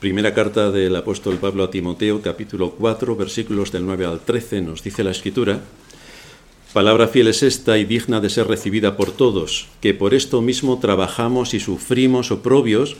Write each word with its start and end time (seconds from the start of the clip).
Primera 0.00 0.34
carta 0.34 0.70
del 0.70 0.94
apóstol 0.94 1.38
Pablo 1.38 1.64
a 1.64 1.70
Timoteo, 1.70 2.20
capítulo 2.20 2.72
4, 2.72 3.16
versículos 3.16 3.72
del 3.72 3.86
9 3.86 4.04
al 4.04 4.20
13, 4.20 4.60
nos 4.60 4.82
dice 4.82 5.02
la 5.02 5.10
escritura, 5.10 5.62
Palabra 6.74 7.08
fiel 7.08 7.28
es 7.28 7.42
esta 7.42 7.78
y 7.78 7.86
digna 7.86 8.20
de 8.20 8.28
ser 8.28 8.46
recibida 8.46 8.98
por 8.98 9.10
todos, 9.10 9.68
que 9.80 9.94
por 9.94 10.12
esto 10.12 10.42
mismo 10.42 10.78
trabajamos 10.80 11.54
y 11.54 11.60
sufrimos 11.60 12.30
oprobios, 12.30 12.98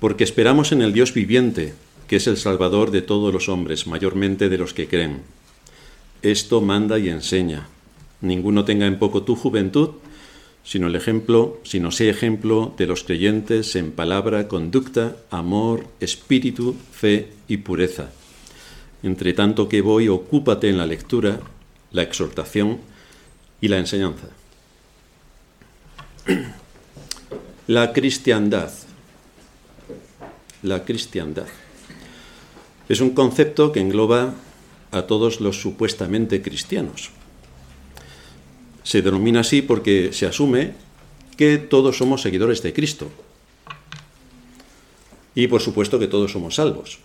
porque 0.00 0.24
esperamos 0.24 0.72
en 0.72 0.80
el 0.80 0.94
Dios 0.94 1.12
viviente, 1.12 1.74
que 2.08 2.16
es 2.16 2.26
el 2.26 2.38
Salvador 2.38 2.90
de 2.90 3.02
todos 3.02 3.30
los 3.30 3.50
hombres, 3.50 3.86
mayormente 3.86 4.48
de 4.48 4.56
los 4.56 4.72
que 4.72 4.88
creen. 4.88 5.20
Esto 6.22 6.62
manda 6.62 6.98
y 6.98 7.10
enseña. 7.10 7.68
Ninguno 8.22 8.64
tenga 8.64 8.86
en 8.86 8.98
poco 8.98 9.24
tu 9.24 9.36
juventud, 9.36 9.90
sino 10.64 10.86
el 10.86 10.96
ejemplo, 10.96 11.60
sino 11.62 11.90
sea 11.90 12.10
ejemplo 12.10 12.74
de 12.78 12.86
los 12.86 13.04
creyentes 13.04 13.76
en 13.76 13.92
palabra, 13.92 14.48
conducta, 14.48 15.14
amor, 15.30 15.86
espíritu, 16.00 16.74
fe 16.90 17.28
y 17.46 17.58
pureza. 17.58 18.10
Entre 19.02 19.34
tanto 19.34 19.68
que 19.68 19.82
voy, 19.82 20.08
ocúpate 20.08 20.70
en 20.70 20.78
la 20.78 20.86
lectura, 20.86 21.40
la 21.92 22.02
exhortación 22.02 22.78
y 23.60 23.68
la 23.68 23.78
enseñanza. 23.78 24.28
La 27.66 27.92
cristiandad. 27.92 28.72
La 30.62 30.84
cristiandad. 30.84 31.46
Es 32.88 33.02
un 33.02 33.10
concepto 33.10 33.70
que 33.70 33.80
engloba 33.80 34.34
a 34.92 35.02
todos 35.02 35.42
los 35.42 35.60
supuestamente 35.60 36.40
cristianos 36.40 37.10
se 38.84 39.02
denomina 39.02 39.40
así 39.40 39.62
porque 39.62 40.12
se 40.12 40.26
asume 40.26 40.74
que 41.36 41.58
todos 41.58 41.96
somos 41.96 42.22
seguidores 42.22 42.62
de 42.62 42.72
Cristo. 42.72 43.10
Y 45.34 45.48
por 45.48 45.60
supuesto 45.60 45.98
que 45.98 46.06
todos 46.06 46.30
somos 46.30 46.54
salvos. 46.54 47.00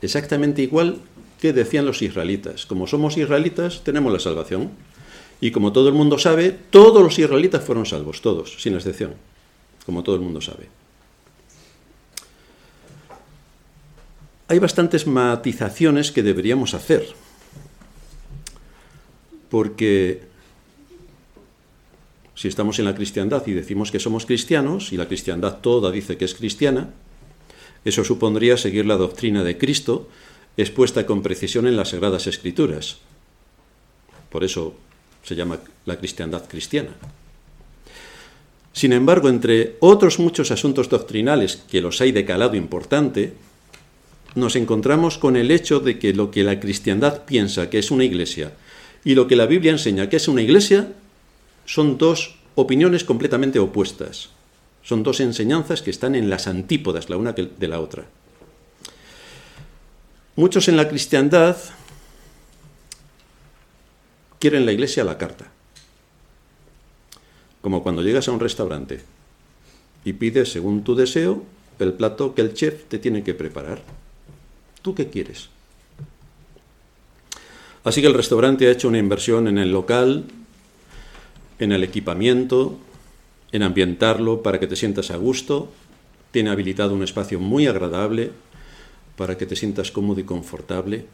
Exactamente 0.00 0.62
igual 0.62 0.98
que 1.38 1.52
decían 1.52 1.86
los 1.86 2.02
israelitas. 2.02 2.66
Como 2.66 2.88
somos 2.88 3.16
israelitas, 3.16 3.84
tenemos 3.84 4.12
la 4.12 4.18
salvación. 4.18 4.70
Y 5.40 5.52
como 5.52 5.72
todo 5.72 5.88
el 5.88 5.94
mundo 5.94 6.18
sabe, 6.18 6.50
todos 6.50 7.02
los 7.02 7.18
israelitas 7.18 7.62
fueron 7.62 7.86
salvos, 7.86 8.20
todos, 8.20 8.60
sin 8.60 8.74
excepción. 8.74 9.14
Como 9.84 10.02
todo 10.02 10.16
el 10.16 10.22
mundo 10.22 10.40
sabe. 10.40 10.68
Hay 14.48 14.58
bastantes 14.58 15.06
matizaciones 15.06 16.10
que 16.10 16.22
deberíamos 16.22 16.74
hacer. 16.74 17.06
Porque 19.50 20.31
si 22.42 22.48
estamos 22.48 22.80
en 22.80 22.86
la 22.86 22.96
cristiandad 22.96 23.46
y 23.46 23.52
decimos 23.52 23.92
que 23.92 24.00
somos 24.00 24.26
cristianos, 24.26 24.92
y 24.92 24.96
la 24.96 25.06
cristiandad 25.06 25.60
toda 25.60 25.92
dice 25.92 26.16
que 26.16 26.24
es 26.24 26.34
cristiana, 26.34 26.90
eso 27.84 28.02
supondría 28.02 28.56
seguir 28.56 28.84
la 28.84 28.96
doctrina 28.96 29.44
de 29.44 29.56
Cristo 29.56 30.08
expuesta 30.56 31.06
con 31.06 31.22
precisión 31.22 31.68
en 31.68 31.76
las 31.76 31.90
Sagradas 31.90 32.26
Escrituras. 32.26 32.98
Por 34.28 34.42
eso 34.42 34.74
se 35.22 35.36
llama 35.36 35.60
la 35.86 35.96
cristiandad 35.96 36.48
cristiana. 36.48 36.90
Sin 38.72 38.92
embargo, 38.92 39.28
entre 39.28 39.76
otros 39.78 40.18
muchos 40.18 40.50
asuntos 40.50 40.88
doctrinales 40.88 41.62
que 41.70 41.80
los 41.80 42.00
hay 42.00 42.10
de 42.10 42.24
calado 42.24 42.56
importante, 42.56 43.34
nos 44.34 44.56
encontramos 44.56 45.16
con 45.16 45.36
el 45.36 45.52
hecho 45.52 45.78
de 45.78 46.00
que 46.00 46.12
lo 46.12 46.32
que 46.32 46.42
la 46.42 46.58
cristiandad 46.58 47.24
piensa 47.24 47.70
que 47.70 47.78
es 47.78 47.92
una 47.92 48.02
iglesia 48.02 48.50
y 49.04 49.14
lo 49.14 49.28
que 49.28 49.36
la 49.36 49.46
Biblia 49.46 49.70
enseña 49.70 50.08
que 50.08 50.16
es 50.16 50.26
una 50.26 50.42
iglesia 50.42 50.88
son 51.64 51.98
dos 51.98 52.36
opiniones 52.54 53.04
completamente 53.04 53.58
opuestas. 53.58 54.30
Son 54.82 55.02
dos 55.02 55.20
enseñanzas 55.20 55.82
que 55.82 55.90
están 55.90 56.14
en 56.14 56.28
las 56.28 56.46
antípodas 56.46 57.08
la 57.08 57.16
una 57.16 57.32
de 57.32 57.68
la 57.68 57.80
otra. 57.80 58.04
Muchos 60.34 60.68
en 60.68 60.76
la 60.76 60.88
cristiandad 60.88 61.56
quieren 64.38 64.66
la 64.66 64.72
iglesia 64.72 65.02
a 65.02 65.06
la 65.06 65.18
carta. 65.18 65.46
Como 67.60 67.82
cuando 67.82 68.02
llegas 68.02 68.26
a 68.26 68.32
un 68.32 68.40
restaurante 68.40 69.02
y 70.04 70.14
pides, 70.14 70.50
según 70.50 70.82
tu 70.82 70.96
deseo, 70.96 71.44
el 71.78 71.92
plato 71.92 72.34
que 72.34 72.42
el 72.42 72.54
chef 72.54 72.84
te 72.88 72.98
tiene 72.98 73.22
que 73.22 73.34
preparar. 73.34 73.82
¿Tú 74.82 74.94
qué 74.94 75.08
quieres? 75.08 75.48
Así 77.84 78.00
que 78.00 78.06
el 78.06 78.14
restaurante 78.14 78.66
ha 78.66 78.72
hecho 78.72 78.88
una 78.88 78.98
inversión 78.98 79.48
en 79.48 79.58
el 79.58 79.70
local, 79.70 80.24
en 81.62 81.70
el 81.70 81.84
equipamiento, 81.84 82.76
en 83.52 83.62
ambientarlo 83.62 84.42
para 84.42 84.58
que 84.58 84.66
te 84.66 84.74
sientas 84.74 85.12
a 85.12 85.16
gusto. 85.16 85.70
Tiene 86.32 86.50
habilitado 86.50 86.92
un 86.92 87.04
espacio 87.04 87.38
muy 87.38 87.68
agradable 87.68 88.32
para 89.16 89.38
que 89.38 89.46
te 89.46 89.54
sientas 89.54 89.92
cómodo 89.92 90.18
y 90.18 90.24
confortable. 90.24 91.06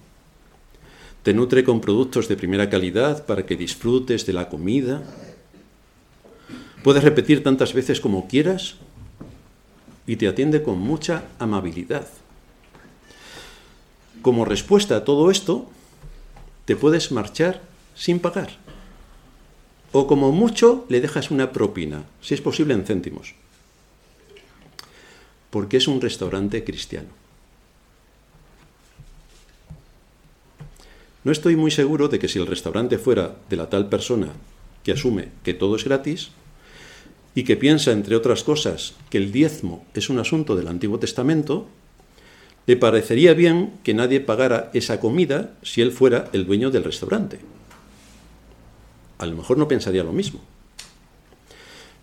Te 1.23 1.35
nutre 1.35 1.65
con 1.65 1.83
productos 1.83 2.29
de 2.29 2.37
primera 2.37 2.71
calidad 2.71 3.27
para 3.27 3.45
que 3.45 3.57
disfrutes 3.57 4.25
de 4.25 4.33
la 4.33 4.49
comida. 4.49 5.03
Puedes 6.83 7.05
repetir 7.05 7.43
tantas 7.43 7.75
veces 7.75 8.01
como 8.01 8.27
quieras 8.27 8.77
y 10.07 10.17
te 10.17 10.29
atiende 10.29 10.63
con 10.63 10.79
mucha 10.79 11.25
amabilidad. 11.39 12.09
Como 14.23 14.47
respuesta 14.47 14.97
a 14.97 15.05
todo 15.05 15.31
esto, 15.31 15.69
te 16.65 16.75
puedes 16.75 17.13
marchar 17.13 17.61
sin 17.95 18.19
pagar 18.19 18.68
o 19.93 20.07
como 20.07 20.33
mucho 20.33 20.85
le 20.89 21.01
dejas 21.01 21.31
una 21.31 21.53
propina, 21.53 22.05
si 22.21 22.35
es 22.35 22.41
posible 22.41 22.75
en 22.75 22.85
céntimos, 22.85 23.35
porque 25.51 25.79
es 25.79 25.89
un 25.89 26.01
restaurante 26.01 26.65
cristiano. 26.65 27.09
No 31.25 31.33
estoy 31.33 31.57
muy 31.57 31.71
seguro 31.71 32.09
de 32.09 32.19
que 32.19 32.29
si 32.29 32.39
el 32.39 32.47
restaurante 32.47 32.99
fuera 32.99 33.37
de 33.51 33.57
la 33.57 33.69
tal 33.69 33.89
persona 33.89 34.29
que 34.85 34.93
asume 34.93 35.29
que 35.43 35.55
todo 35.55 35.77
es 35.77 35.85
gratis 35.85 36.31
y 37.35 37.45
que 37.45 37.57
piensa, 37.57 37.93
entre 37.93 38.17
otras 38.17 38.45
cosas, 38.45 38.95
que 39.11 39.19
el 39.19 39.33
diezmo 39.33 39.85
es 39.95 40.09
un 40.09 40.19
asunto 40.19 40.57
del 40.57 40.69
Antiguo 40.69 40.99
Testamento, 40.99 41.67
le 42.67 42.77
parecería 42.77 43.35
bien 43.35 43.73
que 43.83 43.95
nadie 43.95 44.21
pagara 44.21 44.71
esa 44.75 45.01
comida 45.01 45.55
si 45.63 45.81
él 45.81 45.93
fuera 45.93 46.29
el 46.33 46.47
dueño 46.47 46.71
del 46.71 46.85
restaurante 46.85 47.41
a 49.19 49.27
lo 49.27 49.37
mejor 49.37 49.59
no 49.59 49.69
pensaría 49.69 50.05
lo 50.05 50.13
mismo. 50.13 50.41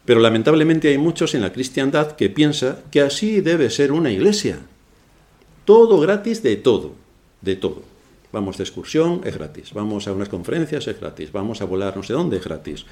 Pero 0.05 0.19
lamentablemente 0.19 0.89
hay 0.89 0.97
muchos 0.97 1.33
en 1.33 1.41
la 1.41 1.51
cristiandad 1.51 2.11
que 2.11 2.29
piensa 2.29 2.83
que 2.91 3.01
así 3.01 3.41
debe 3.41 3.69
ser 3.69 3.91
una 3.91 4.11
iglesia. 4.11 4.59
Todo 5.65 5.99
gratis 5.99 6.43
de 6.43 6.55
todo, 6.57 6.93
de 7.41 7.55
todo. 7.55 7.81
Vamos 8.31 8.57
de 8.57 8.63
excursión, 8.63 9.21
es 9.23 9.35
gratis. 9.35 9.73
Vamos 9.73 10.07
a 10.07 10.13
unas 10.13 10.29
conferencias, 10.29 10.87
es 10.87 10.99
gratis. 10.99 11.31
Vamos 11.31 11.61
a 11.61 11.65
volar 11.65 11.97
no 11.97 12.03
sé 12.03 12.13
dónde, 12.13 12.37
es 12.37 12.43
gratis. 12.43 12.85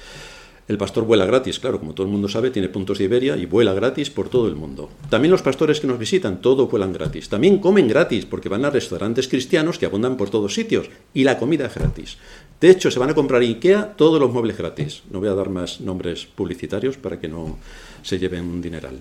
El 0.66 0.78
pastor 0.78 1.04
vuela 1.04 1.26
gratis, 1.26 1.60
claro, 1.60 1.78
como 1.78 1.92
todo 1.92 2.06
el 2.06 2.12
mundo 2.12 2.26
sabe, 2.26 2.50
tiene 2.50 2.70
puntos 2.70 2.96
de 2.96 3.04
Iberia 3.04 3.36
y 3.36 3.44
vuela 3.44 3.74
gratis 3.74 4.08
por 4.08 4.30
todo 4.30 4.48
el 4.48 4.56
mundo. 4.56 4.88
También 5.10 5.30
los 5.30 5.42
pastores 5.42 5.78
que 5.78 5.86
nos 5.86 5.98
visitan, 5.98 6.40
todo 6.40 6.68
vuelan 6.68 6.94
gratis. 6.94 7.28
También 7.28 7.58
comen 7.58 7.86
gratis, 7.86 8.24
porque 8.24 8.48
van 8.48 8.64
a 8.64 8.70
restaurantes 8.70 9.28
cristianos 9.28 9.78
que 9.78 9.84
abundan 9.84 10.16
por 10.16 10.30
todos 10.30 10.54
sitios, 10.54 10.88
y 11.12 11.24
la 11.24 11.38
comida 11.38 11.66
es 11.66 11.74
gratis. 11.74 12.16
De 12.64 12.70
hecho, 12.70 12.90
se 12.90 12.98
van 12.98 13.10
a 13.10 13.14
comprar 13.14 13.42
IKEA 13.42 13.92
todos 13.94 14.18
los 14.18 14.32
muebles 14.32 14.56
gratis. 14.56 15.02
No 15.10 15.20
voy 15.20 15.28
a 15.28 15.34
dar 15.34 15.50
más 15.50 15.82
nombres 15.82 16.24
publicitarios 16.24 16.96
para 16.96 17.20
que 17.20 17.28
no 17.28 17.58
se 18.02 18.18
lleven 18.18 18.46
un 18.46 18.62
dineral. 18.62 19.00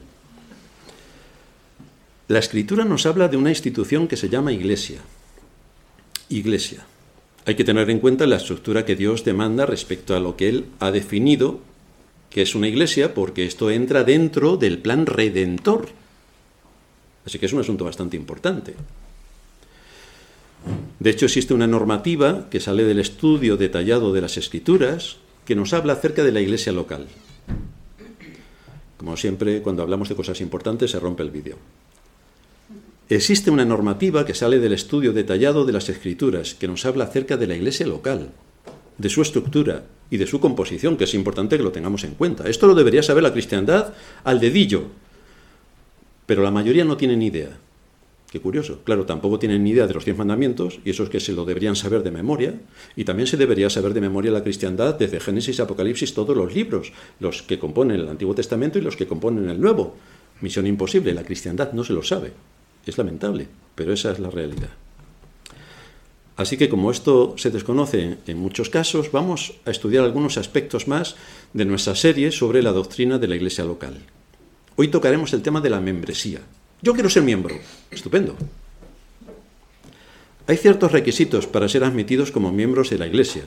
La 2.28 2.40
escritura 2.40 2.84
nos 2.84 3.06
habla 3.06 3.30
de 3.30 3.38
una 3.38 3.52
institución 3.52 4.10
que 4.10 4.18
se 4.18 4.28
llama 4.28 4.52
iglesia. 4.52 5.00
Iglesia. 6.28 6.86
Hay 7.46 7.56
que 7.56 7.64
tener 7.64 7.90
en 7.90 8.00
cuenta 8.00 8.28
la 8.28 8.36
estructura 8.36 8.84
que 8.84 8.98
Dios 8.98 9.24
demanda 9.24 9.66
respecto 9.66 10.14
a 10.14 10.20
lo 10.20 10.36
que 10.36 10.50
Él 10.50 10.66
ha 10.82 10.92
definido 10.92 11.62
que 12.32 12.42
es 12.42 12.56
una 12.56 12.68
iglesia, 12.68 13.14
porque 13.14 13.46
esto 13.46 13.72
entra 13.72 14.04
dentro 14.04 14.58
del 14.58 14.80
plan 14.80 15.06
redentor. 15.06 15.88
Así 17.26 17.40
que 17.40 17.46
es 17.46 17.54
un 17.54 17.62
asunto 17.62 17.86
bastante 17.86 18.18
importante. 18.18 18.76
De 21.00 21.10
hecho, 21.10 21.26
existe 21.26 21.54
una 21.54 21.68
normativa 21.68 22.50
que 22.50 22.60
sale 22.60 22.84
del 22.84 23.00
estudio 23.00 23.58
detallado 23.58 24.14
de 24.14 24.22
las 24.22 24.38
escrituras 24.38 25.18
que 25.46 25.56
nos 25.56 25.74
habla 25.74 25.94
acerca 25.94 26.24
de 26.24 26.32
la 26.32 26.42
iglesia 26.42 26.72
local. 26.72 27.08
Como 28.98 29.18
siempre, 29.18 29.62
cuando 29.62 29.84
hablamos 29.84 30.08
de 30.08 30.16
cosas 30.16 30.40
importantes 30.40 30.92
se 30.92 31.00
rompe 31.00 31.24
el 31.24 31.32
vídeo. 31.32 31.58
Existe 33.10 33.52
una 33.52 33.66
normativa 33.66 34.26
que 34.26 34.34
sale 34.34 34.60
del 34.60 34.72
estudio 34.72 35.12
detallado 35.12 35.66
de 35.66 35.74
las 35.74 35.90
escrituras 35.90 36.56
que 36.56 36.70
nos 36.70 36.86
habla 36.86 37.04
acerca 37.04 37.36
de 37.36 37.48
la 37.48 37.56
iglesia 37.56 37.86
local, 37.86 38.30
de 38.98 39.10
su 39.10 39.22
estructura 39.22 39.84
y 40.10 40.18
de 40.18 40.26
su 40.26 40.40
composición, 40.40 40.96
que 40.96 41.04
es 41.04 41.14
importante 41.14 41.58
que 41.58 41.64
lo 41.64 41.74
tengamos 41.74 42.06
en 42.06 42.16
cuenta. 42.16 42.48
Esto 42.48 42.66
lo 42.66 42.76
debería 42.76 43.04
saber 43.04 43.24
la 43.24 43.34
cristiandad 43.34 43.94
al 44.24 44.40
dedillo, 44.40 44.86
pero 46.26 46.44
la 46.44 46.52
mayoría 46.52 46.86
no 46.86 46.96
tiene 46.96 47.18
ni 47.18 47.28
idea. 47.28 47.58
Qué 48.34 48.42
curioso. 48.42 48.80
Claro, 48.84 49.06
tampoco 49.06 49.38
tienen 49.38 49.64
ni 49.64 49.70
idea 49.70 49.86
de 49.86 49.94
los 49.94 50.06
diez 50.06 50.18
mandamientos, 50.18 50.80
y 50.84 50.90
eso 50.90 51.04
es 51.04 51.10
que 51.12 51.20
se 51.20 51.34
lo 51.34 51.46
deberían 51.46 51.76
saber 51.76 52.02
de 52.02 52.10
memoria, 52.10 52.60
y 52.96 53.04
también 53.04 53.28
se 53.28 53.38
debería 53.38 53.70
saber 53.70 53.94
de 53.94 54.02
memoria 54.02 54.32
la 54.32 54.42
cristiandad 54.42 54.96
desde 54.96 55.20
Génesis 55.20 55.60
a 55.60 55.66
Apocalipsis, 55.66 56.16
todos 56.16 56.36
los 56.36 56.52
libros, 56.52 56.94
los 57.20 57.44
que 57.44 57.60
componen 57.60 58.00
el 58.00 58.10
Antiguo 58.10 58.34
Testamento 58.34 58.80
y 58.80 58.82
los 58.82 58.96
que 58.96 59.06
componen 59.06 59.50
el 59.50 59.62
Nuevo. 59.62 59.96
Misión 60.42 60.66
imposible, 60.66 61.14
la 61.14 61.24
cristiandad 61.24 61.74
no 61.74 61.84
se 61.84 61.94
lo 61.94 62.02
sabe. 62.02 62.34
Es 62.88 62.98
lamentable, 62.98 63.50
pero 63.76 63.94
esa 63.94 64.12
es 64.12 64.18
la 64.18 64.32
realidad. 64.32 64.72
Así 66.36 66.58
que 66.58 66.70
como 66.70 66.90
esto 66.90 67.36
se 67.38 67.52
desconoce 67.52 68.18
en 68.26 68.38
muchos 68.40 68.72
casos, 68.72 69.12
vamos 69.12 69.60
a 69.64 69.70
estudiar 69.70 70.06
algunos 70.06 70.40
aspectos 70.40 70.88
más 70.88 71.18
de 71.54 71.66
nuestra 71.66 71.94
serie 71.96 72.32
sobre 72.32 72.64
la 72.64 72.72
doctrina 72.72 73.20
de 73.20 73.28
la 73.28 73.36
Iglesia 73.36 73.64
local. 73.64 74.02
Hoy 74.76 74.88
tocaremos 74.88 75.34
el 75.34 75.44
tema 75.44 75.62
de 75.62 75.70
la 75.70 75.80
membresía. 75.80 76.42
Yo 76.84 76.94
quiero 76.94 77.10
ser 77.10 77.24
miembro. 77.24 77.56
Estupendo. 77.92 78.36
Hay 80.48 80.58
ciertos 80.58 80.92
requisitos 80.92 81.48
para 81.48 81.70
ser 81.70 81.86
admitidos 81.86 82.30
como 82.30 82.52
miembros 82.52 82.90
de 82.90 82.98
la 82.98 83.08
Iglesia. 83.08 83.44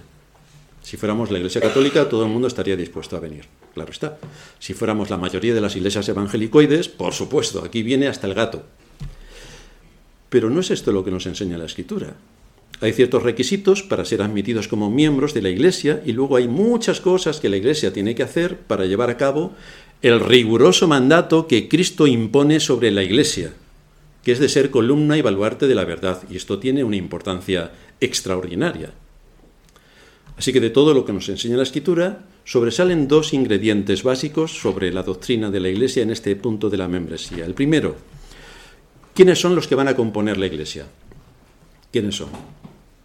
Si 0.83 0.97
fuéramos 0.97 1.31
la 1.31 1.37
Iglesia 1.37 1.61
Católica, 1.61 2.09
todo 2.09 2.25
el 2.25 2.31
mundo 2.31 2.49
estaría 2.49 2.79
dispuesto 2.79 3.15
a 3.15 3.21
venir. 3.21 3.45
Claro 3.75 3.93
está. 3.93 4.17
Si 4.59 4.73
fuéramos 4.73 5.11
la 5.11 5.19
mayoría 5.19 5.53
de 5.53 5.61
las 5.61 5.77
iglesias 5.77 6.09
evangelicoides, 6.09 6.89
por 6.89 7.13
supuesto, 7.13 7.63
aquí 7.63 7.83
viene 7.83 8.07
hasta 8.07 8.27
el 8.27 8.33
gato. 8.33 8.63
Pero 10.31 10.49
no 10.49 10.61
es 10.61 10.71
esto 10.71 10.91
lo 10.91 11.05
que 11.05 11.11
nos 11.11 11.27
enseña 11.27 11.59
la 11.59 11.67
Escritura. 11.67 12.15
Hay 12.81 12.93
ciertos 12.93 13.23
requisitos 13.23 13.83
para 13.83 14.05
ser 14.07 14.23
admitidos 14.23 14.69
como 14.69 14.91
miembros 14.91 15.35
de 15.35 15.43
la 15.43 15.51
Iglesia 15.51 16.03
y 16.07 16.13
luego 16.13 16.37
hay 16.37 16.49
muchas 16.49 17.01
cosas 17.01 17.41
que 17.41 17.51
la 17.51 17.57
Iglesia 17.57 17.93
tiene 17.93 18.15
que 18.15 18.23
hacer 18.23 18.59
para 18.59 18.87
llevar 18.87 19.11
a 19.11 19.17
cabo 19.17 19.55
el 20.03 20.21
riguroso 20.21 20.87
mandato 20.87 21.47
que 21.47 21.69
Cristo 21.69 22.07
impone 22.07 22.61
sobre 22.61 22.91
la 22.91 23.03
Iglesia, 23.03 23.55
que 24.23 24.33
es 24.33 24.39
de 24.39 24.49
ser 24.49 24.71
columna 24.71 25.17
y 25.17 25.23
baluarte 25.23 25.67
de 25.67 25.75
la 25.75 25.85
verdad, 25.85 26.23
y 26.31 26.37
esto 26.37 26.59
tiene 26.59 26.85
una 26.85 26.97
importancia 26.97 27.73
extraordinaria. 28.01 28.93
Así 30.37 30.53
que 30.53 30.61
de 30.61 30.71
todo 30.71 30.93
lo 30.93 31.05
que 31.05 31.15
nos 31.15 31.29
enseña 31.29 31.57
la 31.57 31.63
Escritura, 31.63 32.27
sobresalen 32.45 33.09
dos 33.09 33.33
ingredientes 33.33 34.03
básicos 34.03 34.53
sobre 34.53 34.93
la 34.93 35.03
doctrina 35.03 35.51
de 35.51 35.61
la 35.61 35.69
Iglesia 35.69 36.03
en 36.03 36.11
este 36.11 36.37
punto 36.37 36.69
de 36.69 36.77
la 36.77 36.89
membresía. 36.89 37.47
El 37.47 37.55
primero, 37.55 37.97
¿quiénes 39.15 39.41
son 39.41 39.55
los 39.55 39.67
que 39.67 39.75
van 39.75 39.89
a 39.89 39.97
componer 39.97 40.37
la 40.37 40.47
Iglesia? 40.47 40.87
¿Quiénes 41.91 42.17
son? 42.17 42.29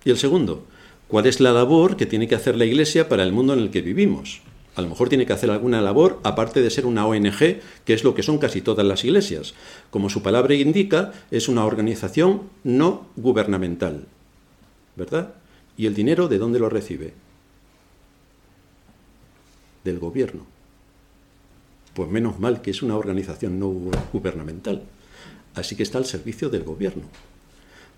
Y 0.04 0.10
el 0.10 0.18
segundo, 0.18 0.66
¿cuál 1.08 1.26
es 1.26 1.40
la 1.40 1.54
labor 1.54 1.96
que 1.96 2.06
tiene 2.06 2.28
que 2.28 2.36
hacer 2.36 2.58
la 2.58 2.66
Iglesia 2.66 3.08
para 3.08 3.24
el 3.24 3.32
mundo 3.32 3.54
en 3.54 3.60
el 3.60 3.70
que 3.72 3.82
vivimos? 3.82 4.42
A 4.76 4.82
lo 4.82 4.90
mejor 4.90 5.10
tiene 5.10 5.26
que 5.26 5.34
hacer 5.34 5.52
alguna 5.52 5.82
labor 5.82 6.20
aparte 6.24 6.62
de 6.62 6.70
ser 6.70 6.86
una 6.86 7.06
ONG, 7.06 7.60
que 7.86 7.94
es 7.94 8.04
lo 8.04 8.16
que 8.16 8.24
son 8.24 8.38
casi 8.38 8.62
todas 8.62 8.86
las 8.86 9.04
iglesias. 9.04 9.54
Como 9.90 10.10
su 10.10 10.22
palabra 10.24 10.54
indica, 10.56 11.12
es 11.30 11.50
una 11.50 11.66
organización 11.66 12.44
no 12.64 13.08
gubernamental. 13.18 14.08
¿Verdad? 14.96 15.34
¿Y 15.78 15.88
el 15.88 15.94
dinero 15.94 16.28
de 16.28 16.38
dónde 16.38 16.60
lo 16.60 16.70
recibe? 16.70 17.14
Del 19.84 20.00
gobierno. 20.00 20.46
Pues 21.94 22.10
menos 22.10 22.40
mal 22.40 22.62
que 22.62 22.72
es 22.72 22.82
una 22.82 22.96
organización 22.96 23.60
no 23.60 23.68
gubernamental. 24.14 24.84
Así 25.54 25.76
que 25.76 25.84
está 25.84 25.98
al 25.98 26.06
servicio 26.06 26.50
del 26.50 26.64
gobierno 26.64 27.04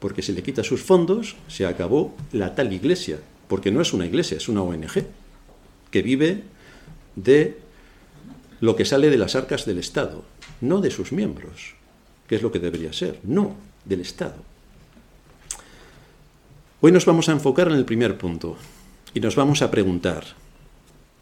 porque 0.03 0.21
si 0.21 0.33
le 0.33 0.43
quita 0.43 0.65
sus 0.65 0.81
fondos, 0.81 1.37
se 1.47 1.65
acabó 1.65 2.13
la 2.33 2.55
tal 2.55 2.73
iglesia, 2.73 3.19
porque 3.47 3.71
no 3.71 3.79
es 3.79 3.93
una 3.93 4.05
iglesia, 4.05 4.35
es 4.35 4.49
una 4.49 4.61
ONG, 4.61 5.05
que 5.91 6.01
vive 6.01 6.43
de 7.15 7.57
lo 8.59 8.75
que 8.75 8.85
sale 8.85 9.09
de 9.09 9.17
las 9.17 9.35
arcas 9.35 9.65
del 9.65 9.79
Estado, 9.79 10.23
no 10.61 10.81
de 10.81 10.91
sus 10.91 11.11
miembros, 11.11 11.75
que 12.27 12.35
es 12.35 12.41
lo 12.41 12.51
que 12.51 12.59
debería 12.59 12.93
ser, 12.93 13.19
no, 13.23 13.55
del 13.85 14.01
Estado. 14.01 14.35
Hoy 16.81 16.91
nos 16.91 17.05
vamos 17.05 17.29
a 17.29 17.33
enfocar 17.33 17.67
en 17.67 17.75
el 17.75 17.85
primer 17.85 18.17
punto 18.17 18.57
y 19.13 19.19
nos 19.19 19.35
vamos 19.35 19.61
a 19.61 19.71
preguntar, 19.71 20.25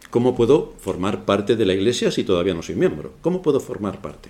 ¿cómo 0.09 0.35
puedo 0.35 0.73
formar 0.79 1.25
parte 1.25 1.55
de 1.55 1.65
la 1.65 1.73
Iglesia 1.73 2.11
si 2.11 2.23
todavía 2.23 2.53
no 2.53 2.61
soy 2.61 2.75
miembro? 2.75 3.13
¿Cómo 3.21 3.41
puedo 3.41 3.59
formar 3.59 4.01
parte? 4.01 4.29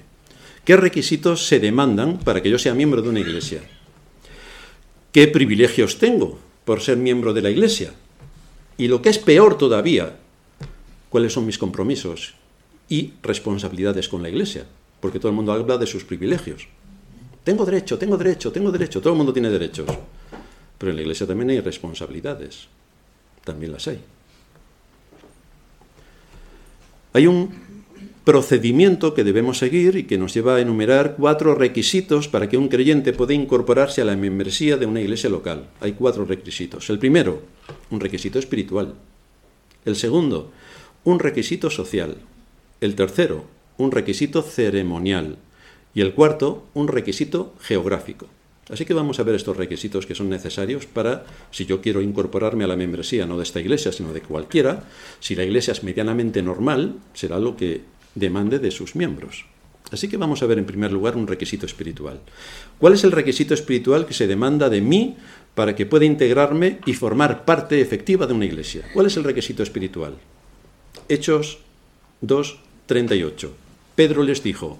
¿Qué 0.65 0.75
requisitos 0.75 1.47
se 1.47 1.59
demandan 1.59 2.19
para 2.19 2.41
que 2.41 2.49
yo 2.49 2.59
sea 2.59 2.73
miembro 2.73 3.01
de 3.01 3.09
una 3.09 3.19
Iglesia? 3.19 3.61
qué 5.11 5.27
privilegios 5.27 5.97
tengo 5.97 6.39
por 6.65 6.81
ser 6.81 6.97
miembro 6.97 7.33
de 7.33 7.41
la 7.41 7.49
Iglesia. 7.49 7.93
Y 8.77 8.87
lo 8.87 9.01
que 9.01 9.09
es 9.09 9.19
peor 9.19 9.57
todavía, 9.57 10.17
cuáles 11.11 11.33
son 11.33 11.45
mis 11.45 11.59
compromisos 11.59 12.33
y 12.89 13.13
responsabilidades 13.21 14.07
con 14.07 14.23
la 14.23 14.29
Iglesia. 14.29 14.65
Porque 14.99 15.19
todo 15.19 15.29
el 15.29 15.35
mundo 15.35 15.51
habla 15.51 15.77
de 15.77 15.85
sus 15.85 16.05
privilegios. 16.05 16.67
Tengo 17.43 17.65
derecho, 17.65 17.97
tengo 17.97 18.17
derecho, 18.17 18.51
tengo 18.51 18.71
derecho. 18.71 19.01
Todo 19.01 19.13
el 19.13 19.17
mundo 19.17 19.33
tiene 19.33 19.49
derechos. 19.49 19.87
Pero 20.77 20.89
en 20.89 20.95
la 20.95 21.01
Iglesia 21.01 21.27
también 21.27 21.49
hay 21.49 21.59
responsabilidades. 21.59 22.67
También 23.43 23.73
las 23.73 23.87
hay. 23.87 23.99
Hay 27.13 27.27
un 27.27 27.49
procedimiento 28.23 29.13
que 29.13 29.23
debemos 29.23 29.57
seguir 29.57 29.97
y 29.97 30.03
que 30.03 30.17
nos 30.17 30.33
lleva 30.33 30.55
a 30.55 30.61
enumerar 30.61 31.15
cuatro 31.17 31.55
requisitos 31.55 32.29
para 32.29 32.47
que 32.47 32.57
un 32.57 32.69
creyente 32.69 33.11
pueda 33.11 33.33
incorporarse 33.33 34.01
a 34.01 34.05
la 34.05 34.15
membresía 34.15 34.77
de 34.77 34.85
una 34.85 35.01
iglesia 35.01 35.29
local. 35.29 35.67
Hay 35.81 35.93
cuatro 35.93 36.23
requisitos. 36.23 36.89
El 36.89 36.99
primero, 36.99 37.41
un 37.89 37.99
requisito 37.99 38.39
espiritual. 38.39 38.93
El 39.83 39.95
segundo, 39.95 40.51
un 41.03 41.19
requisito 41.19 41.69
social. 41.71 42.17
El 42.79 42.95
tercero, 42.95 43.45
un 43.77 43.91
requisito 43.91 44.43
ceremonial. 44.43 45.37
Y 45.95 46.01
el 46.01 46.13
cuarto, 46.13 46.63
un 46.73 46.87
requisito 46.87 47.55
geográfico. 47.59 48.27
Así 48.69 48.85
que 48.85 48.93
vamos 48.93 49.19
a 49.19 49.23
ver 49.23 49.35
estos 49.35 49.57
requisitos 49.57 50.05
que 50.05 50.15
son 50.15 50.29
necesarios 50.29 50.85
para, 50.85 51.25
si 51.49 51.65
yo 51.65 51.81
quiero 51.81 52.01
incorporarme 52.01 52.63
a 52.63 52.67
la 52.67 52.75
membresía, 52.75 53.25
no 53.25 53.37
de 53.37 53.43
esta 53.43 53.59
iglesia, 53.59 53.91
sino 53.91 54.13
de 54.13 54.21
cualquiera, 54.21 54.83
si 55.19 55.35
la 55.35 55.43
iglesia 55.43 55.71
es 55.71 55.83
medianamente 55.83 56.41
normal, 56.43 56.95
será 57.13 57.39
lo 57.39 57.57
que 57.57 57.81
demande 58.13 58.59
de 58.59 58.71
sus 58.71 58.95
miembros. 58.95 59.45
Así 59.91 60.07
que 60.07 60.17
vamos 60.17 60.43
a 60.43 60.45
ver 60.45 60.59
en 60.59 60.65
primer 60.65 60.91
lugar 60.91 61.17
un 61.17 61.27
requisito 61.27 61.65
espiritual. 61.65 62.21
¿Cuál 62.77 62.93
es 62.93 63.03
el 63.03 63.11
requisito 63.11 63.55
espiritual 63.55 64.05
que 64.05 64.13
se 64.13 64.27
demanda 64.27 64.69
de 64.69 64.79
mí 64.79 65.17
para 65.55 65.75
que 65.75 65.87
pueda 65.87 66.05
integrarme 66.05 66.79
y 66.85 66.93
formar 66.93 67.43
parte 67.43 67.81
efectiva 67.81 68.27
de 68.27 68.33
una 68.33 68.45
iglesia? 68.45 68.83
¿Cuál 68.93 69.07
es 69.07 69.17
el 69.17 69.23
requisito 69.23 69.63
espiritual? 69.63 70.15
Hechos 71.11 71.57
2.38. 72.23 73.49
Pedro 73.95 74.23
les 74.23 74.41
dijo, 74.43 74.79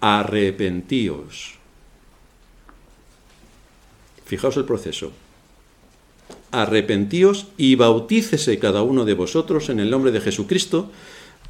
arrepentíos. 0.00 1.54
Fijaos 4.24 4.56
el 4.56 4.64
proceso. 4.64 5.10
Arrepentíos 6.52 7.48
y 7.56 7.74
bautícese 7.74 8.60
cada 8.60 8.82
uno 8.82 9.04
de 9.04 9.14
vosotros 9.14 9.68
en 9.68 9.80
el 9.80 9.90
nombre 9.90 10.12
de 10.12 10.20
Jesucristo 10.20 10.92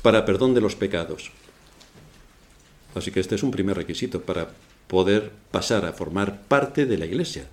para 0.00 0.24
perdón 0.24 0.54
de 0.54 0.62
los 0.62 0.74
pecados. 0.74 1.30
Así 2.94 3.10
que 3.10 3.20
este 3.20 3.34
es 3.34 3.42
un 3.42 3.50
primer 3.50 3.76
requisito 3.76 4.22
para 4.22 4.52
poder 4.86 5.32
pasar 5.50 5.84
a 5.84 5.92
formar 5.92 6.40
parte 6.44 6.86
de 6.86 6.96
la 6.96 7.04
iglesia. 7.04 7.46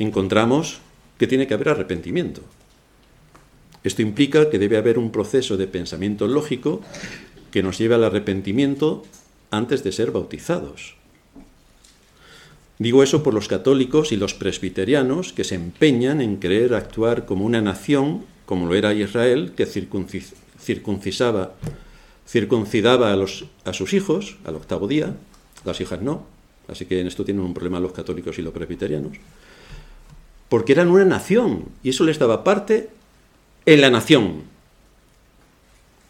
Encontramos 0.00 0.80
que 1.16 1.28
tiene 1.28 1.46
que 1.46 1.54
haber 1.54 1.68
arrepentimiento. 1.68 2.42
Esto 3.84 4.02
implica 4.02 4.50
que 4.50 4.58
debe 4.58 4.78
haber 4.78 4.98
un 4.98 5.12
proceso 5.12 5.56
de 5.56 5.68
pensamiento 5.68 6.26
lógico 6.26 6.80
que 7.52 7.62
nos 7.62 7.78
lleve 7.78 7.94
al 7.94 8.04
arrepentimiento 8.04 9.04
antes 9.50 9.84
de 9.84 9.92
ser 9.92 10.10
bautizados. 10.10 10.96
Digo 12.78 13.04
eso 13.04 13.22
por 13.22 13.34
los 13.34 13.46
católicos 13.46 14.10
y 14.10 14.16
los 14.16 14.34
presbiterianos 14.34 15.32
que 15.32 15.44
se 15.44 15.54
empeñan 15.54 16.20
en 16.20 16.36
creer 16.36 16.74
actuar 16.74 17.24
como 17.24 17.44
una 17.44 17.60
nación 17.60 18.24
como 18.46 18.66
lo 18.66 18.74
era 18.74 18.92
Israel, 18.92 19.52
que 19.56 19.66
circuncidaba 19.66 21.52
a, 23.12 23.26
a 23.64 23.72
sus 23.72 23.92
hijos 23.92 24.36
al 24.44 24.56
octavo 24.56 24.88
día, 24.88 25.14
las 25.64 25.80
hijas 25.80 26.02
no, 26.02 26.26
así 26.68 26.84
que 26.84 27.00
en 27.00 27.06
esto 27.06 27.24
tienen 27.24 27.44
un 27.44 27.54
problema 27.54 27.80
los 27.80 27.92
católicos 27.92 28.38
y 28.38 28.42
los 28.42 28.52
presbiterianos, 28.52 29.16
porque 30.48 30.72
eran 30.72 30.88
una 30.88 31.04
nación 31.04 31.66
y 31.82 31.90
eso 31.90 32.04
les 32.04 32.18
daba 32.18 32.44
parte 32.44 32.90
en 33.66 33.80
la 33.80 33.90
nación. 33.90 34.42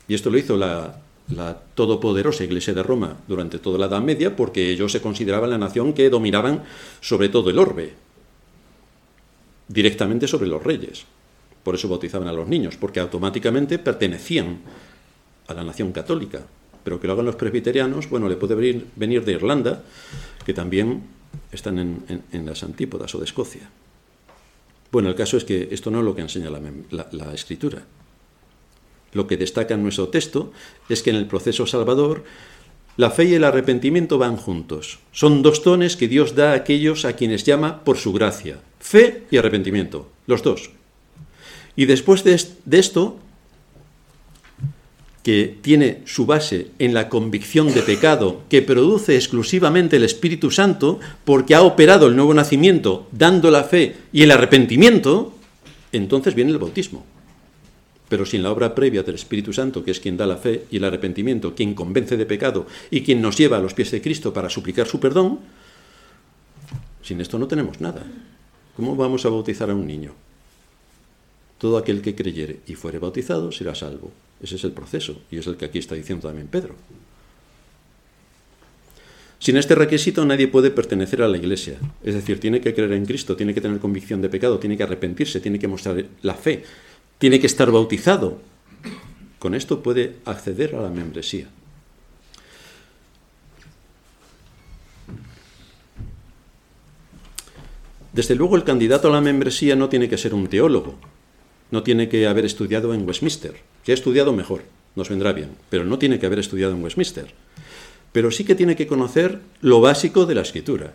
Y 0.06 0.14
esto 0.14 0.30
lo 0.30 0.38
hizo 0.38 0.56
la, 0.56 1.00
la 1.28 1.58
todopoderosa 1.75 2.44
Iglesia 2.44 2.75
de 2.75 2.82
Roma 2.82 3.16
durante 3.26 3.58
toda 3.58 3.78
la 3.78 3.87
Edad 3.87 4.02
Media 4.02 4.37
porque 4.37 4.70
ellos 4.70 4.92
se 4.92 5.00
consideraban 5.00 5.50
la 5.50 5.58
nación 5.58 5.92
que 5.92 6.11
dominaban 6.11 6.64
sobre 7.00 7.28
todo 7.28 7.50
el 7.50 7.58
orbe, 7.58 7.94
directamente 9.68 10.28
sobre 10.28 10.49
los 10.49 10.62
reyes. 10.62 11.06
Por 11.62 11.75
eso 11.75 11.88
bautizaban 11.88 12.28
a 12.28 12.32
los 12.32 12.46
niños, 12.46 12.76
porque 12.76 13.00
automáticamente 13.00 13.78
pertenecían 13.78 14.58
a 15.49 15.54
la 15.54 15.64
nación 15.64 15.92
católica. 15.92 16.42
Pero 16.84 17.00
que 17.00 17.06
lo 17.06 17.14
hagan 17.14 17.25
los 17.25 17.37
presbiterianos, 17.37 18.11
bueno, 18.11 18.28
le 18.28 18.37
puede 18.37 18.54
venir, 18.54 18.87
venir 18.94 19.25
de 19.25 19.32
Irlanda, 19.32 19.82
que 20.44 20.52
también 20.52 21.02
están 21.50 21.78
en, 21.78 22.46
las 22.46 22.62
antípodas 22.62 23.14
o 23.14 23.18
de 23.18 23.25
Escocia. 23.25 23.70
Bueno, 24.94 25.08
el 25.08 25.16
caso 25.16 25.36
es 25.36 25.42
que 25.42 25.70
esto 25.72 25.90
no 25.90 25.98
es 25.98 26.04
lo 26.04 26.14
que 26.14 26.22
enseña 26.22 26.50
la, 26.50 27.34
escritura. 27.34 27.82
Lo 29.12 29.26
que 29.26 29.36
destaca 29.36 29.74
en 29.74 29.82
nuestro 29.82 30.06
texto 30.06 30.52
es 30.88 31.02
que 31.02 31.10
en 31.10 31.16
el 31.16 31.26
proceso 31.26 31.66
salvador 31.66 32.22
la 32.96 33.10
fe 33.10 33.24
y 33.24 33.34
el 33.34 33.42
arrepentimiento 33.42 34.18
van 34.18 34.36
juntos. 34.36 35.00
Son 35.10 35.42
dos 35.42 35.64
dones 35.64 35.96
que 35.96 36.06
Dios 36.06 36.36
da 36.36 36.52
a 36.52 36.54
aquellos 36.54 37.04
a 37.04 37.14
quienes 37.14 37.42
llama 37.42 37.82
por 37.82 37.96
su 37.96 38.12
gracia. 38.12 38.60
Fe 38.78 39.24
y 39.32 39.36
arrepentimiento. 39.36 40.12
Los 40.28 40.44
dos. 40.44 40.70
Y 41.74 41.86
después 41.86 42.22
de, 42.22 42.38
esto, 42.78 43.18
que 45.25 45.57
tiene 45.62 46.02
su 46.04 46.26
base 46.26 46.69
en 46.78 46.93
la 46.93 47.09
convicción 47.09 47.73
de 47.73 47.81
pecado 47.81 48.43
que 48.50 48.61
produce 48.61 49.16
exclusivamente 49.16 49.97
el 49.97 50.04
Espíritu 50.04 50.50
Santo 50.50 51.00
porque 51.25 51.54
ha 51.54 51.62
operado 51.62 52.07
el 52.07 52.14
nuevo 52.14 52.35
nacimiento 52.35 53.09
dando 53.11 53.50
la 53.50 53.64
fe 53.64 53.97
y 54.12 54.23
el 54.23 54.31
arrepentimiento, 54.31 55.33
entonces 55.93 56.35
viene 56.35 56.52
el 56.52 56.59
bautismo. 56.59 57.07
Pero 58.11 58.26
sin 58.26 58.43
la 58.43 58.52
obra 58.52 58.75
previa 58.75 59.02
del 59.02 59.14
Espíritu 59.14 59.54
Santo, 59.54 59.83
que 59.83 59.93
es 59.93 59.99
quien 59.99 60.19
da 60.19 60.26
la 60.26 60.37
fe 60.37 60.66
y 60.71 60.76
el 60.76 60.85
arrepentimiento, 60.85 61.54
quien 61.54 61.73
convence 61.73 62.19
de 62.19 62.26
pecado 62.26 62.66
y 62.90 63.00
quien 63.00 63.23
nos 63.23 63.38
lleva 63.38 63.57
a 63.57 63.61
los 63.61 63.73
pies 63.73 63.90
de 63.93 64.02
Cristo 64.02 64.35
para 64.35 64.50
suplicar 64.50 64.87
su 64.87 65.00
perdón, 65.00 65.40
sin 67.02 67.23
esto 67.23 67.38
no 67.38 67.49
tenemos 67.49 67.81
nada. 67.81 68.04
¿Cómo 68.76 68.95
vamos 68.95 69.25
a 69.25 69.31
bautizar 69.31 69.71
a 69.71 69.75
un 69.75 69.87
niño? 69.87 70.12
Todo 71.58 71.78
aquel 71.78 72.02
que 72.02 72.14
creyere 72.14 72.61
y 72.66 72.75
fuere 72.75 72.99
bautizado 72.99 73.52
será 73.52 73.75
salvo. 73.75 74.12
Ese 74.42 74.56
es 74.56 74.64
el 74.64 74.73
proceso 74.73 75.20
y 75.30 75.38
es 75.38 75.46
el 75.46 75.56
que 75.56 75.64
aquí 75.64 75.78
está 75.78 75.94
diciendo 75.94 76.28
también 76.28 76.49
Pedro. 76.49 76.75
Sin 79.38 79.56
este 79.56 79.75
requisito 79.75 80.25
nadie 80.25 80.49
puede 80.49 80.70
pertenecer 80.70 81.23
a 81.23 81.28
la 81.28 81.37
iglesia. 81.37 81.78
Es 82.02 82.14
decir, 82.14 82.40
tiene 82.40 82.61
que 82.61 82.75
creer 82.75 82.92
en 82.92 83.04
Cristo, 83.04 83.37
tiene 83.37 83.52
que 83.52 83.61
tener 83.61 83.78
convicción 83.78 84.23
de 84.23 84.30
pecado, 84.30 84.58
tiene 84.58 84.76
que 84.76 84.82
arrepentirse, 84.82 85.40
tiene 85.40 85.58
que 85.58 85.68
mostrar 85.68 86.02
la 86.23 86.34
fe, 86.34 86.64
tiene 87.18 87.38
que 87.38 87.46
estar 87.46 87.70
bautizado. 87.70 88.40
Con 89.38 89.54
esto 89.54 89.82
puede 89.82 90.16
acceder 90.25 90.75
a 90.75 90.80
la 90.80 90.88
membresía. 90.88 91.49
Desde 98.14 98.34
luego 98.37 98.56
el 98.56 98.64
candidato 98.64 99.08
a 99.08 99.12
la 99.12 99.20
membresía 99.20 99.76
no 99.76 99.88
tiene 99.88 100.08
que 100.08 100.16
ser 100.16 100.32
un 100.32 100.46
teólogo, 100.46 100.99
no 101.75 101.83
tiene 101.83 102.09
que 102.09 102.28
haber 102.28 102.45
estudiado 102.45 102.95
en 102.95 103.07
Westminster. 103.07 103.57
Que 103.83 103.90
ha 103.90 103.95
estudiado 103.95 104.33
mejor, 104.33 104.62
nos 104.95 105.09
vendrá 105.09 105.33
bien, 105.33 105.50
pero 105.69 105.85
no 105.85 105.99
tiene 105.99 106.21
que 106.21 106.26
haber 106.26 106.38
estudiado 106.38 106.73
en 106.73 106.83
Westminster. 106.83 107.35
Pero 108.12 108.31
sí 108.31 108.45
que 108.45 108.54
tiene 108.54 108.76
que 108.76 108.87
conocer 108.87 109.40
lo 109.61 109.81
básico 109.81 110.25
de 110.25 110.37
la 110.37 110.43
escritura, 110.43 110.95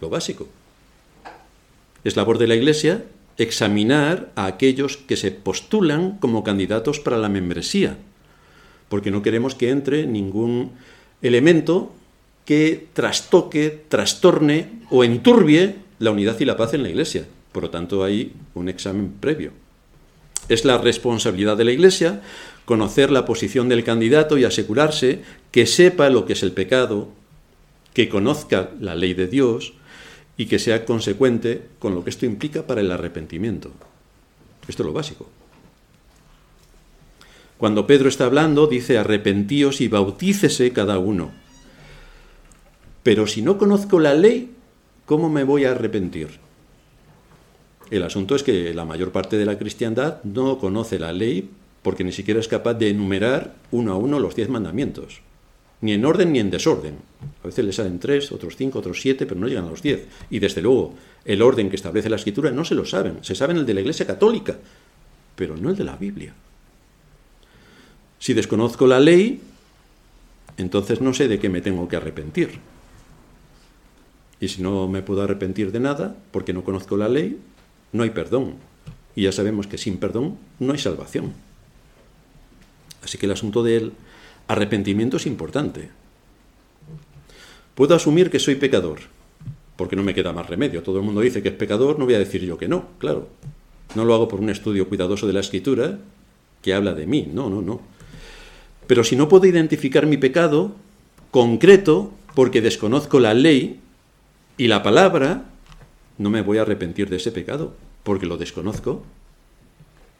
lo 0.00 0.08
básico. 0.08 0.48
Es 2.04 2.16
labor 2.16 2.38
de 2.38 2.46
la 2.46 2.54
Iglesia 2.54 3.04
examinar 3.36 4.32
a 4.34 4.46
aquellos 4.46 4.96
que 4.96 5.18
se 5.18 5.30
postulan 5.30 6.16
como 6.18 6.42
candidatos 6.42 7.00
para 7.00 7.18
la 7.18 7.28
membresía, 7.28 7.98
porque 8.88 9.10
no 9.10 9.22
queremos 9.22 9.54
que 9.54 9.68
entre 9.68 10.06
ningún 10.06 10.72
elemento 11.20 11.92
que 12.46 12.88
trastoque, 12.94 13.84
trastorne 13.90 14.80
o 14.90 15.04
enturbie 15.04 15.76
la 15.98 16.12
unidad 16.12 16.40
y 16.40 16.46
la 16.46 16.56
paz 16.56 16.72
en 16.72 16.82
la 16.82 16.88
Iglesia. 16.88 17.26
Por 17.52 17.64
lo 17.64 17.70
tanto, 17.70 18.02
hay 18.02 18.32
un 18.54 18.70
examen 18.70 19.12
previo. 19.20 19.67
Es 20.48 20.64
la 20.64 20.78
responsabilidad 20.78 21.56
de 21.56 21.64
la 21.64 21.72
Iglesia 21.72 22.22
conocer 22.64 23.10
la 23.10 23.24
posición 23.24 23.68
del 23.68 23.82
candidato 23.82 24.36
y 24.36 24.44
asegurarse 24.44 25.22
que 25.50 25.66
sepa 25.66 26.10
lo 26.10 26.26
que 26.26 26.34
es 26.34 26.42
el 26.42 26.52
pecado, 26.52 27.08
que 27.94 28.08
conozca 28.08 28.70
la 28.78 28.94
ley 28.94 29.14
de 29.14 29.26
Dios 29.26 29.72
y 30.36 30.46
que 30.46 30.58
sea 30.58 30.84
consecuente 30.84 31.62
con 31.78 31.94
lo 31.94 32.04
que 32.04 32.10
esto 32.10 32.26
implica 32.26 32.66
para 32.66 32.80
el 32.82 32.90
arrepentimiento. 32.92 33.72
Esto 34.68 34.82
es 34.82 34.86
lo 34.86 34.92
básico. 34.92 35.28
Cuando 37.56 37.86
Pedro 37.86 38.08
está 38.08 38.26
hablando, 38.26 38.66
dice 38.66 38.98
arrepentíos 38.98 39.80
y 39.80 39.88
bautícese 39.88 40.72
cada 40.72 40.98
uno. 40.98 41.32
Pero 43.02 43.26
si 43.26 43.42
no 43.42 43.58
conozco 43.58 43.98
la 43.98 44.14
ley, 44.14 44.52
¿cómo 45.06 45.28
me 45.28 45.42
voy 45.42 45.64
a 45.64 45.72
arrepentir? 45.72 46.38
El 47.90 48.02
asunto 48.02 48.34
es 48.34 48.42
que 48.42 48.74
la 48.74 48.84
mayor 48.84 49.12
parte 49.12 49.38
de 49.38 49.46
la 49.46 49.58
cristiandad 49.58 50.22
no 50.24 50.58
conoce 50.58 50.98
la 50.98 51.12
ley 51.12 51.50
porque 51.82 52.04
ni 52.04 52.12
siquiera 52.12 52.40
es 52.40 52.48
capaz 52.48 52.74
de 52.74 52.90
enumerar 52.90 53.54
uno 53.70 53.92
a 53.92 53.96
uno 53.96 54.18
los 54.18 54.34
diez 54.34 54.48
mandamientos, 54.48 55.20
ni 55.80 55.92
en 55.92 56.04
orden 56.04 56.32
ni 56.32 56.40
en 56.40 56.50
desorden. 56.50 56.96
A 57.42 57.46
veces 57.46 57.64
les 57.64 57.76
salen 57.76 57.98
tres, 57.98 58.30
otros 58.30 58.56
cinco, 58.56 58.80
otros 58.80 59.00
siete, 59.00 59.24
pero 59.24 59.40
no 59.40 59.46
llegan 59.48 59.64
a 59.64 59.70
los 59.70 59.82
diez. 59.82 60.06
Y 60.28 60.38
desde 60.38 60.60
luego, 60.60 60.94
el 61.24 61.40
orden 61.40 61.70
que 61.70 61.76
establece 61.76 62.10
la 62.10 62.16
escritura 62.16 62.50
no 62.50 62.64
se 62.64 62.74
lo 62.74 62.84
saben, 62.84 63.18
se 63.22 63.34
saben 63.34 63.56
el 63.56 63.66
de 63.66 63.74
la 63.74 63.80
Iglesia 63.80 64.06
Católica, 64.06 64.58
pero 65.34 65.56
no 65.56 65.70
el 65.70 65.76
de 65.76 65.84
la 65.84 65.96
Biblia. 65.96 66.34
Si 68.18 68.34
desconozco 68.34 68.86
la 68.86 69.00
ley, 69.00 69.40
entonces 70.58 71.00
no 71.00 71.14
sé 71.14 71.28
de 71.28 71.38
qué 71.38 71.48
me 71.48 71.60
tengo 71.60 71.88
que 71.88 71.96
arrepentir. 71.96 72.58
Y 74.40 74.48
si 74.48 74.60
no 74.60 74.88
me 74.88 75.02
puedo 75.02 75.22
arrepentir 75.22 75.72
de 75.72 75.80
nada, 75.80 76.16
porque 76.32 76.52
no 76.52 76.64
conozco 76.64 76.96
la 76.96 77.08
ley, 77.08 77.38
no 77.92 78.02
hay 78.02 78.10
perdón. 78.10 78.54
Y 79.14 79.22
ya 79.22 79.32
sabemos 79.32 79.66
que 79.66 79.78
sin 79.78 79.98
perdón 79.98 80.38
no 80.58 80.72
hay 80.72 80.78
salvación. 80.78 81.32
Así 83.02 83.18
que 83.18 83.26
el 83.26 83.32
asunto 83.32 83.62
del 83.62 83.92
arrepentimiento 84.46 85.16
es 85.16 85.26
importante. 85.26 85.90
Puedo 87.74 87.94
asumir 87.94 88.30
que 88.30 88.38
soy 88.38 88.56
pecador, 88.56 89.00
porque 89.76 89.96
no 89.96 90.02
me 90.02 90.14
queda 90.14 90.32
más 90.32 90.48
remedio. 90.48 90.82
Todo 90.82 90.98
el 90.98 91.04
mundo 91.04 91.20
dice 91.20 91.42
que 91.42 91.50
es 91.50 91.54
pecador, 91.54 91.98
no 91.98 92.04
voy 92.04 92.14
a 92.14 92.18
decir 92.18 92.42
yo 92.42 92.58
que 92.58 92.68
no, 92.68 92.88
claro. 92.98 93.28
No 93.94 94.04
lo 94.04 94.14
hago 94.14 94.28
por 94.28 94.40
un 94.40 94.50
estudio 94.50 94.88
cuidadoso 94.88 95.26
de 95.26 95.32
la 95.32 95.40
escritura 95.40 95.98
que 96.62 96.74
habla 96.74 96.94
de 96.94 97.06
mí, 97.06 97.28
no, 97.32 97.48
no, 97.48 97.62
no. 97.62 97.80
Pero 98.86 99.04
si 99.04 99.16
no 99.16 99.28
puedo 99.28 99.46
identificar 99.46 100.06
mi 100.06 100.16
pecado 100.16 100.72
concreto, 101.30 102.12
porque 102.34 102.60
desconozco 102.60 103.20
la 103.20 103.34
ley 103.34 103.80
y 104.56 104.66
la 104.66 104.82
palabra, 104.82 105.44
no 106.18 106.30
me 106.30 106.42
voy 106.42 106.58
a 106.58 106.62
arrepentir 106.62 107.08
de 107.08 107.16
ese 107.16 107.32
pecado, 107.32 107.74
porque 108.02 108.26
lo 108.26 108.36
desconozco. 108.36 109.02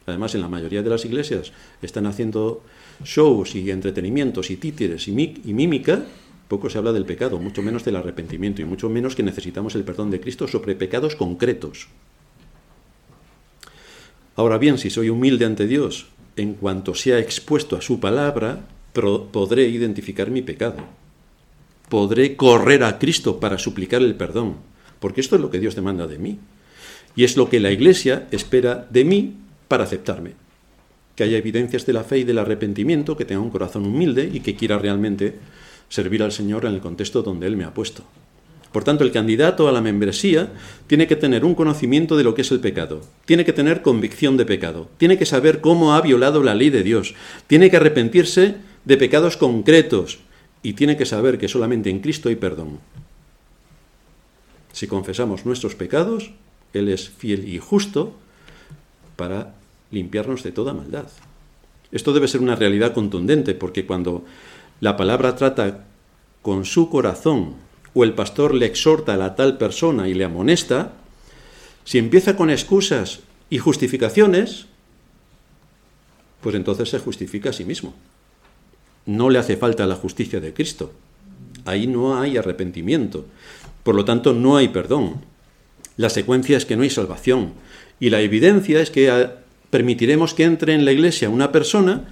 Además, 0.05 0.33
en 0.33 0.41
la 0.41 0.47
mayoría 0.47 0.81
de 0.81 0.89
las 0.89 1.05
iglesias 1.05 1.51
están 1.81 2.07
haciendo 2.07 2.63
shows 3.03 3.55
y 3.55 3.69
entretenimientos 3.69 4.49
y 4.49 4.57
títeres 4.57 5.07
y, 5.07 5.11
y 5.11 5.53
mímica, 5.53 6.05
poco 6.47 6.69
se 6.69 6.79
habla 6.79 6.93
del 6.93 7.05
pecado, 7.05 7.37
mucho 7.37 7.61
menos 7.61 7.85
del 7.85 7.97
arrepentimiento 7.97 8.61
y 8.61 8.65
mucho 8.65 8.89
menos 8.89 9.15
que 9.15 9.23
necesitamos 9.23 9.75
el 9.75 9.83
perdón 9.83 10.09
de 10.09 10.19
Cristo 10.19 10.47
sobre 10.47 10.75
pecados 10.75 11.15
concretos. 11.15 11.87
Ahora 14.35 14.57
bien, 14.57 14.77
si 14.77 14.89
soy 14.89 15.09
humilde 15.09 15.45
ante 15.45 15.67
Dios, 15.67 16.07
en 16.37 16.53
cuanto 16.53 16.95
sea 16.95 17.19
expuesto 17.19 17.75
a 17.75 17.81
su 17.81 17.99
palabra, 17.99 18.67
podré 18.93 19.67
identificar 19.67 20.31
mi 20.31 20.41
pecado. 20.41 20.77
Podré 21.89 22.35
correr 22.35 22.83
a 22.83 22.97
Cristo 22.97 23.39
para 23.39 23.57
suplicar 23.57 24.01
el 24.01 24.15
perdón 24.15 24.69
porque 24.99 25.21
esto 25.21 25.35
es 25.35 25.41
lo 25.41 25.49
que 25.49 25.59
Dios 25.59 25.75
demanda 25.75 26.07
de 26.07 26.17
mí. 26.17 26.39
Y 27.15 27.23
es 27.23 27.37
lo 27.37 27.49
que 27.49 27.59
la 27.59 27.71
Iglesia 27.71 28.27
espera 28.31 28.87
de 28.89 29.03
mí 29.03 29.35
para 29.67 29.83
aceptarme. 29.83 30.33
Que 31.15 31.23
haya 31.23 31.37
evidencias 31.37 31.85
de 31.85 31.93
la 31.93 32.03
fe 32.03 32.19
y 32.19 32.23
del 32.23 32.37
arrepentimiento, 32.37 33.17
que 33.17 33.25
tenga 33.25 33.41
un 33.41 33.49
corazón 33.49 33.85
humilde 33.85 34.29
y 34.31 34.39
que 34.39 34.55
quiera 34.55 34.77
realmente 34.77 35.35
servir 35.89 36.23
al 36.23 36.31
Señor 36.31 36.65
en 36.65 36.73
el 36.73 36.81
contexto 36.81 37.23
donde 37.23 37.47
Él 37.47 37.57
me 37.57 37.65
ha 37.65 37.73
puesto. 37.73 38.03
Por 38.71 38.83
tanto, 38.83 39.03
el 39.03 39.11
candidato 39.11 39.67
a 39.67 39.71
la 39.71 39.81
membresía 39.81 40.51
tiene 40.85 41.07
que 41.07 41.15
tener 41.15 41.43
un 41.43 41.55
conocimiento 41.55 42.15
de 42.15 42.23
lo 42.23 42.35
que 42.35 42.43
es 42.43 42.51
el 42.51 42.59
pecado, 42.59 43.01
tiene 43.25 43.43
que 43.43 43.53
tener 43.53 43.81
convicción 43.81 44.37
de 44.37 44.45
pecado, 44.45 44.89
tiene 44.97 45.17
que 45.17 45.25
saber 45.25 45.59
cómo 45.59 45.95
ha 45.95 46.01
violado 46.01 46.43
la 46.43 46.53
ley 46.53 46.69
de 46.69 46.83
Dios, 46.83 47.15
tiene 47.47 47.71
que 47.71 47.77
arrepentirse 47.77 48.55
de 48.85 48.97
pecados 48.97 49.37
concretos 49.37 50.19
y 50.61 50.73
tiene 50.73 50.97
que 50.97 51.07
saber 51.07 51.39
que 51.39 51.47
solamente 51.47 51.89
en 51.89 51.99
Cristo 51.99 52.29
hay 52.29 52.35
perdón. 52.35 52.79
Si 54.73 54.87
confesamos 54.87 55.45
nuestros 55.45 55.75
pecados, 55.75 56.31
Él 56.73 56.89
es 56.89 57.09
fiel 57.09 57.47
y 57.47 57.59
justo 57.59 58.13
para 59.15 59.55
limpiarnos 59.91 60.43
de 60.43 60.51
toda 60.51 60.73
maldad. 60.73 61.07
Esto 61.91 62.13
debe 62.13 62.27
ser 62.27 62.41
una 62.41 62.55
realidad 62.55 62.93
contundente, 62.93 63.55
porque 63.55 63.85
cuando 63.85 64.23
la 64.79 64.95
palabra 64.95 65.35
trata 65.35 65.85
con 66.41 66.65
su 66.65 66.89
corazón 66.89 67.55
o 67.93 68.03
el 68.03 68.13
pastor 68.13 68.53
le 68.53 68.67
exhorta 68.67 69.15
a 69.15 69.17
la 69.17 69.35
tal 69.35 69.57
persona 69.57 70.07
y 70.07 70.13
le 70.13 70.23
amonesta, 70.23 70.93
si 71.83 71.97
empieza 71.97 72.35
con 72.35 72.49
excusas 72.49 73.21
y 73.49 73.57
justificaciones, 73.57 74.67
pues 76.41 76.55
entonces 76.55 76.89
se 76.89 76.99
justifica 76.99 77.49
a 77.49 77.53
sí 77.53 77.65
mismo. 77.65 77.95
No 79.05 79.29
le 79.29 79.39
hace 79.39 79.57
falta 79.57 79.87
la 79.87 79.95
justicia 79.95 80.39
de 80.39 80.53
Cristo. 80.53 80.93
Ahí 81.65 81.87
no 81.87 82.19
hay 82.19 82.37
arrepentimiento. 82.37 83.25
Por 83.89 83.95
lo 83.95 84.05
tanto, 84.05 84.33
no 84.33 84.55
hay 84.55 84.67
perdón. 84.67 85.15
La 85.97 86.11
secuencia 86.11 86.57
es 86.57 86.67
que 86.67 86.75
no 86.75 86.83
hay 86.83 86.91
salvación. 86.91 87.53
Y 87.99 88.11
la 88.11 88.21
evidencia 88.21 88.81
es 88.81 88.91
que 88.91 89.09
ah, 89.09 89.37
permitiremos 89.71 90.35
que 90.35 90.43
entre 90.43 90.75
en 90.75 90.85
la 90.85 90.91
iglesia 90.91 91.31
una 91.31 91.51
persona 91.51 92.07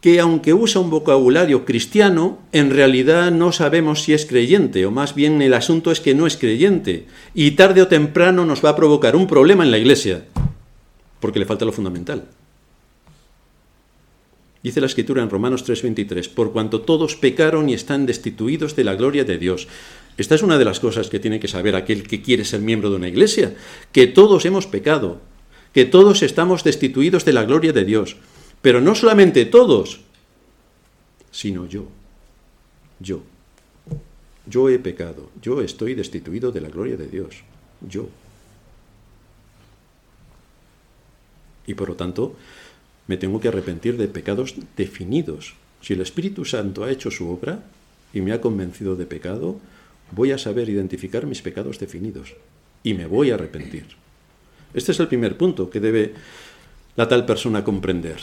que 0.00 0.20
aunque 0.20 0.54
usa 0.54 0.80
un 0.80 0.88
vocabulario 0.88 1.66
cristiano, 1.66 2.38
en 2.52 2.70
realidad 2.70 3.30
no 3.30 3.52
sabemos 3.52 4.04
si 4.04 4.14
es 4.14 4.24
creyente, 4.24 4.86
o 4.86 4.90
más 4.90 5.14
bien 5.14 5.42
el 5.42 5.52
asunto 5.52 5.92
es 5.92 6.00
que 6.00 6.14
no 6.14 6.26
es 6.26 6.38
creyente, 6.38 7.04
y 7.34 7.50
tarde 7.50 7.82
o 7.82 7.88
temprano 7.88 8.46
nos 8.46 8.64
va 8.64 8.70
a 8.70 8.76
provocar 8.76 9.16
un 9.16 9.26
problema 9.26 9.64
en 9.64 9.72
la 9.72 9.78
iglesia, 9.78 10.24
porque 11.20 11.38
le 11.38 11.44
falta 11.44 11.66
lo 11.66 11.72
fundamental. 11.72 12.24
Dice 14.62 14.80
la 14.80 14.88
escritura 14.88 15.22
en 15.22 15.30
Romanos 15.30 15.62
3:23, 15.62 16.28
por 16.28 16.52
cuanto 16.52 16.80
todos 16.80 17.14
pecaron 17.14 17.68
y 17.68 17.74
están 17.74 18.06
destituidos 18.06 18.74
de 18.74 18.82
la 18.82 18.96
gloria 18.96 19.24
de 19.24 19.38
Dios. 19.38 19.68
Esta 20.16 20.34
es 20.34 20.42
una 20.42 20.58
de 20.58 20.64
las 20.64 20.80
cosas 20.80 21.08
que 21.08 21.20
tiene 21.20 21.40
que 21.40 21.48
saber 21.48 21.76
aquel 21.76 22.06
que 22.08 22.22
quiere 22.22 22.44
ser 22.44 22.60
miembro 22.60 22.90
de 22.90 22.96
una 22.96 23.08
iglesia, 23.08 23.54
que 23.92 24.06
todos 24.06 24.44
hemos 24.46 24.66
pecado, 24.66 25.20
que 25.72 25.84
todos 25.84 26.22
estamos 26.22 26.64
destituidos 26.64 27.24
de 27.24 27.34
la 27.34 27.44
gloria 27.44 27.72
de 27.72 27.84
Dios, 27.84 28.16
pero 28.62 28.80
no 28.80 28.94
solamente 28.94 29.44
todos, 29.44 30.00
sino 31.30 31.66
yo. 31.66 31.86
Yo. 32.98 33.22
Yo 34.46 34.70
he 34.70 34.78
pecado, 34.78 35.30
yo 35.42 35.60
estoy 35.60 35.94
destituido 35.94 36.50
de 36.50 36.60
la 36.60 36.68
gloria 36.68 36.96
de 36.96 37.08
Dios. 37.08 37.42
Yo. 37.86 38.08
Y 41.66 41.74
por 41.74 41.88
lo 41.88 41.96
tanto, 41.96 42.36
me 43.06 43.16
tengo 43.16 43.40
que 43.40 43.48
arrepentir 43.48 43.98
de 43.98 44.08
pecados 44.08 44.54
definidos. 44.76 45.54
Si 45.82 45.92
el 45.92 46.00
Espíritu 46.00 46.44
Santo 46.44 46.84
ha 46.84 46.90
hecho 46.90 47.10
su 47.10 47.28
obra 47.28 47.64
y 48.14 48.20
me 48.20 48.32
ha 48.32 48.40
convencido 48.40 48.96
de 48.96 49.04
pecado, 49.04 49.60
voy 50.12 50.32
a 50.32 50.38
saber 50.38 50.68
identificar 50.68 51.26
mis 51.26 51.42
pecados 51.42 51.78
definidos 51.78 52.34
y 52.82 52.94
me 52.94 53.06
voy 53.06 53.30
a 53.30 53.34
arrepentir. 53.34 53.86
Este 54.74 54.92
es 54.92 55.00
el 55.00 55.08
primer 55.08 55.36
punto 55.36 55.70
que 55.70 55.80
debe 55.80 56.14
la 56.96 57.08
tal 57.08 57.26
persona 57.26 57.64
comprender. 57.64 58.16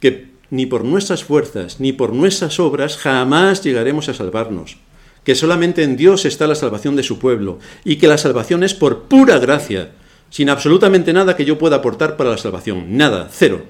Que 0.00 0.28
ni 0.50 0.66
por 0.66 0.84
nuestras 0.84 1.24
fuerzas 1.24 1.80
ni 1.80 1.92
por 1.92 2.12
nuestras 2.12 2.60
obras 2.60 2.96
jamás 2.96 3.62
llegaremos 3.62 4.08
a 4.08 4.14
salvarnos. 4.14 4.78
Que 5.24 5.34
solamente 5.34 5.82
en 5.82 5.96
Dios 5.96 6.24
está 6.24 6.46
la 6.46 6.54
salvación 6.54 6.94
de 6.94 7.02
su 7.02 7.18
pueblo 7.18 7.58
y 7.84 7.96
que 7.96 8.06
la 8.06 8.18
salvación 8.18 8.62
es 8.62 8.74
por 8.74 9.04
pura 9.04 9.38
gracia, 9.38 9.92
sin 10.30 10.50
absolutamente 10.50 11.12
nada 11.12 11.36
que 11.36 11.44
yo 11.44 11.58
pueda 11.58 11.76
aportar 11.76 12.16
para 12.16 12.30
la 12.30 12.38
salvación. 12.38 12.96
Nada, 12.96 13.28
cero. 13.32 13.64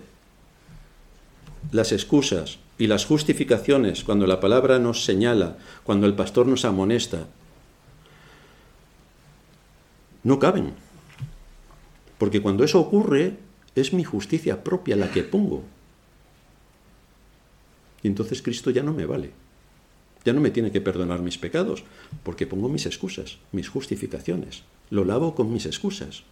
Las 1.72 1.92
excusas 1.92 2.58
y 2.78 2.86
las 2.86 3.06
justificaciones 3.06 4.04
cuando 4.04 4.26
la 4.26 4.40
palabra 4.40 4.78
nos 4.78 5.04
señala, 5.04 5.56
cuando 5.84 6.06
el 6.06 6.14
pastor 6.14 6.46
nos 6.46 6.64
amonesta, 6.64 7.26
no 10.22 10.38
caben. 10.38 10.74
Porque 12.18 12.42
cuando 12.42 12.64
eso 12.64 12.80
ocurre, 12.80 13.36
es 13.74 13.92
mi 13.92 14.04
justicia 14.04 14.64
propia 14.64 14.96
la 14.96 15.10
que 15.10 15.22
pongo. 15.22 15.64
Y 18.02 18.08
entonces 18.08 18.42
Cristo 18.42 18.70
ya 18.70 18.82
no 18.82 18.92
me 18.92 19.06
vale. 19.06 19.30
Ya 20.24 20.32
no 20.32 20.40
me 20.40 20.50
tiene 20.50 20.72
que 20.72 20.80
perdonar 20.80 21.20
mis 21.20 21.38
pecados, 21.38 21.84
porque 22.24 22.46
pongo 22.46 22.68
mis 22.68 22.86
excusas, 22.86 23.38
mis 23.52 23.68
justificaciones. 23.68 24.64
Lo 24.90 25.04
lavo 25.04 25.34
con 25.34 25.52
mis 25.52 25.66
excusas. 25.66 26.24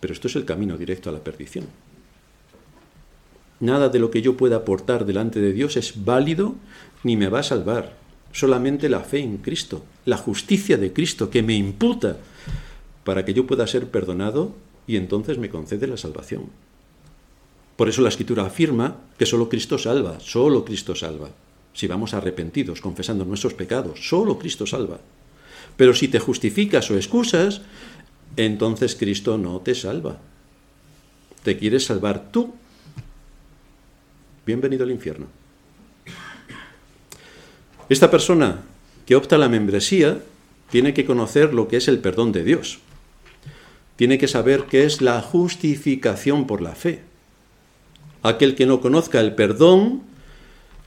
Pero 0.00 0.12
esto 0.12 0.28
es 0.28 0.36
el 0.36 0.44
camino 0.44 0.76
directo 0.76 1.08
a 1.08 1.12
la 1.12 1.24
perdición. 1.24 1.66
Nada 3.62 3.90
de 3.90 4.00
lo 4.00 4.10
que 4.10 4.22
yo 4.22 4.36
pueda 4.36 4.56
aportar 4.56 5.06
delante 5.06 5.40
de 5.40 5.52
Dios 5.52 5.76
es 5.76 6.04
válido 6.04 6.56
ni 7.04 7.16
me 7.16 7.28
va 7.28 7.38
a 7.38 7.44
salvar. 7.44 7.94
Solamente 8.32 8.88
la 8.88 9.00
fe 9.00 9.20
en 9.20 9.36
Cristo, 9.36 9.84
la 10.04 10.16
justicia 10.16 10.76
de 10.78 10.92
Cristo 10.92 11.30
que 11.30 11.44
me 11.44 11.54
imputa 11.54 12.16
para 13.04 13.24
que 13.24 13.34
yo 13.34 13.46
pueda 13.46 13.68
ser 13.68 13.86
perdonado 13.86 14.52
y 14.88 14.96
entonces 14.96 15.38
me 15.38 15.48
concede 15.48 15.86
la 15.86 15.96
salvación. 15.96 16.46
Por 17.76 17.88
eso 17.88 18.02
la 18.02 18.08
escritura 18.08 18.46
afirma 18.46 18.96
que 19.16 19.26
solo 19.26 19.48
Cristo 19.48 19.78
salva, 19.78 20.18
solo 20.18 20.64
Cristo 20.64 20.96
salva. 20.96 21.30
Si 21.72 21.86
vamos 21.86 22.14
arrepentidos, 22.14 22.80
confesando 22.80 23.24
nuestros 23.24 23.54
pecados, 23.54 24.08
solo 24.08 24.40
Cristo 24.40 24.66
salva. 24.66 24.98
Pero 25.76 25.94
si 25.94 26.08
te 26.08 26.18
justificas 26.18 26.90
o 26.90 26.96
excusas, 26.96 27.62
entonces 28.36 28.96
Cristo 28.96 29.38
no 29.38 29.60
te 29.60 29.76
salva. 29.76 30.18
Te 31.44 31.56
quieres 31.56 31.84
salvar 31.84 32.32
tú. 32.32 32.54
Bienvenido 34.46 34.84
al 34.84 34.90
infierno. 34.90 35.26
Esta 37.88 38.10
persona 38.10 38.62
que 39.06 39.16
opta 39.16 39.38
la 39.38 39.48
membresía 39.48 40.18
tiene 40.70 40.94
que 40.94 41.04
conocer 41.04 41.52
lo 41.52 41.68
que 41.68 41.76
es 41.76 41.88
el 41.88 41.98
perdón 41.98 42.32
de 42.32 42.44
Dios 42.44 42.80
tiene 44.02 44.18
que 44.18 44.26
saber 44.26 44.64
qué 44.64 44.84
es 44.84 45.00
la 45.00 45.20
justificación 45.20 46.46
por 46.46 46.60
la 46.60 46.74
fe. 46.74 47.02
Aquel 48.24 48.56
que 48.56 48.66
no 48.66 48.80
conozca 48.80 49.20
el 49.20 49.36
perdón 49.36 50.02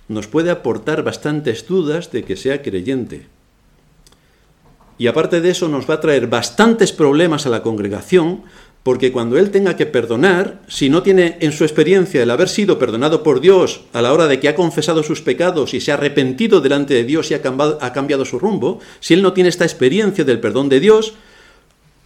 nos 0.09 0.27
puede 0.27 0.51
aportar 0.51 1.03
bastantes 1.03 1.65
dudas 1.65 2.11
de 2.11 2.23
que 2.23 2.35
sea 2.35 2.61
creyente. 2.61 3.27
Y 4.97 5.07
aparte 5.07 5.41
de 5.41 5.49
eso 5.49 5.69
nos 5.69 5.89
va 5.89 5.95
a 5.95 5.99
traer 6.01 6.27
bastantes 6.27 6.91
problemas 6.91 7.45
a 7.45 7.49
la 7.49 7.61
congregación, 7.61 8.43
porque 8.85 9.11
cuando 9.11 9.37
él 9.37 9.49
tenga 9.49 9.75
que 9.75 9.87
perdonar, 9.87 10.61
si 10.67 10.89
no 10.89 11.01
tiene 11.01 11.39
en 11.41 11.51
su 11.51 11.63
experiencia 11.63 12.21
el 12.21 12.29
haber 12.29 12.47
sido 12.47 12.77
perdonado 12.77 13.23
por 13.23 13.41
Dios 13.41 13.81
a 13.93 14.01
la 14.03 14.13
hora 14.13 14.27
de 14.27 14.39
que 14.39 14.47
ha 14.47 14.55
confesado 14.55 15.01
sus 15.01 15.23
pecados 15.23 15.73
y 15.73 15.81
se 15.81 15.91
ha 15.91 15.95
arrepentido 15.95 16.61
delante 16.61 16.93
de 16.93 17.03
Dios 17.03 17.31
y 17.31 17.33
ha 17.33 17.41
cambiado, 17.41 18.25
su 18.25 18.37
rumbo, 18.37 18.79
si 18.99 19.15
él 19.15 19.23
no 19.23 19.33
tiene 19.33 19.49
esta 19.49 19.65
experiencia 19.65 20.23
del 20.23 20.39
perdón 20.39 20.69
de 20.69 20.79
Dios, 20.79 21.15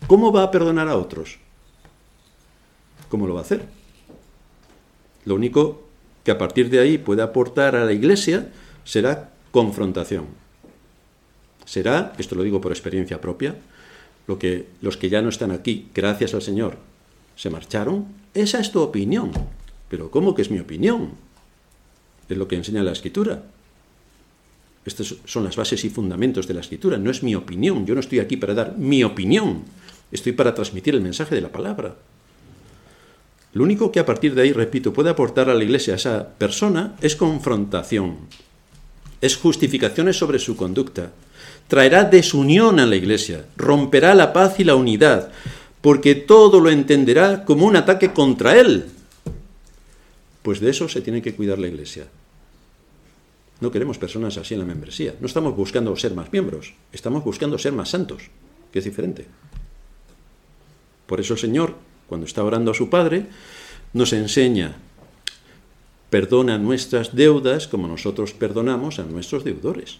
¿Cómo 0.08 0.32
va 0.32 0.44
a 0.44 0.52
perdonar 0.52 0.88
a 0.88 0.98
otros? 0.98 1.38
¿Cómo 3.10 3.28
lo 3.28 3.34
va 3.34 3.42
a 3.42 3.44
hacer? 3.44 3.66
Lo 5.26 5.36
único 5.36 5.84
que 6.24 6.32
a 6.32 6.38
partir 6.38 6.70
de 6.70 6.80
ahí 6.80 6.98
puede 6.98 7.22
aportar 7.22 7.76
a 7.76 7.86
la 7.86 7.94
Iglesia 7.94 8.50
será 8.86 9.32
confrontación. 9.52 10.26
Será, 11.66 12.14
esto 12.18 12.36
lo 12.36 12.44
digo 12.44 12.62
por 12.62 12.72
experiencia 12.72 13.22
propia, 13.22 13.56
lo 14.30 14.38
que 14.38 14.68
los 14.82 14.96
que 14.96 15.10
ya 15.10 15.24
no 15.24 15.30
están 15.30 15.50
aquí, 15.50 15.90
gracias 15.92 16.36
al 16.36 16.44
Señor, 16.44 16.78
se 17.36 17.50
marcharon. 17.50 18.06
Esa 18.36 18.60
es 18.60 18.72
tu 18.72 18.80
opinión. 18.80 19.32
Pero 19.90 20.12
¿cómo 20.12 20.36
que 20.36 20.44
es 20.44 20.52
mi 20.52 20.60
opinión? 20.60 21.14
Es 22.30 22.38
lo 22.38 22.48
que 22.48 22.56
enseña 22.56 22.84
la 22.84 22.92
Escritura. 22.92 23.42
Estas 24.86 25.16
son 25.26 25.46
las 25.46 25.56
bases 25.56 25.84
y 25.84 25.90
fundamentos 25.90 26.48
de 26.48 26.54
la 26.54 26.60
Escritura. 26.60 27.00
No 27.00 27.10
es 27.10 27.24
mi 27.24 27.34
opinión. 27.34 27.88
Yo 27.88 27.96
no 27.96 28.02
estoy 28.02 28.20
aquí 28.20 28.38
para 28.38 28.54
dar 28.54 28.78
mi 28.78 29.04
opinión. 29.04 29.64
Estoy 30.12 30.34
para 30.34 30.54
transmitir 30.54 30.94
el 30.94 31.02
mensaje 31.02 31.34
de 31.34 31.42
la 31.42 31.52
palabra. 31.52 31.96
Lo 33.54 33.64
único 33.64 33.92
que 33.92 34.00
a 34.00 34.06
partir 34.06 34.36
de 34.36 34.44
ahí, 34.44 34.54
repito, 34.54 34.94
puede 34.94 35.10
aportar 35.10 35.50
a 35.50 35.56
la 35.56 35.64
iglesia 35.64 35.94
a 35.94 35.98
esa 35.98 36.30
persona 36.38 36.96
es 37.02 37.16
confrontación, 37.16 38.18
es 39.22 39.38
justificaciones 39.38 40.18
sobre 40.18 40.40
su 40.40 40.56
conducta, 40.56 41.12
traerá 41.68 42.04
desunión 42.04 42.80
a 42.80 42.86
la 42.86 42.96
iglesia, 42.96 43.46
romperá 43.58 44.16
la 44.16 44.34
paz 44.34 44.60
y 44.60 44.64
la 44.64 44.76
unidad, 44.76 45.32
porque 45.82 46.16
todo 46.16 46.60
lo 46.60 46.70
entenderá 46.70 47.46
como 47.46 47.66
un 47.66 47.76
ataque 47.76 48.12
contra 48.12 48.60
él. 48.60 48.86
Pues 50.42 50.60
de 50.60 50.70
eso 50.70 50.90
se 50.90 51.02
tiene 51.02 51.22
que 51.22 51.36
cuidar 51.36 51.60
la 51.60 51.68
iglesia. 51.68 52.08
No 53.62 53.72
queremos 53.72 53.98
personas 53.98 54.38
así 54.38 54.54
en 54.54 54.62
la 54.62 54.66
membresía. 54.66 55.16
No 55.20 55.28
estamos 55.28 55.56
buscando 55.56 55.96
ser 55.96 56.14
más 56.14 56.32
miembros, 56.32 56.74
estamos 56.94 57.24
buscando 57.24 57.58
ser 57.58 57.74
más 57.74 57.90
santos, 57.90 58.24
que 58.72 58.80
es 58.80 58.86
diferente. 58.86 59.26
Por 61.06 61.20
eso 61.20 61.34
el 61.34 61.40
Señor, 61.40 61.76
cuando 62.08 62.26
está 62.26 62.44
orando 62.44 62.72
a 62.72 62.76
su 62.76 62.90
Padre, 62.90 63.26
nos 63.94 64.14
enseña, 64.14 64.78
perdona 66.10 66.58
nuestras 66.58 67.16
deudas 67.16 67.68
como 67.68 67.88
nosotros 67.88 68.34
perdonamos 68.34 69.00
a 69.00 69.04
nuestros 69.04 69.44
deudores. 69.44 70.00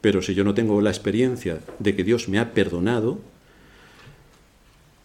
Pero 0.00 0.22
si 0.22 0.34
yo 0.34 0.44
no 0.44 0.54
tengo 0.54 0.80
la 0.80 0.90
experiencia 0.90 1.60
de 1.78 1.94
que 1.94 2.04
Dios 2.04 2.28
me 2.28 2.38
ha 2.38 2.52
perdonado, 2.52 3.18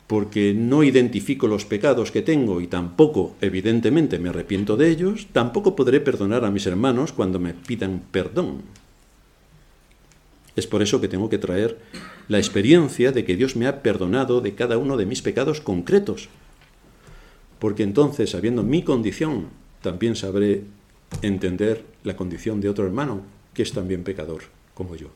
porque 0.07 0.53
no 0.53 0.83
identifico 0.83 1.47
los 1.47 1.65
pecados 1.65 2.11
que 2.11 2.21
tengo 2.21 2.61
y 2.61 2.67
tampoco, 2.67 3.35
evidentemente, 3.41 4.19
me 4.19 4.29
arrepiento 4.29 4.77
de 4.77 4.89
ellos, 4.89 5.27
tampoco 5.31 5.75
podré 5.75 5.99
perdonar 5.99 6.45
a 6.45 6.51
mis 6.51 6.67
hermanos 6.67 7.11
cuando 7.11 7.39
me 7.39 7.53
pidan 7.53 8.03
perdón. 8.11 8.61
Es 10.55 10.67
por 10.67 10.81
eso 10.81 11.01
que 11.01 11.07
tengo 11.07 11.29
que 11.29 11.37
traer 11.37 11.79
la 12.27 12.37
experiencia 12.37 13.11
de 13.11 13.25
que 13.25 13.35
Dios 13.35 13.55
me 13.55 13.67
ha 13.67 13.81
perdonado 13.81 14.41
de 14.41 14.55
cada 14.55 14.77
uno 14.77 14.95
de 14.95 15.05
mis 15.05 15.21
pecados 15.21 15.59
concretos. 15.59 16.29
Porque 17.65 17.81
entonces, 17.81 18.29
sabiendo 18.29 18.61
mi 18.61 18.83
condición, 18.83 19.47
también 19.81 20.15
sabré 20.15 20.65
entender 21.23 21.83
la 22.03 22.15
condición 22.15 22.61
de 22.61 22.69
otro 22.69 22.85
hermano 22.85 23.23
que 23.55 23.63
es 23.63 23.73
también 23.73 24.03
pecador 24.03 24.43
como 24.75 24.95
yo. 24.95 25.07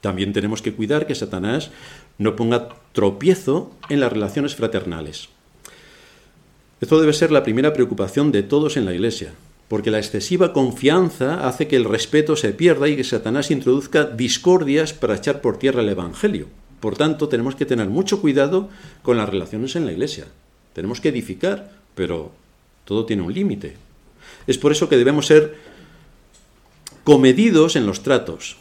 También 0.00 0.32
tenemos 0.32 0.62
que 0.62 0.72
cuidar 0.72 1.06
que 1.06 1.14
Satanás 1.14 1.72
no 2.16 2.36
ponga 2.36 2.70
tropiezo 2.94 3.70
en 3.90 4.00
las 4.00 4.10
relaciones 4.10 4.54
fraternales. 4.56 5.28
Esto 6.80 6.98
debe 7.02 7.12
ser 7.12 7.30
la 7.30 7.42
primera 7.42 7.74
preocupación 7.74 8.32
de 8.32 8.42
todos 8.42 8.78
en 8.78 8.86
la 8.86 8.94
Iglesia 8.94 9.34
porque 9.68 9.90
la 9.90 9.98
excesiva 9.98 10.54
confianza 10.54 11.46
hace 11.46 11.68
que 11.68 11.76
el 11.76 11.84
respeto 11.84 12.34
se 12.34 12.54
pierda 12.54 12.88
y 12.88 12.96
que 12.96 13.04
Satanás 13.04 13.50
introduzca 13.50 14.04
discordias 14.04 14.94
para 14.94 15.16
echar 15.16 15.42
por 15.42 15.58
tierra 15.58 15.82
el 15.82 15.90
Evangelio. 15.90 16.48
Por 16.80 16.96
tanto, 16.96 17.28
tenemos 17.28 17.54
que 17.54 17.66
tener 17.66 17.88
mucho 17.88 18.20
cuidado 18.20 18.68
con 19.02 19.16
las 19.16 19.28
relaciones 19.28 19.76
en 19.76 19.86
la 19.86 19.92
Iglesia. 19.92 20.26
Tenemos 20.72 21.00
que 21.00 21.10
edificar, 21.10 21.72
pero 21.94 22.32
todo 22.84 23.04
tiene 23.04 23.22
un 23.22 23.32
límite. 23.32 23.76
Es 24.46 24.58
por 24.58 24.72
eso 24.72 24.88
que 24.88 24.96
debemos 24.96 25.26
ser 25.26 25.56
comedidos 27.04 27.76
en 27.76 27.86
los 27.86 28.02
tratos. 28.02 28.56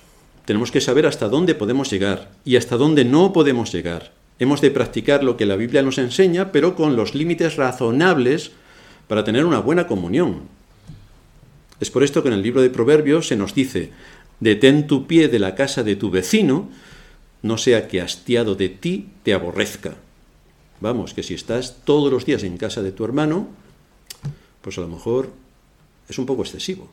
Tenemos 0.45 0.71
que 0.71 0.81
saber 0.81 1.05
hasta 1.05 1.29
dónde 1.29 1.55
podemos 1.55 1.89
llegar 1.89 2.31
y 2.43 2.55
hasta 2.55 2.77
dónde 2.77 3.05
no 3.05 3.33
podemos 3.33 3.71
llegar. 3.71 4.11
Hemos 4.39 4.61
de 4.61 4.71
practicar 4.71 5.23
lo 5.23 5.37
que 5.37 5.45
la 5.45 5.55
Biblia 5.55 5.83
nos 5.83 5.97
enseña, 5.97 6.51
pero 6.51 6.75
con 6.75 6.95
los 6.95 7.13
límites 7.13 7.55
razonables 7.55 8.51
para 9.07 9.23
tener 9.23 9.45
una 9.45 9.59
buena 9.59 9.85
comunión. 9.85 10.43
Es 11.79 11.91
por 11.91 12.03
esto 12.03 12.21
que 12.21 12.29
en 12.29 12.35
el 12.35 12.41
libro 12.41 12.61
de 12.61 12.69
Proverbios 12.69 13.27
se 13.27 13.35
nos 13.35 13.53
dice, 13.53 13.91
detén 14.39 14.87
tu 14.87 15.07
pie 15.07 15.27
de 15.27 15.39
la 15.39 15.55
casa 15.55 15.83
de 15.83 15.95
tu 15.95 16.09
vecino, 16.09 16.69
no 17.41 17.57
sea 17.57 17.87
que 17.87 18.01
hastiado 18.01 18.55
de 18.55 18.69
ti 18.69 19.09
te 19.23 19.33
aborrezca. 19.33 19.95
Vamos, 20.81 21.13
que 21.13 21.23
si 21.23 21.33
estás 21.33 21.77
todos 21.83 22.11
los 22.11 22.25
días 22.25 22.43
en 22.43 22.57
casa 22.57 22.81
de 22.81 22.91
tu 22.91 23.03
hermano, 23.03 23.47
pues 24.61 24.77
a 24.77 24.81
lo 24.81 24.87
mejor 24.87 25.29
es 26.07 26.17
un 26.17 26.25
poco 26.25 26.43
excesivo. 26.43 26.89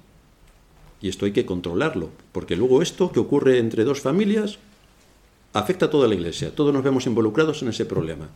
Y 1.01 1.09
esto 1.09 1.27
hay 1.27 1.33
que 1.33 1.47
controlarlo, 1.47 2.11
porque 2.33 2.57
luego 2.57 2.83
esto 2.83 3.13
que 3.13 3.21
ocurre 3.21 3.59
entre 3.59 3.85
dos 3.85 4.01
familias 4.01 4.59
afecta 5.53 5.87
a 5.87 5.91
toda 5.91 6.09
la 6.09 6.15
iglesia. 6.15 6.55
Todos 6.55 6.73
nos 6.73 6.85
vemos 6.85 7.07
involucrados 7.07 7.63
en 7.63 7.69
ese 7.69 7.85
problema. 7.85 8.29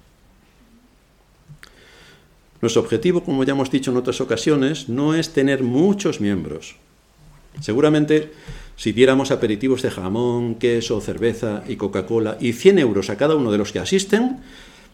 Nuestro 2.60 2.82
objetivo, 2.82 3.24
como 3.24 3.42
ya 3.44 3.52
hemos 3.52 3.70
dicho 3.70 3.90
en 3.90 3.96
otras 3.96 4.20
ocasiones, 4.20 4.88
no 4.88 5.14
es 5.14 5.32
tener 5.32 5.62
muchos 5.62 6.20
miembros. 6.20 6.76
Seguramente 7.60 8.32
si 8.80 8.92
diéramos 8.92 9.30
aperitivos 9.30 9.82
de 9.82 9.90
jamón, 9.90 10.54
queso, 10.54 11.02
cerveza 11.02 11.64
y 11.68 11.76
Coca-Cola 11.76 12.38
y 12.40 12.54
100 12.54 12.78
euros 12.78 13.10
a 13.10 13.18
cada 13.18 13.36
uno 13.36 13.52
de 13.52 13.58
los 13.58 13.72
que 13.72 13.78
asisten, 13.78 14.38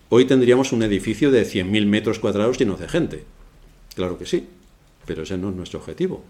hoy 0.09 0.25
tendríamos 0.25 0.72
un 0.72 0.83
edificio 0.83 1.31
de 1.31 1.46
100.000 1.46 1.87
metros 1.87 2.18
cuadrados 2.18 2.59
lleno 2.59 2.77
de 2.77 2.88
gente. 2.88 3.22
Claro 3.94 4.18
que 4.18 4.27
sí, 4.27 4.49
pero 5.07 5.22
ese 5.22 5.38
no 5.38 5.51
es 5.51 5.55
nuestro 5.55 5.79
objetivo. 5.79 6.25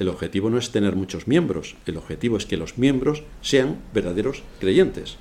El 0.00 0.08
objetivo 0.08 0.50
no 0.50 0.58
es 0.58 0.72
tener 0.72 0.96
muchos 0.96 1.28
miembros, 1.28 1.76
el 1.86 1.96
objetivo 1.96 2.36
es 2.36 2.46
que 2.46 2.56
los 2.56 2.78
miembros 2.78 3.22
sean 3.40 3.76
verdaderos 3.94 4.42
creyentes, 4.58 5.18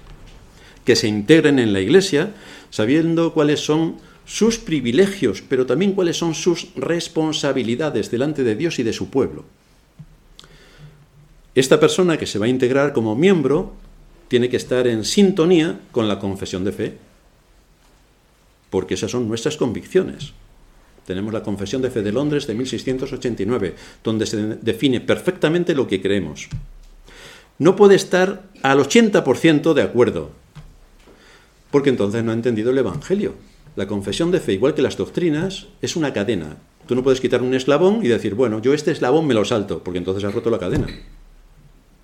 que 0.83 0.95
se 0.95 1.07
integren 1.07 1.59
en 1.59 1.73
la 1.73 1.81
iglesia 1.81 2.33
sabiendo 2.71 3.35
cuáles 3.35 3.59
son 3.59 3.97
sus 4.25 4.57
privilegios, 4.57 5.43
pero 5.47 5.67
también 5.67 5.91
cuáles 5.91 6.17
son 6.17 6.33
sus 6.33 6.73
responsabilidades 6.75 8.09
delante 8.09 8.43
de 8.43 8.55
Dios 8.55 8.79
y 8.79 8.83
de 8.83 8.93
su 8.93 9.11
pueblo. 9.11 9.45
Esta 11.57 11.79
persona 11.79 12.19
que 12.19 12.27
se 12.27 12.37
va 12.37 12.45
a 12.45 12.49
integrar 12.49 12.93
como 12.93 13.15
miembro 13.15 13.73
tiene 14.27 14.47
que 14.47 14.57
estar 14.57 14.85
en 14.85 15.03
sintonía 15.03 15.79
con 15.91 16.07
la 16.07 16.19
confesión 16.19 16.63
de 16.63 16.71
fe, 16.71 16.97
porque 18.69 18.93
esas 18.93 19.09
son 19.09 19.27
nuestras 19.27 19.57
convicciones. 19.57 20.33
Tenemos 21.07 21.33
la 21.33 21.41
Confesión 21.41 21.81
de 21.81 21.89
Fe 21.89 22.03
de 22.03 22.11
Londres 22.11 22.45
de 22.45 22.53
1689, 22.53 23.73
donde 24.03 24.27
se 24.27 24.37
define 24.37 25.01
perfectamente 25.01 25.73
lo 25.73 25.87
que 25.87 25.99
creemos. 25.99 26.47
No 27.57 27.75
puede 27.75 27.95
estar 27.95 28.43
al 28.61 28.77
80% 28.77 29.73
de 29.73 29.81
acuerdo, 29.81 30.29
porque 31.71 31.89
entonces 31.89 32.23
no 32.23 32.29
ha 32.29 32.35
entendido 32.35 32.69
el 32.69 32.77
Evangelio. 32.77 33.33
La 33.75 33.87
confesión 33.87 34.29
de 34.29 34.41
fe, 34.41 34.53
igual 34.53 34.75
que 34.75 34.83
las 34.83 34.95
doctrinas, 34.95 35.65
es 35.81 35.95
una 35.95 36.13
cadena. 36.13 36.57
Tú 36.85 36.93
no 36.93 37.01
puedes 37.01 37.19
quitar 37.19 37.41
un 37.41 37.55
eslabón 37.55 38.05
y 38.05 38.09
decir, 38.09 38.35
bueno, 38.35 38.61
yo 38.61 38.75
este 38.75 38.91
eslabón 38.91 39.25
me 39.25 39.33
lo 39.33 39.43
salto, 39.43 39.81
porque 39.83 39.97
entonces 39.97 40.23
has 40.23 40.35
roto 40.35 40.51
la 40.51 40.59
cadena. 40.59 40.85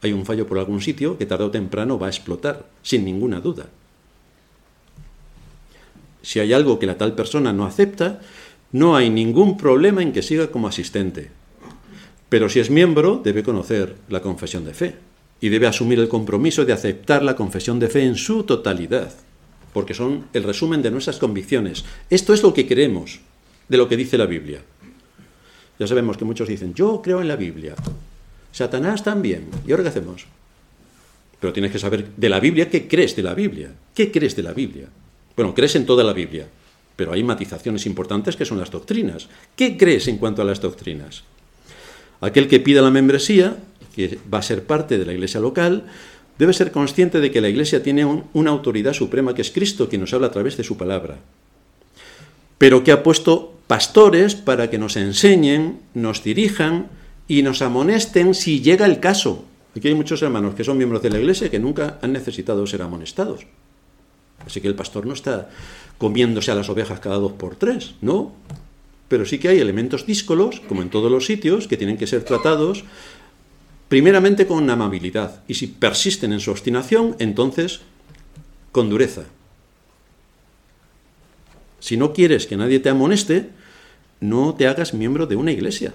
Hay 0.03 0.11
un 0.11 0.25
fallo 0.25 0.45
por 0.45 0.59
algún 0.59 0.81
sitio 0.81 1.17
que 1.17 1.25
tarde 1.25 1.45
o 1.45 1.51
temprano 1.51 1.97
va 1.97 2.07
a 2.07 2.13
explotar, 2.13 2.67
sin 2.83 3.05
ninguna 3.05 3.39
duda. 3.39 3.67
Si 6.21 6.39
hay 6.39 6.51
algo 6.51 6.77
que 6.77 6.85
la 6.85 6.97
tal 6.97 7.15
persona 7.15 7.53
no 7.53 7.65
acepta, 7.65 8.19
no 8.73 8.97
hay 8.97 9.09
ningún 9.09 9.55
problema 9.57 10.01
en 10.01 10.11
que 10.11 10.21
siga 10.21 10.47
como 10.47 10.67
asistente. 10.67 11.31
Pero 12.27 12.49
si 12.49 12.59
es 12.59 12.69
miembro, 12.69 13.21
debe 13.23 13.43
conocer 13.43 13.95
la 14.09 14.21
confesión 14.21 14.65
de 14.65 14.73
fe 14.73 14.95
y 15.39 15.47
debe 15.47 15.67
asumir 15.67 15.99
el 15.99 16.09
compromiso 16.09 16.65
de 16.65 16.73
aceptar 16.73 17.23
la 17.23 17.35
confesión 17.35 17.79
de 17.79 17.87
fe 17.87 18.03
en 18.03 18.15
su 18.15 18.43
totalidad, 18.43 19.13
porque 19.71 19.93
son 19.93 20.25
el 20.33 20.43
resumen 20.43 20.81
de 20.81 20.91
nuestras 20.91 21.17
convicciones. 21.17 21.85
Esto 22.09 22.33
es 22.33 22.43
lo 22.43 22.53
que 22.53 22.67
creemos 22.67 23.21
de 23.69 23.77
lo 23.77 23.87
que 23.87 23.95
dice 23.95 24.17
la 24.17 24.25
Biblia. 24.25 24.59
Ya 25.79 25.87
sabemos 25.87 26.17
que 26.17 26.25
muchos 26.25 26.49
dicen, 26.49 26.73
yo 26.73 27.01
creo 27.01 27.21
en 27.21 27.29
la 27.29 27.37
Biblia. 27.37 27.75
Satanás 28.53 29.03
también. 29.03 29.47
¿Y 29.67 29.71
ahora 29.71 29.83
qué 29.83 29.89
hacemos? 29.89 30.25
Pero 31.41 31.51
tienes 31.51 31.71
que 31.71 31.79
saber 31.79 32.07
de 32.15 32.29
la 32.29 32.39
Biblia 32.39 32.69
qué 32.69 32.87
crees 32.87 33.17
de 33.17 33.23
la 33.23 33.33
Biblia. 33.33 33.73
¿Qué 33.93 34.11
crees 34.11 34.37
de 34.37 34.43
la 34.43 34.53
Biblia? 34.53 34.87
Bueno, 35.35 35.53
crees 35.53 35.75
en 35.75 35.85
toda 35.85 36.03
la 36.03 36.13
Biblia, 36.13 36.47
pero 36.95 37.11
hay 37.11 37.23
matizaciones 37.23 37.85
importantes 37.85 38.37
que 38.37 38.45
son 38.45 38.59
las 38.59 38.71
doctrinas. 38.71 39.27
¿Qué 39.55 39.75
crees 39.75 40.07
en 40.07 40.17
cuanto 40.17 40.41
a 40.41 40.45
las 40.45 40.61
doctrinas? 40.61 41.23
Aquel 42.21 42.47
que 42.47 42.61
pida 42.61 42.81
la 42.81 42.91
membresía, 42.91 43.57
que 43.95 44.19
va 44.31 44.37
a 44.37 44.43
ser 44.43 44.63
parte 44.63 44.97
de 44.97 45.05
la 45.05 45.13
iglesia 45.13 45.41
local, 45.41 45.85
debe 46.37 46.53
ser 46.53 46.71
consciente 46.71 47.19
de 47.19 47.31
que 47.31 47.41
la 47.41 47.49
iglesia 47.49 47.83
tiene 47.83 48.05
una 48.05 48.51
autoridad 48.51 48.93
suprema 48.93 49.33
que 49.35 49.41
es 49.41 49.51
Cristo, 49.51 49.89
quien 49.89 50.01
nos 50.01 50.13
habla 50.13 50.27
a 50.27 50.31
través 50.31 50.55
de 50.57 50.63
su 50.63 50.77
palabra, 50.77 51.17
pero 52.57 52.83
que 52.83 52.91
ha 52.91 53.03
puesto 53.03 53.59
pastores 53.67 54.35
para 54.35 54.69
que 54.69 54.77
nos 54.77 54.95
enseñen, 54.95 55.79
nos 55.93 56.23
dirijan 56.23 56.87
y 57.27 57.41
nos 57.41 57.62
amonesten 57.62 58.33
si 58.33 58.62
llega 58.62 58.86
el 58.86 58.99
caso. 58.99 59.45
Aquí 59.75 59.88
hay 59.88 59.95
muchos 59.95 60.21
hermanos 60.21 60.55
que 60.55 60.63
son 60.63 60.77
miembros 60.77 61.01
de 61.01 61.09
la 61.09 61.19
iglesia 61.19 61.49
que 61.49 61.59
nunca 61.59 61.99
han 62.01 62.13
necesitado 62.13 62.65
ser 62.67 62.81
amonestados. 62.81 63.45
Así 64.45 64.62
que 64.62 64.67
el 64.67 64.75
pastor 64.75 65.05
no 65.05 65.13
está 65.13 65.49
comiéndose 65.97 66.51
a 66.51 66.55
las 66.55 66.69
ovejas 66.69 66.99
cada 66.99 67.15
dos 67.15 67.33
por 67.33 67.55
tres, 67.55 67.95
¿no? 68.01 68.33
Pero 69.07 69.25
sí 69.25 69.39
que 69.39 69.47
hay 69.47 69.59
elementos 69.59 70.05
díscolos, 70.05 70.59
como 70.67 70.81
en 70.81 70.89
todos 70.89 71.12
los 71.12 71.25
sitios, 71.25 71.67
que 71.67 71.77
tienen 71.77 71.97
que 71.97 72.07
ser 72.07 72.23
tratados 72.23 72.83
primeramente 73.88 74.47
con 74.47 74.69
amabilidad. 74.69 75.43
Y 75.47 75.53
si 75.53 75.67
persisten 75.67 76.33
en 76.33 76.39
su 76.39 76.51
obstinación, 76.51 77.15
entonces 77.19 77.81
con 78.71 78.89
dureza. 78.89 79.23
Si 81.79 81.95
no 81.95 82.13
quieres 82.13 82.47
que 82.47 82.57
nadie 82.57 82.79
te 82.79 82.89
amoneste, 82.89 83.49
no 84.19 84.55
te 84.55 84.67
hagas 84.67 84.93
miembro 84.93 85.27
de 85.27 85.36
una 85.36 85.51
iglesia. 85.51 85.93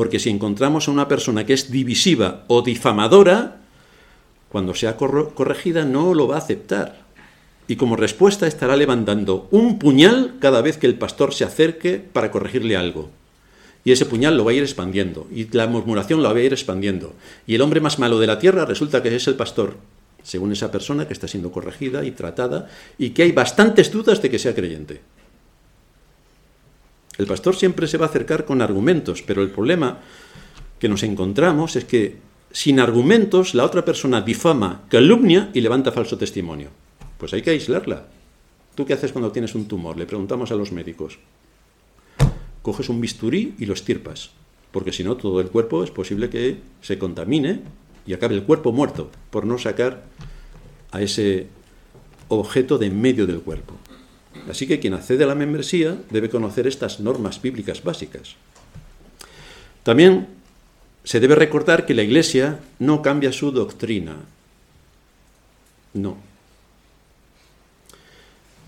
Porque 0.00 0.18
si 0.18 0.30
encontramos 0.30 0.88
a 0.88 0.92
una 0.92 1.08
persona 1.08 1.44
que 1.44 1.52
es 1.52 1.70
divisiva 1.70 2.44
o 2.46 2.62
difamadora, 2.62 3.60
cuando 4.48 4.72
sea 4.72 4.96
corregida 4.96 5.84
no 5.84 6.14
lo 6.14 6.26
va 6.26 6.36
a 6.36 6.38
aceptar 6.38 7.04
y 7.68 7.76
como 7.76 7.96
respuesta 7.96 8.46
estará 8.46 8.76
levantando 8.76 9.46
un 9.50 9.78
puñal 9.78 10.36
cada 10.40 10.62
vez 10.62 10.78
que 10.78 10.86
el 10.86 10.94
pastor 10.94 11.34
se 11.34 11.44
acerque 11.44 11.98
para 11.98 12.30
corregirle 12.30 12.78
algo. 12.78 13.10
Y 13.84 13.92
ese 13.92 14.06
puñal 14.06 14.38
lo 14.38 14.46
va 14.46 14.52
a 14.52 14.54
ir 14.54 14.62
expandiendo, 14.62 15.28
y 15.30 15.54
la 15.54 15.66
murmuración 15.66 16.22
lo 16.22 16.32
va 16.32 16.40
a 16.40 16.40
ir 16.40 16.54
expandiendo. 16.54 17.12
Y 17.46 17.56
el 17.56 17.60
hombre 17.60 17.82
más 17.82 17.98
malo 17.98 18.18
de 18.18 18.26
la 18.26 18.38
tierra 18.38 18.64
resulta 18.64 19.02
que 19.02 19.14
es 19.14 19.28
el 19.28 19.34
pastor, 19.34 19.76
según 20.22 20.50
esa 20.52 20.72
persona 20.72 21.06
que 21.06 21.12
está 21.12 21.28
siendo 21.28 21.52
corregida 21.52 22.06
y 22.06 22.12
tratada, 22.12 22.70
y 22.96 23.10
que 23.10 23.24
hay 23.24 23.32
bastantes 23.32 23.92
dudas 23.92 24.22
de 24.22 24.30
que 24.30 24.38
sea 24.38 24.54
creyente. 24.54 25.02
El 27.20 27.26
pastor 27.26 27.54
siempre 27.54 27.86
se 27.86 27.98
va 27.98 28.06
a 28.06 28.08
acercar 28.08 28.46
con 28.46 28.62
argumentos, 28.62 29.20
pero 29.20 29.42
el 29.42 29.50
problema 29.50 29.98
que 30.78 30.88
nos 30.88 31.02
encontramos 31.02 31.76
es 31.76 31.84
que 31.84 32.16
sin 32.50 32.80
argumentos 32.80 33.54
la 33.54 33.66
otra 33.66 33.84
persona 33.84 34.22
difama, 34.22 34.84
calumnia 34.88 35.50
y 35.52 35.60
levanta 35.60 35.92
falso 35.92 36.16
testimonio. 36.16 36.70
Pues 37.18 37.34
hay 37.34 37.42
que 37.42 37.50
aislarla. 37.50 38.06
¿Tú 38.74 38.86
qué 38.86 38.94
haces 38.94 39.12
cuando 39.12 39.32
tienes 39.32 39.54
un 39.54 39.68
tumor? 39.68 39.98
Le 39.98 40.06
preguntamos 40.06 40.50
a 40.50 40.54
los 40.54 40.72
médicos. 40.72 41.18
Coges 42.62 42.88
un 42.88 43.02
bisturí 43.02 43.54
y 43.58 43.66
lo 43.66 43.74
estirpas, 43.74 44.30
porque 44.70 44.90
si 44.90 45.04
no 45.04 45.18
todo 45.18 45.42
el 45.42 45.48
cuerpo 45.48 45.84
es 45.84 45.90
posible 45.90 46.30
que 46.30 46.56
se 46.80 46.98
contamine 46.98 47.60
y 48.06 48.14
acabe 48.14 48.34
el 48.34 48.44
cuerpo 48.44 48.72
muerto 48.72 49.10
por 49.28 49.44
no 49.44 49.58
sacar 49.58 50.04
a 50.90 51.02
ese 51.02 51.48
objeto 52.28 52.78
de 52.78 52.86
en 52.86 52.98
medio 52.98 53.26
del 53.26 53.42
cuerpo. 53.42 53.74
Así 54.48 54.66
que 54.66 54.80
quien 54.80 54.94
accede 54.94 55.24
a 55.24 55.26
la 55.26 55.34
membresía 55.34 55.96
debe 56.10 56.30
conocer 56.30 56.66
estas 56.66 57.00
normas 57.00 57.42
bíblicas 57.42 57.82
básicas. 57.82 58.36
También 59.82 60.28
se 61.04 61.20
debe 61.20 61.34
recordar 61.34 61.86
que 61.86 61.94
la 61.94 62.02
Iglesia 62.02 62.60
no 62.78 63.02
cambia 63.02 63.32
su 63.32 63.50
doctrina. 63.50 64.16
No. 65.94 66.16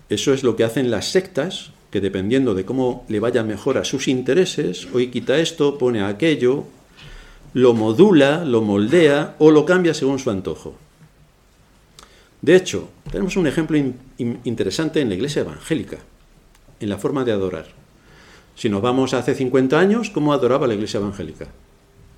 Eso 0.09 0.33
es 0.33 0.43
lo 0.43 0.55
que 0.55 0.63
hacen 0.63 0.91
las 0.91 1.09
sectas, 1.11 1.71
que 1.91 2.01
dependiendo 2.01 2.53
de 2.53 2.65
cómo 2.65 3.05
le 3.07 3.19
vaya 3.19 3.43
mejor 3.43 3.77
a 3.77 3.85
sus 3.85 4.07
intereses, 4.07 4.87
hoy 4.93 5.07
quita 5.07 5.37
esto, 5.37 5.77
pone 5.77 6.03
aquello, 6.03 6.65
lo 7.53 7.73
modula, 7.73 8.43
lo 8.45 8.61
moldea 8.61 9.35
o 9.39 9.51
lo 9.51 9.65
cambia 9.65 9.93
según 9.93 10.19
su 10.19 10.29
antojo. 10.29 10.75
De 12.43 12.57
hecho, 12.57 12.89
tenemos 13.09 13.37
un 13.37 13.47
ejemplo 13.47 13.77
interesante 14.17 14.99
en 14.99 15.07
la 15.07 15.15
iglesia 15.15 15.43
evangélica, 15.43 15.99
en 16.81 16.89
la 16.89 16.97
forma 16.97 17.23
de 17.23 17.31
adorar. 17.31 17.67
Si 18.53 18.67
nos 18.67 18.81
vamos 18.81 19.13
a 19.13 19.19
hace 19.19 19.33
50 19.33 19.79
años, 19.79 20.09
¿cómo 20.09 20.33
adoraba 20.33 20.67
la 20.67 20.73
iglesia 20.73 20.99
evangélica? 20.99 21.47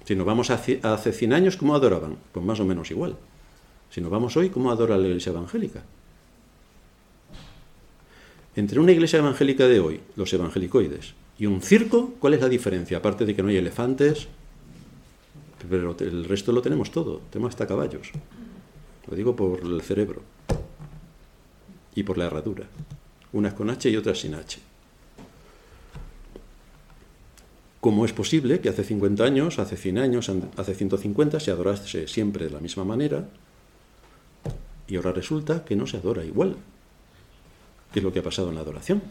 Si 0.04 0.16
nos 0.16 0.26
vamos 0.26 0.50
a 0.50 0.56
hace 0.56 1.12
100 1.14 1.32
años, 1.32 1.58
¿cómo 1.58 1.76
adoraban? 1.76 2.18
Pues 2.32 2.44
más 2.44 2.60
o 2.60 2.66
menos 2.66 2.90
igual. 2.90 3.16
Si 3.92 4.02
nos 4.02 4.10
vamos 4.10 4.36
hoy, 4.36 4.50
¿cómo 4.50 4.72
adora 4.72 4.98
la 4.98 5.08
iglesia 5.08 5.30
evangélica? 5.30 5.84
Entre 8.56 8.80
una 8.80 8.94
iglesia 8.94 9.20
evangélica 9.20 9.68
de 9.68 9.80
hoy, 9.80 10.00
los 10.16 10.34
evangelicoides, 10.34 11.14
y 11.38 11.46
un 11.46 11.62
circo, 11.62 12.16
¿cuál 12.20 12.34
es 12.34 12.42
la 12.42 12.50
diferencia? 12.50 12.98
Aparte 12.98 13.28
de 13.28 13.36
que 13.36 13.44
no 13.44 13.50
hay 13.50 13.58
elefantes, 13.58 14.28
pero 15.70 15.96
el 16.00 16.26
resto 16.26 16.52
lo 16.52 16.64
tenemos 16.64 16.90
todo, 16.90 17.22
tenemos 17.30 17.52
hasta 17.54 17.68
caballos. 17.68 18.12
Lo 19.08 19.16
digo 19.16 19.36
por 19.36 19.60
el 19.60 19.82
cerebro 19.82 20.22
y 21.94 22.04
por 22.04 22.18
la 22.18 22.26
herradura. 22.26 22.66
Unas 23.34 23.54
con 23.54 23.70
H 23.70 23.90
y 23.90 23.96
otras 23.96 24.20
sin 24.20 24.36
H. 24.36 24.60
¿Cómo 27.82 28.06
es 28.06 28.14
posible 28.14 28.62
que 28.62 28.70
hace 28.70 28.84
50 28.84 29.24
años, 29.24 29.60
hace 29.60 29.78
100 29.78 29.98
años, 30.00 30.32
hace 30.58 30.74
150 30.74 31.40
se 31.40 31.52
adorase 31.52 32.08
siempre 32.08 32.46
de 32.46 32.52
la 32.52 32.60
misma 32.60 32.84
manera 32.84 33.30
y 34.88 34.96
ahora 34.96 35.12
resulta 35.12 35.64
que 35.64 35.76
no 35.76 35.86
se 35.86 35.98
adora 35.98 36.26
igual? 36.26 36.56
¿Qué 37.94 38.00
es 38.00 38.04
lo 38.04 38.12
que 38.12 38.20
ha 38.20 38.24
pasado 38.24 38.50
en 38.50 38.56
la 38.56 38.62
adoración? 38.62 39.04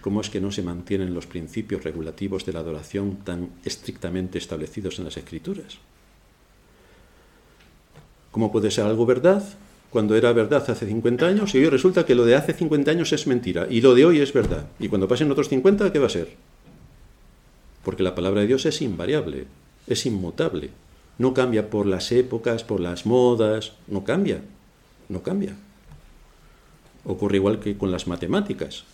¿Cómo 0.00 0.22
es 0.22 0.30
que 0.30 0.40
no 0.40 0.50
se 0.50 0.62
mantienen 0.62 1.12
los 1.12 1.26
principios 1.26 1.84
regulativos 1.84 2.46
de 2.46 2.54
la 2.54 2.60
adoración 2.60 3.16
tan 3.16 3.50
estrictamente 3.64 4.38
establecidos 4.38 4.98
en 4.98 5.04
las 5.04 5.18
escrituras? 5.18 5.78
¿Cómo 8.30 8.52
puede 8.52 8.70
ser 8.70 8.84
algo 8.84 9.06
verdad 9.06 9.42
cuando 9.90 10.14
era 10.14 10.32
verdad 10.32 10.64
hace 10.70 10.86
50 10.86 11.26
años 11.26 11.54
y 11.54 11.58
hoy 11.58 11.68
resulta 11.68 12.06
que 12.06 12.14
lo 12.14 12.24
de 12.24 12.36
hace 12.36 12.52
50 12.52 12.90
años 12.90 13.12
es 13.12 13.26
mentira 13.26 13.66
y 13.68 13.80
lo 13.80 13.94
de 13.94 14.04
hoy 14.04 14.20
es 14.20 14.32
verdad? 14.32 14.66
Y 14.78 14.88
cuando 14.88 15.08
pasen 15.08 15.30
otros 15.30 15.48
50, 15.48 15.92
¿qué 15.92 15.98
va 15.98 16.06
a 16.06 16.10
ser? 16.10 16.28
Porque 17.84 18.02
la 18.02 18.14
palabra 18.14 18.42
de 18.42 18.46
Dios 18.46 18.66
es 18.66 18.82
invariable, 18.82 19.46
es 19.86 20.06
inmutable. 20.06 20.70
No 21.18 21.34
cambia 21.34 21.68
por 21.68 21.86
las 21.86 22.12
épocas, 22.12 22.62
por 22.62 22.80
las 22.80 23.04
modas, 23.04 23.72
no 23.88 24.04
cambia, 24.04 24.42
no 25.08 25.22
cambia. 25.22 25.56
Ocurre 27.04 27.36
igual 27.36 27.58
que 27.58 27.76
con 27.76 27.90
las 27.90 28.06
matemáticas. 28.06 28.84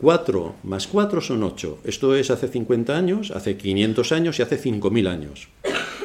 4 0.00 0.54
más 0.62 0.86
4 0.86 1.20
son 1.20 1.42
8. 1.42 1.80
Esto 1.84 2.14
es 2.14 2.30
hace 2.30 2.48
50 2.48 2.96
años, 2.96 3.30
hace 3.30 3.56
500 3.56 4.12
años 4.12 4.38
y 4.38 4.42
hace 4.42 4.60
5.000 4.60 5.08
años. 5.08 5.48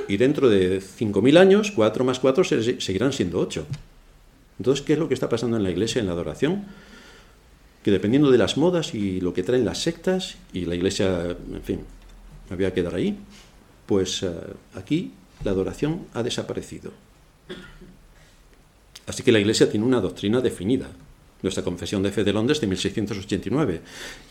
Y 0.08 0.18
dentro 0.18 0.50
de 0.50 0.80
5.000 0.80 1.38
años, 1.38 1.72
4 1.72 2.04
más 2.06 2.20
4 2.20 2.44
seguirán 2.44 3.12
siendo 3.12 3.40
8. 3.40 3.66
Entonces, 4.60 4.86
¿qué 4.86 4.94
es 4.94 5.00
lo 5.00 5.08
que 5.08 5.14
está 5.14 5.30
pasando 5.30 5.58
en 5.58 5.64
la 5.64 5.70
iglesia, 5.70 6.00
en 6.00 6.08
la 6.08 6.14
adoración? 6.14 6.66
Que 7.84 7.92
dependiendo 7.92 8.32
de 8.32 8.38
las 8.38 8.58
modas 8.58 8.94
y 8.94 9.22
lo 9.22 9.34
que 9.34 9.44
traen 9.44 9.66
las 9.66 9.82
sectas, 9.82 10.38
y 10.54 10.66
la 10.66 10.76
iglesia, 10.76 11.36
en 11.54 11.64
fin, 11.64 11.82
me 12.50 12.56
voy 12.56 12.66
a 12.66 12.74
quedar 12.74 12.96
ahí, 12.96 13.18
pues 13.86 14.24
eh, 14.24 14.32
aquí 14.76 15.12
la 15.44 15.52
adoración 15.52 16.08
ha 16.14 16.24
desaparecido. 16.24 16.92
Así 19.06 19.24
que 19.24 19.32
la 19.32 19.40
iglesia 19.40 19.70
tiene 19.70 19.86
una 19.86 20.02
doctrina 20.02 20.42
definida, 20.42 20.90
nuestra 21.44 21.64
Confesión 21.64 22.04
de 22.04 22.12
Fe 22.12 22.24
de 22.24 22.34
Londres 22.34 22.62
de 22.62 22.68
1689. 22.68 23.82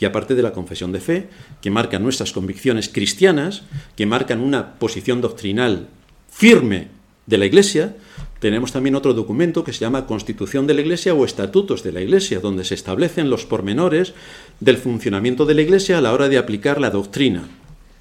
Y 0.00 0.04
aparte 0.04 0.34
de 0.34 0.42
la 0.42 0.52
Confesión 0.52 0.92
de 0.92 1.00
Fe, 1.00 1.28
que 1.60 1.70
marca 1.70 1.98
nuestras 1.98 2.32
convicciones 2.32 2.88
cristianas, 2.88 3.62
que 3.96 4.06
marcan 4.06 4.40
una 4.40 4.74
posición 4.78 5.20
doctrinal 5.20 5.88
firme 6.30 6.88
de 7.26 7.38
la 7.38 7.46
Iglesia, 7.46 7.96
tenemos 8.40 8.72
también 8.72 8.94
otro 8.94 9.14
documento 9.14 9.64
que 9.64 9.72
se 9.72 9.80
llama 9.80 10.06
Constitución 10.06 10.66
de 10.66 10.74
la 10.74 10.82
Iglesia 10.82 11.14
o 11.14 11.24
Estatutos 11.24 11.82
de 11.82 11.92
la 11.92 12.02
Iglesia, 12.02 12.40
donde 12.40 12.64
se 12.64 12.74
establecen 12.74 13.30
los 13.30 13.46
pormenores 13.46 14.12
del 14.60 14.76
funcionamiento 14.76 15.46
de 15.46 15.54
la 15.54 15.62
Iglesia 15.62 15.98
a 15.98 16.00
la 16.00 16.12
hora 16.12 16.28
de 16.28 16.38
aplicar 16.38 16.80
la 16.80 16.90
doctrina. 16.90 17.48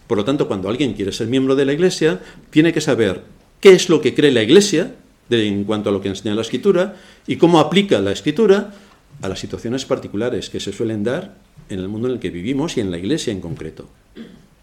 Por 0.07 0.17
lo 0.17 0.25
tanto, 0.25 0.47
cuando 0.47 0.69
alguien 0.69 0.93
quiere 0.93 1.11
ser 1.11 1.27
miembro 1.27 1.55
de 1.55 1.65
la 1.65 1.73
Iglesia, 1.73 2.19
tiene 2.49 2.73
que 2.73 2.81
saber 2.81 3.23
qué 3.59 3.71
es 3.71 3.89
lo 3.89 4.01
que 4.01 4.13
cree 4.13 4.31
la 4.31 4.43
Iglesia 4.43 4.93
en 5.29 5.63
cuanto 5.63 5.89
a 5.89 5.91
lo 5.91 6.01
que 6.01 6.09
enseña 6.09 6.35
la 6.35 6.41
Escritura 6.41 6.95
y 7.25 7.37
cómo 7.37 7.59
aplica 7.59 7.99
la 7.99 8.11
Escritura 8.11 8.73
a 9.21 9.29
las 9.29 9.39
situaciones 9.39 9.85
particulares 9.85 10.49
que 10.49 10.59
se 10.59 10.73
suelen 10.73 11.03
dar 11.03 11.37
en 11.69 11.79
el 11.79 11.87
mundo 11.87 12.07
en 12.07 12.15
el 12.15 12.19
que 12.19 12.29
vivimos 12.29 12.77
y 12.77 12.81
en 12.81 12.91
la 12.91 12.97
Iglesia 12.97 13.31
en 13.31 13.41
concreto. 13.41 13.87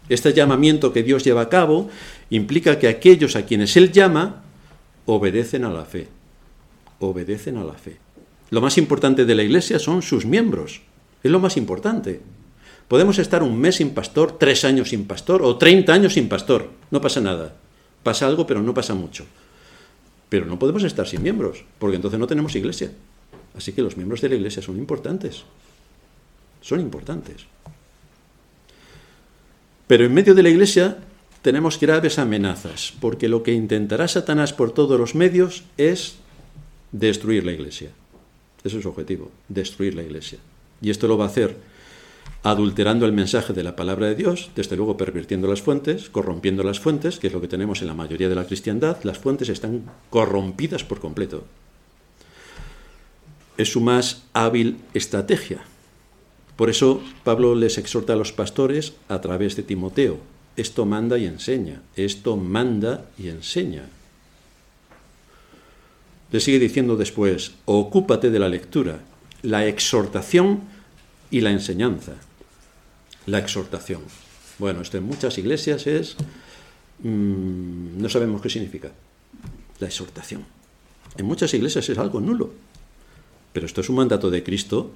Este 0.09 0.33
llamamiento 0.33 0.91
que 0.93 1.03
Dios 1.03 1.23
lleva 1.23 1.41
a 1.41 1.49
cabo 1.49 1.89
implica 2.29 2.77
que 2.77 2.87
aquellos 2.87 3.35
a 3.35 3.45
quienes 3.45 3.77
Él 3.77 3.91
llama 3.91 4.43
obedecen 5.05 5.63
a 5.63 5.69
la 5.69 5.85
fe. 5.85 6.07
Obedecen 6.99 7.57
a 7.57 7.63
la 7.63 7.73
fe. 7.73 7.97
Lo 8.49 8.61
más 8.61 8.77
importante 8.77 9.25
de 9.25 9.35
la 9.35 9.43
Iglesia 9.43 9.79
son 9.79 10.01
sus 10.01 10.25
miembros. 10.25 10.81
Es 11.23 11.31
lo 11.31 11.39
más 11.39 11.57
importante. 11.57 12.21
Podemos 12.87 13.17
estar 13.17 13.41
un 13.43 13.57
mes 13.57 13.77
sin 13.77 13.91
pastor, 13.91 14.37
tres 14.37 14.65
años 14.65 14.89
sin 14.89 15.05
pastor 15.05 15.41
o 15.41 15.57
treinta 15.57 15.93
años 15.93 16.13
sin 16.13 16.29
pastor. 16.29 16.69
No 16.91 17.01
pasa 17.01 17.21
nada. 17.21 17.55
Pasa 18.03 18.27
algo, 18.27 18.45
pero 18.45 18.61
no 18.61 18.73
pasa 18.73 18.93
mucho. 18.93 19.25
Pero 20.29 20.45
no 20.45 20.59
podemos 20.59 20.83
estar 20.83 21.07
sin 21.07 21.23
miembros, 21.23 21.63
porque 21.79 21.95
entonces 21.95 22.19
no 22.19 22.27
tenemos 22.27 22.55
iglesia. 22.55 22.91
Así 23.57 23.71
que 23.73 23.81
los 23.81 23.97
miembros 23.97 24.21
de 24.21 24.29
la 24.29 24.35
iglesia 24.35 24.61
son 24.61 24.77
importantes. 24.77 25.43
Son 26.61 26.79
importantes. 26.79 27.45
Pero 29.87 30.05
en 30.05 30.13
medio 30.13 30.33
de 30.33 30.43
la 30.43 30.49
iglesia 30.49 30.97
tenemos 31.41 31.79
graves 31.79 32.19
amenazas, 32.19 32.93
porque 32.99 33.27
lo 33.27 33.43
que 33.43 33.51
intentará 33.51 34.07
Satanás 34.07 34.53
por 34.53 34.71
todos 34.71 34.99
los 34.99 35.13
medios 35.13 35.63
es 35.77 36.15
destruir 36.91 37.45
la 37.45 37.51
iglesia. 37.51 37.91
Ese 38.63 38.77
es 38.77 38.83
su 38.83 38.89
objetivo, 38.89 39.29
destruir 39.49 39.93
la 39.93 40.03
iglesia. 40.03 40.39
Y 40.81 40.89
esto 40.89 41.07
lo 41.07 41.17
va 41.17 41.25
a 41.25 41.27
hacer 41.27 41.57
adulterando 42.43 43.05
el 43.05 43.13
mensaje 43.13 43.53
de 43.53 43.63
la 43.63 43.75
palabra 43.75 44.07
de 44.07 44.15
Dios, 44.15 44.51
desde 44.55 44.75
luego 44.75 44.97
pervirtiendo 44.97 45.47
las 45.47 45.61
fuentes, 45.61 46.09
corrompiendo 46.09 46.63
las 46.63 46.79
fuentes, 46.79 47.19
que 47.19 47.27
es 47.27 47.33
lo 47.33 47.41
que 47.41 47.47
tenemos 47.47 47.81
en 47.81 47.87
la 47.87 47.93
mayoría 47.93 48.29
de 48.29 48.35
la 48.35 48.45
cristiandad. 48.45 48.97
Las 49.03 49.17
fuentes 49.17 49.49
están 49.49 49.83
corrompidas 50.09 50.83
por 50.83 50.99
completo 50.99 51.45
es 53.57 53.71
su 53.71 53.81
más 53.81 54.23
hábil 54.33 54.77
estrategia. 54.93 55.63
Por 56.55 56.69
eso 56.69 57.01
Pablo 57.23 57.55
les 57.55 57.77
exhorta 57.77 58.13
a 58.13 58.15
los 58.15 58.31
pastores 58.31 58.93
a 59.09 59.21
través 59.21 59.55
de 59.55 59.63
Timoteo. 59.63 60.19
Esto 60.55 60.85
manda 60.85 61.17
y 61.17 61.25
enseña, 61.25 61.81
esto 61.95 62.37
manda 62.37 63.05
y 63.17 63.29
enseña. 63.29 63.89
Le 66.31 66.39
sigue 66.39 66.59
diciendo 66.59 66.95
después, 66.95 67.53
ocúpate 67.65 68.29
de 68.29 68.39
la 68.39 68.49
lectura, 68.49 68.99
la 69.41 69.65
exhortación 69.65 70.61
y 71.31 71.41
la 71.41 71.51
enseñanza. 71.51 72.13
La 73.25 73.39
exhortación. 73.39 74.01
Bueno, 74.59 74.81
esto 74.81 74.97
en 74.97 75.03
muchas 75.05 75.37
iglesias 75.37 75.87
es... 75.87 76.15
Mm, 76.99 78.01
no 78.01 78.09
sabemos 78.09 78.41
qué 78.41 78.49
significa. 78.49 78.91
La 79.79 79.87
exhortación. 79.87 80.45
En 81.17 81.25
muchas 81.25 81.53
iglesias 81.53 81.89
es 81.89 81.97
algo 81.97 82.19
nulo. 82.21 82.53
Pero 83.53 83.65
esto 83.65 83.81
es 83.81 83.89
un 83.89 83.95
mandato 83.95 84.29
de 84.29 84.43
Cristo 84.43 84.91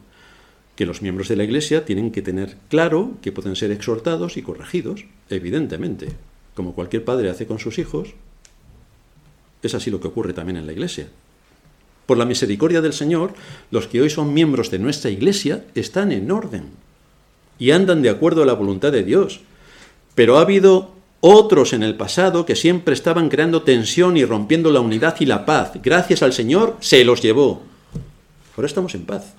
que 0.75 0.85
los 0.85 1.01
miembros 1.01 1.27
de 1.27 1.35
la 1.35 1.43
Iglesia 1.43 1.85
tienen 1.85 2.11
que 2.11 2.21
tener 2.21 2.55
claro 2.69 3.13
que 3.21 3.31
pueden 3.31 3.55
ser 3.55 3.71
exhortados 3.71 4.37
y 4.37 4.43
corregidos, 4.43 5.05
evidentemente, 5.29 6.09
como 6.53 6.73
cualquier 6.73 7.03
padre 7.03 7.29
hace 7.29 7.47
con 7.47 7.59
sus 7.59 7.79
hijos. 7.79 8.09
Es 9.63 9.73
así 9.73 9.89
lo 9.89 9.99
que 9.99 10.07
ocurre 10.07 10.33
también 10.33 10.57
en 10.57 10.67
la 10.67 10.73
Iglesia. 10.73 11.07
Por 12.05 12.17
la 12.17 12.25
misericordia 12.25 12.81
del 12.81 12.93
Señor, 12.93 13.33
los 13.71 13.87
que 13.87 14.01
hoy 14.01 14.09
son 14.09 14.33
miembros 14.33 14.69
de 14.69 14.79
nuestra 14.79 15.09
Iglesia 15.09 15.65
están 15.75 16.11
en 16.11 16.31
orden 16.31 16.69
y 17.59 17.71
andan 17.71 18.01
de 18.01 18.09
acuerdo 18.09 18.43
a 18.43 18.45
la 18.45 18.53
voluntad 18.53 18.91
de 18.91 19.03
Dios. 19.03 19.41
Pero 20.15 20.37
ha 20.37 20.41
habido 20.41 20.91
otros 21.21 21.73
en 21.73 21.83
el 21.83 21.95
pasado 21.95 22.45
que 22.45 22.55
siempre 22.55 22.93
estaban 22.93 23.29
creando 23.29 23.63
tensión 23.63 24.15
y 24.15 24.25
rompiendo 24.25 24.71
la 24.71 24.79
unidad 24.79 25.15
y 25.19 25.25
la 25.25 25.45
paz. 25.45 25.71
Gracias 25.83 26.21
al 26.21 26.33
Señor 26.33 26.77
se 26.79 27.03
los 27.03 27.21
llevó. 27.21 27.63
Ahora 28.57 28.65
estamos 28.65 28.95
en 28.95 29.05
paz. 29.05 29.35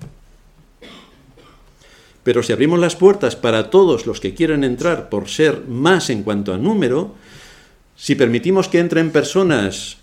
Pero 2.22 2.42
si 2.42 2.52
abrimos 2.52 2.78
las 2.78 2.94
puertas 2.94 3.34
para 3.34 3.68
todos 3.68 4.06
los 4.06 4.20
que 4.20 4.32
quieren 4.32 4.62
entrar 4.62 5.08
por 5.08 5.28
ser 5.28 5.64
más 5.66 6.08
en 6.08 6.22
cuanto 6.22 6.54
a 6.54 6.58
número, 6.58 7.14
si 7.96 8.14
permitimos 8.14 8.68
que 8.68 8.78
entren 8.78 9.10
personas 9.10 9.98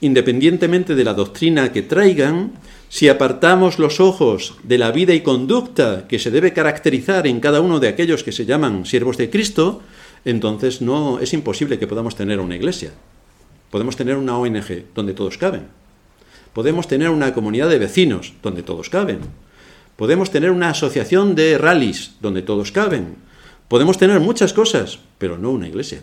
independientemente 0.00 0.94
de 0.94 1.04
la 1.04 1.14
doctrina 1.14 1.72
que 1.72 1.82
traigan, 1.82 2.52
si 2.88 3.08
apartamos 3.08 3.78
los 3.78 3.98
ojos 3.98 4.54
de 4.62 4.78
la 4.78 4.92
vida 4.92 5.14
y 5.14 5.22
conducta 5.22 6.06
que 6.06 6.18
se 6.18 6.30
debe 6.30 6.52
caracterizar 6.52 7.26
en 7.26 7.40
cada 7.40 7.60
uno 7.60 7.80
de 7.80 7.88
aquellos 7.88 8.22
que 8.22 8.32
se 8.32 8.44
llaman 8.44 8.86
siervos 8.86 9.16
de 9.16 9.30
Cristo, 9.30 9.82
entonces 10.24 10.80
no 10.80 11.18
es 11.18 11.32
imposible 11.32 11.78
que 11.78 11.86
podamos 11.86 12.14
tener 12.14 12.38
una 12.38 12.56
iglesia. 12.56 12.92
Podemos 13.70 13.96
tener 13.96 14.16
una 14.16 14.38
ONG 14.38 14.84
donde 14.94 15.14
todos 15.14 15.38
caben. 15.38 15.83
Podemos 16.54 16.86
tener 16.86 17.10
una 17.10 17.34
comunidad 17.34 17.68
de 17.68 17.78
vecinos 17.78 18.32
donde 18.42 18.62
todos 18.62 18.88
caben. 18.88 19.18
Podemos 19.96 20.30
tener 20.30 20.50
una 20.50 20.70
asociación 20.70 21.34
de 21.34 21.58
rallies 21.58 22.12
donde 22.20 22.42
todos 22.42 22.72
caben. 22.72 23.16
Podemos 23.68 23.98
tener 23.98 24.20
muchas 24.20 24.52
cosas, 24.52 25.00
pero 25.18 25.36
no 25.36 25.50
una 25.50 25.68
iglesia, 25.68 26.02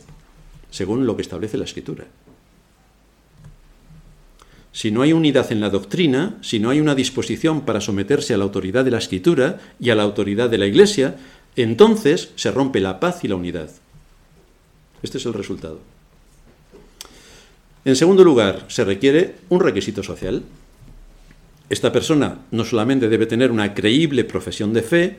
según 0.70 1.06
lo 1.06 1.16
que 1.16 1.22
establece 1.22 1.58
la 1.58 1.64
escritura. 1.64 2.06
Si 4.74 4.92
no 4.92 5.02
hay 5.02 5.14
unidad 5.14 5.52
en 5.52 5.62
la 5.62 5.70
doctrina, 5.70 6.38
si 6.42 6.60
no 6.60 6.70
hay 6.70 6.80
una 6.80 6.96
disposición 6.96 7.62
para 7.62 7.82
someterse 7.82 8.34
a 8.34 8.38
la 8.38 8.44
autoridad 8.44 8.86
de 8.86 8.92
la 8.92 9.00
escritura 9.00 9.60
y 9.80 9.90
a 9.90 9.96
la 9.96 10.04
autoridad 10.04 10.50
de 10.50 10.58
la 10.58 10.66
iglesia, 10.66 11.18
entonces 11.56 12.32
se 12.36 12.52
rompe 12.52 12.80
la 12.80 13.00
paz 13.00 13.24
y 13.24 13.28
la 13.28 13.36
unidad. 13.36 13.70
Este 15.02 15.18
es 15.18 15.26
el 15.26 15.34
resultado. 15.34 15.80
En 17.84 17.96
segundo 17.96 18.24
lugar, 18.24 18.65
se 18.67 18.86
requiere 18.86 19.38
un 19.50 19.60
requisito 19.60 20.04
social. 20.04 20.44
Esta 21.67 21.91
persona 21.91 22.46
no 22.52 22.63
solamente 22.63 23.10
debe 23.10 23.26
tener 23.26 23.50
una 23.50 23.74
creíble 23.74 24.24
profesión 24.24 24.72
de 24.72 24.84
fe, 24.84 25.17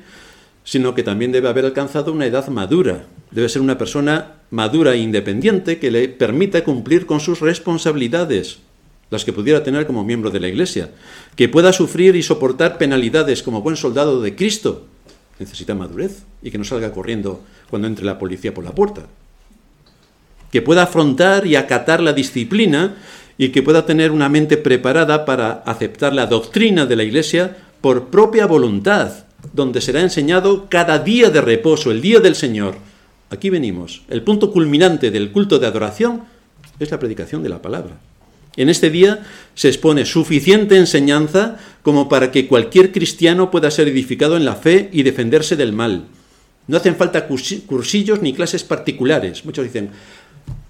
sino 0.62 0.94
que 0.94 1.02
también 1.02 1.32
debe 1.32 1.48
haber 1.48 1.64
alcanzado 1.64 2.12
una 2.12 2.26
edad 2.26 2.46
madura. 2.48 3.06
Debe 3.32 3.48
ser 3.48 3.62
una 3.62 3.78
persona 3.78 4.34
madura 4.50 4.94
e 4.94 4.98
independiente 4.98 5.80
que 5.80 5.90
le 5.90 6.08
permita 6.08 6.62
cumplir 6.62 7.04
con 7.04 7.18
sus 7.18 7.40
responsabilidades, 7.40 8.58
las 9.10 9.24
que 9.24 9.32
pudiera 9.32 9.64
tener 9.64 9.84
como 9.84 10.04
miembro 10.04 10.30
de 10.30 10.38
la 10.38 10.46
Iglesia, 10.46 10.90
que 11.34 11.48
pueda 11.48 11.72
sufrir 11.72 12.14
y 12.14 12.22
soportar 12.22 12.78
penalidades 12.78 13.42
como 13.42 13.62
buen 13.62 13.74
soldado 13.74 14.22
de 14.22 14.36
Cristo. 14.36 14.86
Necesita 15.40 15.74
madurez 15.74 16.22
y 16.42 16.52
que 16.52 16.58
no 16.58 16.64
salga 16.64 16.92
corriendo 16.92 17.42
cuando 17.70 17.88
entre 17.88 18.04
la 18.04 18.20
policía 18.20 18.54
por 18.54 18.62
la 18.62 18.72
puerta 18.72 19.08
que 20.52 20.62
pueda 20.62 20.84
afrontar 20.84 21.46
y 21.46 21.56
acatar 21.56 22.00
la 22.00 22.12
disciplina 22.12 22.94
y 23.38 23.48
que 23.48 23.62
pueda 23.62 23.86
tener 23.86 24.12
una 24.12 24.28
mente 24.28 24.58
preparada 24.58 25.24
para 25.24 25.50
aceptar 25.64 26.12
la 26.12 26.26
doctrina 26.26 26.86
de 26.86 26.94
la 26.94 27.02
Iglesia 27.02 27.56
por 27.80 28.08
propia 28.08 28.46
voluntad, 28.46 29.24
donde 29.54 29.80
será 29.80 30.02
enseñado 30.02 30.68
cada 30.68 30.98
día 30.98 31.30
de 31.30 31.40
reposo, 31.40 31.90
el 31.90 32.02
día 32.02 32.20
del 32.20 32.36
Señor. 32.36 32.76
Aquí 33.30 33.48
venimos. 33.48 34.02
El 34.10 34.22
punto 34.22 34.52
culminante 34.52 35.10
del 35.10 35.32
culto 35.32 35.58
de 35.58 35.66
adoración 35.66 36.24
es 36.78 36.90
la 36.90 36.98
predicación 36.98 37.42
de 37.42 37.48
la 37.48 37.62
palabra. 37.62 37.96
En 38.54 38.68
este 38.68 38.90
día 38.90 39.22
se 39.54 39.68
expone 39.68 40.04
suficiente 40.04 40.76
enseñanza 40.76 41.56
como 41.82 42.10
para 42.10 42.30
que 42.30 42.46
cualquier 42.46 42.92
cristiano 42.92 43.50
pueda 43.50 43.70
ser 43.70 43.88
edificado 43.88 44.36
en 44.36 44.44
la 44.44 44.56
fe 44.56 44.90
y 44.92 45.02
defenderse 45.02 45.56
del 45.56 45.72
mal. 45.72 46.04
No 46.68 46.76
hacen 46.76 46.94
falta 46.94 47.26
cursillos 47.26 48.22
ni 48.22 48.34
clases 48.34 48.62
particulares. 48.62 49.44
Muchos 49.44 49.64
dicen, 49.64 49.90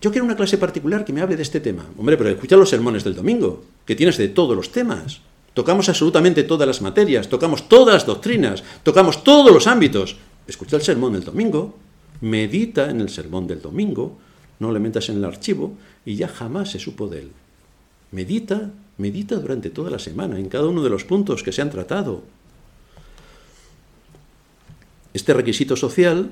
yo 0.02 0.10
quiero 0.10 0.24
una 0.24 0.34
clase 0.36 0.58
particular 0.58 1.04
que 1.04 1.12
me 1.12 1.20
hable 1.20 1.36
de 1.36 1.44
este 1.44 1.60
tema. 1.60 1.86
Hombre, 1.96 2.16
pero 2.16 2.28
escucha 2.28 2.56
los 2.56 2.68
sermones 2.68 3.04
del 3.04 3.14
domingo, 3.14 3.62
que 3.86 3.94
tienes 3.94 4.18
de 4.18 4.28
todos 4.28 4.56
los 4.56 4.72
temas. 4.72 5.20
Tocamos 5.54 5.88
absolutamente 5.88 6.42
todas 6.42 6.66
las 6.66 6.82
materias, 6.82 7.28
tocamos 7.28 7.68
todas 7.68 7.94
las 7.94 8.06
doctrinas, 8.06 8.64
tocamos 8.82 9.22
todos 9.22 9.52
los 9.52 9.68
ámbitos. 9.68 10.16
Escucha 10.48 10.74
el 10.74 10.82
sermón 10.82 11.12
del 11.12 11.22
domingo, 11.22 11.78
medita 12.20 12.90
en 12.90 13.00
el 13.00 13.10
sermón 13.10 13.46
del 13.46 13.62
domingo, 13.62 14.18
no 14.58 14.72
le 14.72 14.80
metas 14.80 15.08
en 15.08 15.18
el 15.18 15.24
archivo 15.24 15.74
y 16.04 16.16
ya 16.16 16.26
jamás 16.26 16.72
se 16.72 16.80
supo 16.80 17.06
de 17.06 17.20
él. 17.20 17.30
Medita, 18.10 18.72
medita 18.98 19.36
durante 19.36 19.70
toda 19.70 19.90
la 19.90 20.00
semana 20.00 20.36
en 20.36 20.48
cada 20.48 20.66
uno 20.66 20.82
de 20.82 20.90
los 20.90 21.04
puntos 21.04 21.44
que 21.44 21.52
se 21.52 21.62
han 21.62 21.70
tratado. 21.70 22.24
Este 25.14 25.32
requisito 25.32 25.76
social 25.76 26.30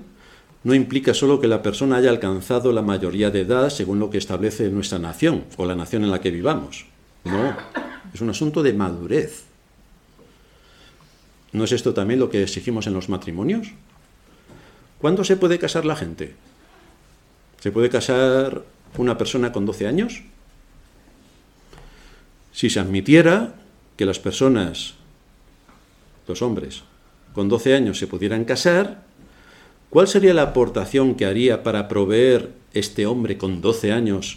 no 0.63 0.75
implica 0.75 1.15
solo 1.15 1.41
que 1.41 1.49
la 1.49 1.63
persona 1.63 1.97
haya 1.97 2.11
alcanzado 2.11 2.73
la 2.73 2.83
mayoría 2.83 3.31
de 3.31 3.41
edad 3.41 3.71
según 3.71 3.99
lo 3.99 4.11
que 4.11 4.19
establece 4.19 4.69
nuestra 4.69 4.99
nación 4.99 5.45
o 5.57 5.65
la 5.65 5.75
nación 5.75 6.05
en 6.05 6.11
la 6.11 6.21
que 6.21 6.31
vivamos. 6.31 6.87
No, 7.25 7.57
es 8.13 8.21
un 8.21 8.31
asunto 8.31 8.63
de 8.63 8.73
madurez. 8.75 9.45
¿No 11.53 11.65
es 11.65 11.73
esto 11.73 11.95
también 11.95 12.21
lo 12.21 12.31
que 12.31 12.43
exigimos 12.43 12.87
en 12.87 12.95
los 12.95 13.09
matrimonios? 13.09 13.69
¿Cuándo 14.99 15.25
se 15.25 15.37
puede 15.37 15.59
casar 15.59 15.85
la 15.85 15.97
gente? 15.97 16.35
¿Se 17.61 17.73
puede 17.73 17.89
casar 17.89 18.63
una 18.99 19.17
persona 19.17 19.53
con 19.53 19.65
12 19.65 19.87
años? 19.87 20.23
Si 22.53 22.69
se 22.69 22.81
admitiera 22.81 23.55
que 23.97 24.05
las 24.05 24.19
personas, 24.19 24.95
los 26.29 26.43
hombres, 26.43 26.83
con 27.35 27.49
12 27.49 27.75
años 27.75 27.99
se 27.99 28.07
pudieran 28.07 28.45
casar, 28.45 29.05
¿cuál 29.91 30.09
sería 30.09 30.33
la 30.33 30.43
aportación 30.43 31.15
que 31.15 31.27
haría 31.27 31.63
para 31.63 31.89
proveer 31.89 32.53
este 32.73 33.07
hombre 33.07 33.37
con 33.37 33.61
12 33.61 33.93
años 33.93 34.35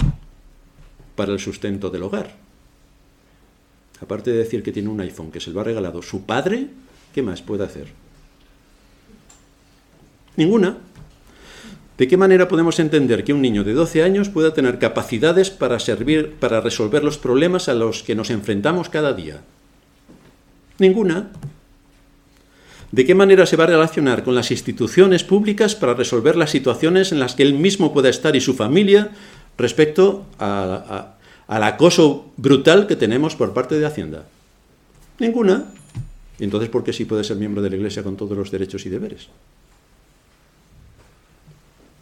para 1.16 1.32
el 1.32 1.40
sustento 1.40 1.90
del 1.90 2.04
hogar? 2.04 2.36
Aparte 4.02 4.32
de 4.32 4.40
decir 4.40 4.64
que 4.64 4.74
tiene 4.74 4.90
un 4.90 5.00
iPhone 5.00 5.32
que 5.32 5.40
se 5.40 5.52
lo 5.52 5.62
ha 5.62 5.64
regalado 5.64 6.02
su 6.02 6.26
padre, 6.26 6.68
¿qué 7.14 7.22
más 7.22 7.42
puede 7.42 7.64
hacer? 7.64 7.88
Ninguna. 10.36 10.78
¿De 11.98 12.08
qué 12.08 12.18
manera 12.18 12.48
podemos 12.48 12.80
entender 12.80 13.24
que 13.24 13.34
un 13.34 13.42
niño 13.42 13.64
de 13.64 13.74
12 13.74 14.04
años 14.04 14.30
pueda 14.30 14.54
tener 14.54 14.80
capacidades 14.80 15.52
para 15.52 15.80
servir, 15.80 16.34
para 16.40 16.60
resolver 16.60 17.04
los 17.04 17.20
problemas 17.20 17.70
a 17.70 17.76
los 17.76 18.02
que 18.02 18.16
nos 18.16 18.32
enfrentamos 18.32 18.90
cada 18.90 19.14
día? 19.14 19.42
Ninguna. 20.80 21.32
¿De 22.94 23.06
qué 23.06 23.16
manera 23.16 23.48
se 23.48 23.58
va 23.58 23.64
a 23.64 23.74
relacionar 23.74 24.24
con 24.24 24.36
las 24.36 24.52
instituciones 24.52 25.24
públicas 25.24 25.74
para 25.74 25.96
resolver 25.96 26.36
las 26.36 26.52
situaciones 26.52 27.12
en 27.12 27.20
las 27.20 27.34
que 27.34 27.42
él 27.42 27.56
mismo 27.56 27.92
pueda 27.92 28.08
estar 28.08 28.36
y 28.36 28.40
su 28.40 28.54
familia 28.54 29.10
respecto 29.58 30.28
al 30.38 31.64
acoso 31.64 32.32
brutal 32.38 32.86
que 32.86 32.96
tenemos 32.96 33.36
por 33.36 33.52
parte 33.52 33.80
de 33.80 33.88
Hacienda? 33.88 34.28
Ninguna. 35.18 35.66
Entonces, 36.38 36.70
¿por 36.70 36.84
qué 36.84 36.94
sí 36.94 37.06
puede 37.06 37.24
ser 37.24 37.38
miembro 37.38 37.64
de 37.64 37.72
la 37.72 37.78
Iglesia 37.78 38.04
con 38.04 38.16
todos 38.16 38.38
los 38.38 38.52
derechos 38.52 38.86
y 38.86 38.90
deberes? 38.90 39.28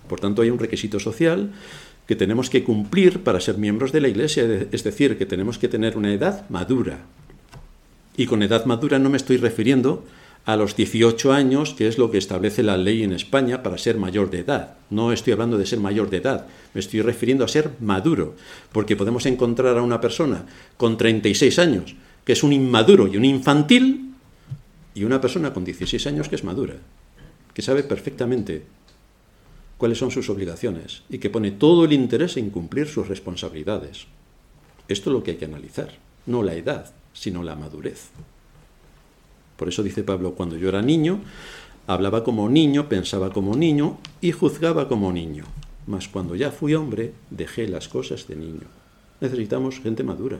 Por 0.10 0.20
tanto, 0.20 0.42
hay 0.42 0.50
un 0.50 0.60
requisito 0.60 1.00
social 1.00 1.54
que 2.06 2.18
tenemos 2.18 2.50
que 2.50 2.66
cumplir 2.66 3.24
para 3.24 3.40
ser 3.40 3.58
miembros 3.58 3.94
de 3.94 4.02
la 4.02 4.10
Iglesia, 4.10 4.44
es 4.70 4.84
decir, 4.84 5.18
que 5.18 5.26
tenemos 5.26 5.58
que 5.58 5.70
tener 5.70 5.96
una 5.96 6.14
edad 6.14 6.50
madura. 6.50 7.00
Y 8.18 8.26
con 8.26 8.44
edad 8.44 8.66
madura 8.66 9.00
no 9.00 9.10
me 9.10 9.16
estoy 9.16 9.38
refiriendo 9.38 10.04
los 10.46 10.76
18 10.76 11.34
años, 11.34 11.74
que 11.74 11.88
es 11.88 11.98
lo 11.98 12.12
que 12.12 12.18
establece 12.18 12.64
la 12.64 12.78
ley 12.78 13.04
en 13.04 13.14
España 13.14 13.64
para 13.64 13.78
ser 13.78 13.98
mayor 13.98 14.30
de 14.30 14.40
edad. 14.40 14.76
No 14.90 15.12
estoy 15.12 15.34
hablando 15.34 15.58
de 15.58 15.66
ser 15.66 15.80
mayor 15.80 16.10
de 16.10 16.18
edad, 16.18 16.48
me 16.74 16.80
estoy 16.80 17.02
refiriendo 17.02 17.46
a 17.46 17.48
ser 17.48 17.72
maduro, 17.80 18.36
porque 18.72 18.96
podemos 18.96 19.26
encontrar 19.26 19.78
a 19.78 19.84
una 19.84 20.02
persona 20.02 20.46
con 20.78 20.98
36 20.98 21.60
años 21.60 21.96
que 22.26 22.34
es 22.34 22.44
un 22.44 22.54
inmaduro 22.54 23.08
y 23.08 23.18
un 23.18 23.26
infantil, 23.26 24.14
y 24.94 25.04
una 25.04 25.22
persona 25.22 25.54
con 25.54 25.64
16 25.64 26.08
años 26.08 26.30
que 26.30 26.36
es 26.36 26.44
madura, 26.44 26.76
que 27.54 27.62
sabe 27.62 27.84
perfectamente 27.84 28.64
cuáles 29.78 29.98
son 29.98 30.12
sus 30.12 30.30
obligaciones 30.30 31.04
y 31.10 31.18
que 31.18 31.30
pone 31.30 31.52
todo 31.52 31.86
el 31.86 31.94
interés 31.94 32.38
en 32.38 32.50
cumplir 32.50 32.88
sus 32.88 33.08
responsabilidades. 33.08 34.06
Esto 34.88 35.10
es 35.10 35.14
lo 35.14 35.24
que 35.24 35.32
hay 35.32 35.38
que 35.38 35.46
analizar, 35.46 35.94
no 36.26 36.44
la 36.44 36.56
edad, 36.56 36.94
sino 37.14 37.42
la 37.42 37.56
madurez. 37.56 38.10
Por 39.62 39.70
eso 39.70 39.84
dice 39.84 40.02
Pablo, 40.02 40.34
cuando 40.34 40.58
yo 40.58 40.70
era 40.70 40.82
niño, 40.82 41.20
hablaba 41.86 42.24
como 42.24 42.50
niño, 42.50 42.90
pensaba 42.90 43.32
como 43.32 43.56
niño 43.56 44.00
y 44.20 44.32
juzgaba 44.32 44.88
como 44.88 45.14
niño. 45.14 45.44
Mas 45.86 46.08
cuando 46.08 46.36
ya 46.36 46.50
fui 46.50 46.74
hombre, 46.74 47.14
dejé 47.30 47.68
las 47.68 47.88
cosas 47.88 48.28
de 48.28 48.38
niño. 48.38 48.66
Necesitamos 49.20 49.80
gente 49.80 50.04
madura. 50.04 50.40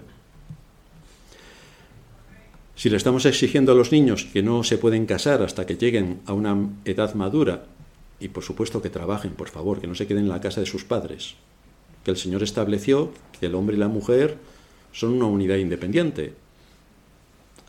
Si 2.74 2.90
le 2.90 2.98
estamos 2.98 3.28
exigiendo 3.28 3.74
a 3.74 3.76
los 3.76 3.92
niños 3.92 4.26
que 4.26 4.42
no 4.42 4.64
se 4.64 4.80
pueden 4.80 5.06
casar 5.06 5.44
hasta 5.44 5.68
que 5.68 5.78
lleguen 5.78 6.22
a 6.26 6.34
una 6.34 6.58
edad 6.86 7.14
madura, 7.14 7.66
y 8.20 8.30
por 8.30 8.42
supuesto 8.42 8.82
que 8.82 8.90
trabajen, 8.90 9.34
por 9.34 9.50
favor, 9.50 9.80
que 9.80 9.86
no 9.86 9.94
se 9.94 10.08
queden 10.08 10.24
en 10.24 10.30
la 10.30 10.42
casa 10.42 10.62
de 10.62 10.66
sus 10.66 10.84
padres, 10.84 11.36
que 12.04 12.10
el 12.10 12.18
Señor 12.18 12.42
estableció 12.42 13.12
que 13.40 13.46
el 13.46 13.54
hombre 13.54 13.76
y 13.76 13.80
la 13.80 13.88
mujer 13.88 14.40
son 14.92 15.14
una 15.14 15.28
unidad 15.28 15.58
independiente, 15.58 16.34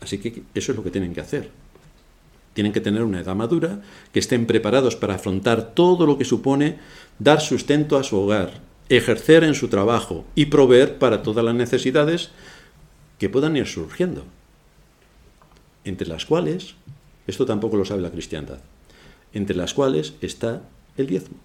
Así 0.03 0.17
que 0.17 0.43
eso 0.53 0.71
es 0.73 0.77
lo 0.77 0.83
que 0.83 0.91
tienen 0.91 1.13
que 1.13 1.21
hacer. 1.21 1.49
Tienen 2.53 2.73
que 2.73 2.81
tener 2.81 3.03
una 3.03 3.21
edad 3.21 3.35
madura, 3.35 3.81
que 4.11 4.19
estén 4.19 4.45
preparados 4.45 4.97
para 4.97 5.15
afrontar 5.15 5.73
todo 5.73 6.05
lo 6.05 6.17
que 6.17 6.25
supone 6.25 6.77
dar 7.19 7.39
sustento 7.39 7.97
a 7.97 8.03
su 8.03 8.17
hogar, 8.17 8.61
ejercer 8.89 9.45
en 9.45 9.55
su 9.55 9.69
trabajo 9.69 10.25
y 10.35 10.47
proveer 10.47 10.99
para 10.99 11.23
todas 11.23 11.43
las 11.43 11.55
necesidades 11.55 12.31
que 13.17 13.29
puedan 13.29 13.55
ir 13.55 13.65
surgiendo. 13.65 14.25
Entre 15.85 16.05
las 16.05 16.25
cuales, 16.25 16.75
esto 17.25 17.45
tampoco 17.45 17.77
lo 17.77 17.85
sabe 17.85 18.01
la 18.01 18.11
cristiandad, 18.11 18.59
entre 19.33 19.55
las 19.55 19.73
cuales 19.73 20.15
está 20.19 20.63
el 20.97 21.07
diezmo. 21.07 21.37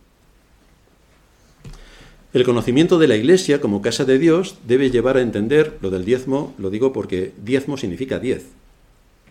El 2.38 2.44
conocimiento 2.44 3.00
de 3.00 3.08
la 3.08 3.16
Iglesia 3.16 3.60
como 3.60 3.82
casa 3.82 4.04
de 4.04 4.16
Dios 4.16 4.54
debe 4.64 4.92
llevar 4.92 5.16
a 5.16 5.22
entender 5.22 5.76
lo 5.80 5.90
del 5.90 6.04
diezmo, 6.04 6.54
lo 6.56 6.70
digo 6.70 6.92
porque 6.92 7.32
diezmo 7.44 7.76
significa 7.76 8.20
diez, 8.20 8.46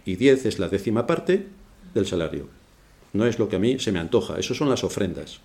y 0.04 0.18
diez 0.18 0.46
es 0.46 0.60
la 0.60 0.68
décima 0.68 1.08
parte 1.08 1.48
del 1.94 2.06
salario. 2.06 2.50
No 3.14 3.26
es 3.26 3.40
lo 3.40 3.48
que 3.48 3.56
a 3.56 3.60
mí 3.60 3.80
se 3.80 3.94
me 3.94 4.00
antoja, 4.00 4.38
eso 4.38 4.54
son 4.54 4.70
las 4.70 4.84
ofrendas. 4.84 5.40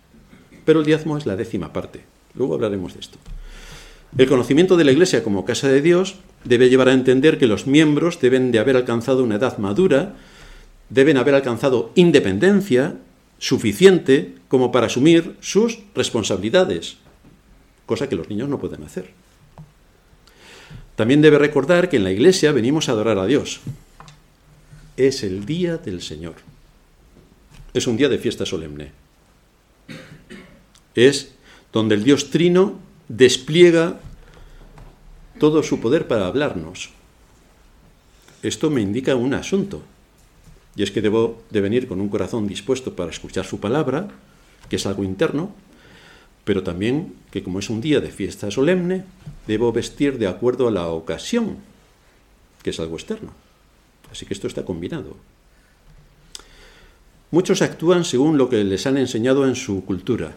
Pero 0.64 0.80
el 0.80 0.84
diezmo 0.84 1.16
es 1.16 1.24
la 1.24 1.36
décima 1.36 1.72
parte. 1.72 2.00
Luego 2.34 2.54
hablaremos 2.54 2.94
de 2.94 2.98
esto. 2.98 3.18
El 4.18 4.26
conocimiento 4.26 4.76
de 4.76 4.82
la 4.82 4.90
Iglesia 4.90 5.22
como 5.22 5.44
casa 5.44 5.68
de 5.68 5.82
Dios 5.82 6.16
debe 6.42 6.68
llevar 6.68 6.88
a 6.88 6.94
entender 6.94 7.38
que 7.38 7.46
los 7.46 7.68
miembros 7.68 8.20
deben 8.20 8.50
de 8.50 8.58
haber 8.58 8.74
alcanzado 8.74 9.22
una 9.22 9.36
edad 9.36 9.58
madura, 9.58 10.16
deben 10.90 11.16
haber 11.16 11.36
alcanzado 11.36 11.92
independencia 11.94 12.96
suficiente 13.38 14.34
como 14.48 14.72
para 14.72 14.86
asumir 14.86 15.36
sus 15.38 15.78
responsabilidades, 15.94 16.96
cosa 17.92 18.08
que 18.08 18.16
los 18.16 18.30
niños 18.30 18.48
no 18.48 18.58
pueden 18.58 18.84
hacer. 18.84 19.10
También 20.96 21.20
debe 21.20 21.36
recordar 21.36 21.90
que 21.90 21.98
en 21.98 22.04
la 22.04 22.10
iglesia 22.10 22.50
venimos 22.50 22.88
a 22.88 22.92
adorar 22.92 23.18
a 23.18 23.26
Dios. 23.26 23.60
Es 24.96 25.22
el 25.22 25.44
día 25.44 25.76
del 25.76 26.00
Señor. 26.00 26.36
Es 27.74 27.86
un 27.86 27.98
día 27.98 28.08
de 28.08 28.16
fiesta 28.16 28.46
solemne. 28.46 28.92
Es 30.94 31.34
donde 31.70 31.96
el 31.96 32.02
Dios 32.02 32.30
Trino 32.30 32.78
despliega 33.08 34.00
todo 35.38 35.62
su 35.62 35.78
poder 35.78 36.08
para 36.08 36.26
hablarnos. 36.26 36.92
Esto 38.42 38.70
me 38.70 38.80
indica 38.80 39.16
un 39.16 39.34
asunto, 39.34 39.82
y 40.76 40.82
es 40.82 40.90
que 40.90 41.02
debo 41.02 41.42
de 41.50 41.60
venir 41.60 41.86
con 41.86 42.00
un 42.00 42.08
corazón 42.08 42.46
dispuesto 42.46 42.96
para 42.96 43.10
escuchar 43.10 43.44
su 43.44 43.60
palabra, 43.60 44.08
que 44.70 44.76
es 44.76 44.86
algo 44.86 45.04
interno, 45.04 45.54
pero 46.44 46.62
también 46.62 47.14
que 47.30 47.42
como 47.42 47.58
es 47.58 47.70
un 47.70 47.80
día 47.80 48.00
de 48.00 48.10
fiesta 48.10 48.50
solemne, 48.50 49.04
debo 49.46 49.72
vestir 49.72 50.18
de 50.18 50.26
acuerdo 50.26 50.68
a 50.68 50.72
la 50.72 50.88
ocasión, 50.88 51.58
que 52.62 52.70
es 52.70 52.80
algo 52.80 52.96
externo. 52.96 53.32
Así 54.10 54.26
que 54.26 54.34
esto 54.34 54.46
está 54.46 54.64
combinado. 54.64 55.16
Muchos 57.30 57.62
actúan 57.62 58.04
según 58.04 58.36
lo 58.36 58.50
que 58.50 58.62
les 58.62 58.86
han 58.86 58.98
enseñado 58.98 59.46
en 59.46 59.56
su 59.56 59.84
cultura, 59.84 60.34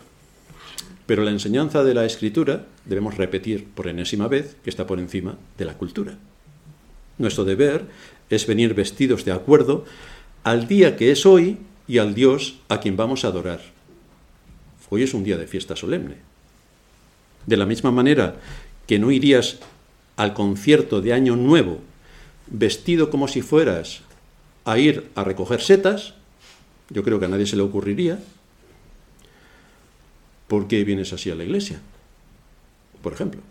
pero 1.05 1.23
la 1.23 1.31
enseñanza 1.31 1.83
de 1.83 1.93
la 1.93 2.05
escritura 2.05 2.65
debemos 2.85 3.17
repetir 3.17 3.65
por 3.65 3.87
enésima 3.87 4.27
vez 4.27 4.55
que 4.63 4.69
está 4.69 4.87
por 4.87 4.99
encima 4.99 5.37
de 5.57 5.65
la 5.65 5.77
cultura. 5.77 6.17
Nuestro 7.17 7.43
deber 7.43 7.85
es 8.29 8.47
venir 8.47 8.73
vestidos 8.73 9.25
de 9.25 9.31
acuerdo 9.31 9.85
al 10.43 10.67
día 10.67 10.95
que 10.95 11.11
es 11.11 11.25
hoy 11.25 11.57
y 11.87 11.97
al 11.97 12.15
Dios 12.15 12.59
a 12.69 12.79
quien 12.79 12.95
vamos 12.95 13.25
a 13.25 13.27
adorar. 13.27 13.74
Hoy 14.89 15.03
es 15.03 15.13
un 15.13 15.23
día 15.23 15.37
de 15.37 15.47
fiesta 15.47 15.75
solemne. 15.75 16.15
De 17.45 17.57
la 17.57 17.65
misma 17.65 17.91
manera 17.91 18.35
que 18.87 18.99
no 18.99 19.11
irías 19.11 19.59
al 20.15 20.33
concierto 20.33 21.01
de 21.01 21.13
Año 21.13 21.35
Nuevo 21.35 21.79
vestido 22.47 23.09
como 23.09 23.27
si 23.27 23.41
fueras 23.41 24.01
a 24.65 24.77
ir 24.77 25.09
a 25.15 25.23
recoger 25.23 25.61
setas, 25.61 26.13
yo 26.89 27.03
creo 27.03 27.19
que 27.19 27.25
a 27.25 27.29
nadie 27.29 27.47
se 27.47 27.55
le 27.55 27.63
ocurriría, 27.63 28.19
¿por 30.47 30.67
qué 30.67 30.83
vienes 30.83 31.13
así 31.13 31.29
a 31.29 31.35
la 31.35 31.43
iglesia? 31.43 31.79
Por 33.01 33.13
ejemplo. 33.13 33.41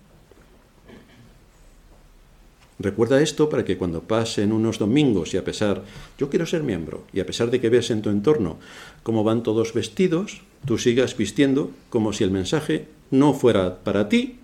Recuerda 2.79 3.23
esto 3.23 3.49
para 3.49 3.65
que 3.65 3.79
cuando 3.79 4.03
pasen 4.03 4.53
unos 4.53 4.79
domingos 4.79 5.33
y 5.35 5.37
a 5.37 5.45
pesar, 5.45 5.85
yo 6.19 6.29
quiero 6.29 6.47
ser 6.47 6.65
miembro, 6.65 7.05
y 7.13 7.21
a 7.21 7.27
pesar 7.27 7.51
de 7.51 7.61
que 7.61 7.71
ves 7.71 7.91
en 7.91 8.03
tu 8.03 8.11
entorno 8.11 8.59
cómo 9.05 9.23
van 9.23 9.45
todos 9.45 9.75
vestidos, 9.75 10.43
tú 10.67 10.79
sigas 10.79 11.17
vistiendo 11.17 11.71
como 11.91 12.13
si 12.13 12.25
el 12.25 12.31
mensaje 12.31 12.89
no 13.11 13.35
fuera 13.35 13.79
para 13.85 14.09
ti, 14.09 14.39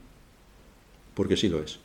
porque 1.14 1.36
sí 1.36 1.48
lo 1.48 1.62
es. 1.62 1.78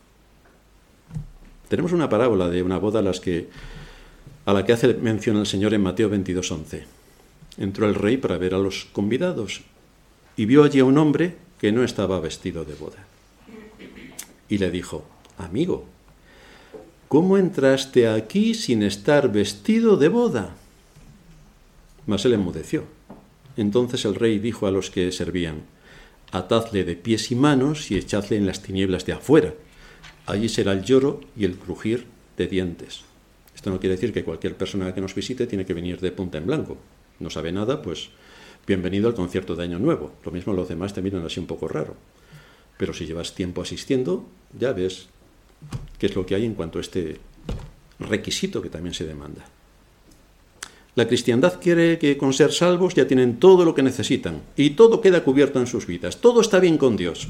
Tenemos 1.67 1.93
una 1.93 2.09
parábola 2.09 2.49
de 2.49 2.61
una 2.61 2.77
boda 2.77 2.99
a, 2.99 4.53
la 4.53 4.65
que 4.65 4.73
hace 4.73 4.93
mención 4.93 5.37
el 5.37 5.47
Señor 5.47 5.73
en 5.73 5.81
Mateo 5.81 6.09
22.11. 6.11 6.83
Entró 7.57 7.87
el 7.87 7.95
rey 7.95 8.17
para 8.17 8.37
ver 8.37 8.53
a 8.53 8.59
los 8.59 8.85
convidados 8.91 9.61
y 10.37 10.45
vio 10.45 10.63
allí 10.63 10.79
a 10.79 10.85
un 10.85 10.97
hombre 10.97 11.35
que 11.59 11.71
no 11.71 11.83
estaba 11.83 12.19
vestido 12.19 12.65
de 12.65 12.75
boda. 12.75 13.07
Y 14.47 14.59
le 14.59 14.69
dijo, 14.69 15.05
amigo, 15.37 15.85
¿cómo 17.07 17.37
entraste 17.37 18.07
aquí 18.07 18.53
sin 18.53 18.83
estar 18.83 19.31
vestido 19.31 19.97
de 19.97 20.09
boda? 20.09 20.55
Mas 22.05 22.25
él 22.25 22.33
enmudeció. 22.33 22.94
Entonces 23.57 24.05
el 24.05 24.15
rey 24.15 24.39
dijo 24.39 24.67
a 24.67 24.71
los 24.71 24.89
que 24.89 25.11
servían, 25.11 25.63
atadle 26.31 26.83
de 26.83 26.95
pies 26.95 27.31
y 27.31 27.35
manos 27.35 27.91
y 27.91 27.97
echadle 27.97 28.37
en 28.37 28.45
las 28.45 28.61
tinieblas 28.61 29.05
de 29.05 29.13
afuera. 29.13 29.53
Allí 30.25 30.49
será 30.49 30.73
el 30.73 30.83
lloro 30.83 31.21
y 31.37 31.45
el 31.45 31.55
crujir 31.55 32.05
de 32.37 32.47
dientes. 32.47 33.03
Esto 33.55 33.69
no 33.69 33.79
quiere 33.79 33.95
decir 33.95 34.11
que 34.11 34.23
cualquier 34.23 34.55
persona 34.55 34.93
que 34.93 35.01
nos 35.01 35.15
visite 35.15 35.47
tiene 35.47 35.65
que 35.65 35.73
venir 35.73 35.99
de 36.01 36.11
punta 36.11 36.37
en 36.37 36.47
blanco. 36.47 36.77
No 37.19 37.29
sabe 37.29 37.51
nada, 37.51 37.81
pues 37.81 38.09
bienvenido 38.67 39.07
al 39.07 39.15
concierto 39.15 39.55
de 39.55 39.63
Año 39.63 39.79
Nuevo. 39.79 40.13
Lo 40.25 40.31
mismo 40.31 40.53
los 40.53 40.67
demás 40.67 40.93
te 40.93 41.01
miran 41.01 41.25
así 41.25 41.39
un 41.39 41.47
poco 41.47 41.67
raro. 41.67 41.95
Pero 42.77 42.93
si 42.93 43.05
llevas 43.05 43.33
tiempo 43.33 43.61
asistiendo, 43.61 44.25
ya 44.57 44.73
ves 44.73 45.07
qué 45.97 46.07
es 46.07 46.15
lo 46.15 46.25
que 46.25 46.35
hay 46.35 46.45
en 46.45 46.55
cuanto 46.55 46.79
a 46.79 46.81
este 46.81 47.19
requisito 47.99 48.61
que 48.61 48.69
también 48.69 48.93
se 48.93 49.05
demanda. 49.05 49.45
La 50.95 51.07
cristiandad 51.07 51.59
quiere 51.61 51.99
que 51.99 52.17
con 52.17 52.31
ser 52.31 52.53
salvos 52.53 52.95
ya 52.95 53.05
tienen 53.05 53.37
todo 53.37 53.65
lo 53.65 53.75
que 53.75 53.83
necesitan 53.83 54.41
y 54.55 54.71
todo 54.71 55.01
queda 55.01 55.23
cubierto 55.23 55.59
en 55.59 55.67
sus 55.67 55.87
vidas. 55.87 56.17
Todo 56.17 56.39
está 56.39 56.59
bien 56.59 56.77
con 56.77 56.95
Dios. 56.95 57.27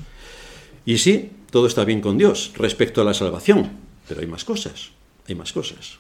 Y 0.86 1.00
sí, 1.00 1.32
todo 1.50 1.66
está 1.66 1.84
bien 1.84 2.00
con 2.00 2.18
Dios 2.18 2.52
respecto 2.56 3.02
a 3.02 3.04
la 3.04 3.16
salvación, 3.16 3.72
pero 4.08 4.22
hay 4.22 4.28
más 4.28 4.46
cosas, 4.46 4.92
hay 5.28 5.34
más 5.34 5.52
cosas. 5.52 5.98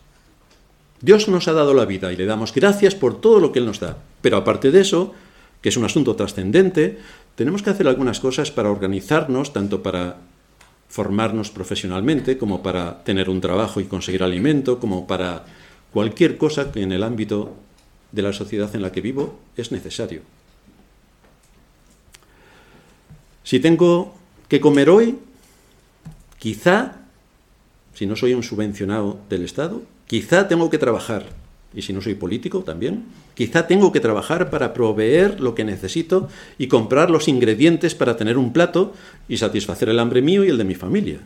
Dios 1.01 1.27
nos 1.27 1.47
ha 1.47 1.53
dado 1.53 1.73
la 1.73 1.85
vida 1.85 2.13
y 2.13 2.15
le 2.15 2.27
damos 2.27 2.53
gracias 2.53 2.93
por 2.93 3.19
todo 3.19 3.39
lo 3.39 3.51
que 3.51 3.59
Él 3.59 3.65
nos 3.65 3.79
da. 3.79 3.97
Pero 4.21 4.37
aparte 4.37 4.69
de 4.69 4.81
eso, 4.81 5.13
que 5.61 5.69
es 5.69 5.77
un 5.77 5.85
asunto 5.85 6.15
trascendente, 6.15 6.99
tenemos 7.33 7.63
que 7.63 7.71
hacer 7.71 7.87
algunas 7.87 8.19
cosas 8.19 8.51
para 8.51 8.69
organizarnos, 8.69 9.53
tanto 9.53 9.81
para 9.81 10.17
formarnos 10.87 11.49
profesionalmente, 11.49 12.37
como 12.37 12.61
para 12.61 13.03
tener 13.03 13.29
un 13.29 13.41
trabajo 13.41 13.81
y 13.81 13.85
conseguir 13.85 14.23
alimento, 14.23 14.79
como 14.79 15.07
para 15.07 15.45
cualquier 15.95 16.35
cosa 16.37 16.73
que 16.73 16.81
en 16.81 16.91
el 16.91 17.03
ámbito 17.03 17.55
de 18.11 18.21
la 18.21 18.33
sociedad 18.33 18.75
en 18.75 18.81
la 18.81 18.91
que 18.91 18.99
vivo 18.99 19.39
es 19.55 19.71
necesario. 19.71 20.23
Si 23.45 23.61
tengo 23.61 24.13
que 24.49 24.59
comer 24.59 24.89
hoy, 24.89 25.15
quizá, 26.37 26.97
si 27.93 28.05
no 28.05 28.17
soy 28.17 28.33
un 28.33 28.43
subvencionado 28.43 29.21
del 29.29 29.45
Estado, 29.45 29.83
quizá 30.05 30.49
tengo 30.49 30.69
que 30.69 30.79
trabajar, 30.79 31.27
y 31.73 31.81
si 31.81 31.93
no 31.93 32.01
soy 32.01 32.15
político 32.15 32.59
también, 32.59 33.05
quizá 33.33 33.65
tengo 33.65 33.93
que 33.93 34.01
trabajar 34.01 34.49
para 34.49 34.73
proveer 34.73 35.39
lo 35.39 35.55
que 35.55 35.63
necesito 35.63 36.27
y 36.57 36.67
comprar 36.67 37.09
los 37.09 37.29
ingredientes 37.29 37.95
para 37.95 38.17
tener 38.17 38.37
un 38.37 38.51
plato 38.51 38.93
y 39.29 39.37
satisfacer 39.37 39.87
el 39.87 39.99
hambre 39.99 40.21
mío 40.21 40.43
y 40.43 40.49
el 40.49 40.57
de 40.57 40.65
mi 40.65 40.75
familia. 40.75 41.21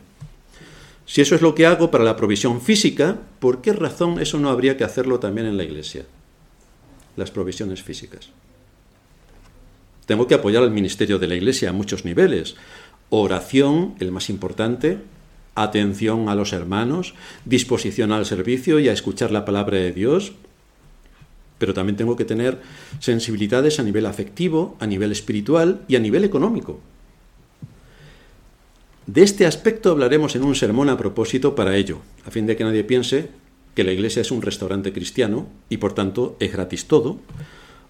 Si 1.10 1.20
eso 1.20 1.34
es 1.34 1.42
lo 1.42 1.56
que 1.56 1.66
hago 1.66 1.90
para 1.90 2.04
la 2.04 2.14
provisión 2.14 2.60
física, 2.60 3.18
¿por 3.40 3.62
qué 3.62 3.72
razón 3.72 4.20
eso 4.20 4.38
no 4.38 4.48
habría 4.48 4.76
que 4.76 4.84
hacerlo 4.84 5.18
también 5.18 5.48
en 5.48 5.56
la 5.56 5.64
iglesia? 5.64 6.06
Las 7.16 7.32
provisiones 7.32 7.82
físicas. 7.82 8.28
Tengo 10.06 10.28
que 10.28 10.36
apoyar 10.36 10.62
al 10.62 10.70
ministerio 10.70 11.18
de 11.18 11.26
la 11.26 11.34
iglesia 11.34 11.70
a 11.70 11.72
muchos 11.72 12.04
niveles. 12.04 12.54
Oración, 13.08 13.96
el 13.98 14.12
más 14.12 14.30
importante, 14.30 14.98
atención 15.56 16.28
a 16.28 16.36
los 16.36 16.52
hermanos, 16.52 17.14
disposición 17.44 18.12
al 18.12 18.24
servicio 18.24 18.78
y 18.78 18.88
a 18.88 18.92
escuchar 18.92 19.32
la 19.32 19.44
palabra 19.44 19.78
de 19.78 19.90
Dios. 19.90 20.34
Pero 21.58 21.74
también 21.74 21.96
tengo 21.96 22.14
que 22.14 22.24
tener 22.24 22.60
sensibilidades 23.00 23.80
a 23.80 23.82
nivel 23.82 24.06
afectivo, 24.06 24.76
a 24.78 24.86
nivel 24.86 25.10
espiritual 25.10 25.80
y 25.88 25.96
a 25.96 25.98
nivel 25.98 26.22
económico. 26.22 26.78
De 29.06 29.22
este 29.22 29.46
aspecto 29.46 29.90
hablaremos 29.90 30.36
en 30.36 30.44
un 30.44 30.54
sermón 30.54 30.88
a 30.88 30.96
propósito 30.96 31.54
para 31.54 31.76
ello, 31.76 31.98
a 32.26 32.30
fin 32.30 32.46
de 32.46 32.56
que 32.56 32.64
nadie 32.64 32.84
piense 32.84 33.30
que 33.74 33.84
la 33.84 33.92
iglesia 33.92 34.22
es 34.22 34.30
un 34.30 34.42
restaurante 34.42 34.92
cristiano 34.92 35.46
y 35.68 35.78
por 35.78 35.94
tanto 35.94 36.36
es 36.38 36.52
gratis 36.52 36.86
todo, 36.86 37.18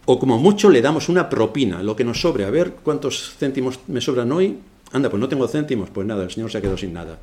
o 0.06 0.18
como 0.18 0.38
mucho 0.38 0.70
le 0.70 0.82
damos 0.82 1.08
una 1.08 1.28
propina, 1.28 1.82
lo 1.82 1.96
que 1.96 2.04
nos 2.04 2.20
sobre, 2.20 2.44
a 2.44 2.50
ver 2.50 2.72
cuántos 2.82 3.34
céntimos 3.38 3.80
me 3.88 4.00
sobran 4.00 4.32
hoy, 4.32 4.58
anda, 4.92 5.11
pues 5.11 5.20
no 5.20 5.28
tengo 5.28 5.48
céntimos, 5.48 5.90
pues 5.90 6.06
nada, 6.06 6.24
el 6.24 6.30
Señor 6.30 6.50
se 6.50 6.58
ha 6.58 6.61
quedado 6.61 6.78
sin 6.78 6.92
nada. 6.92 7.18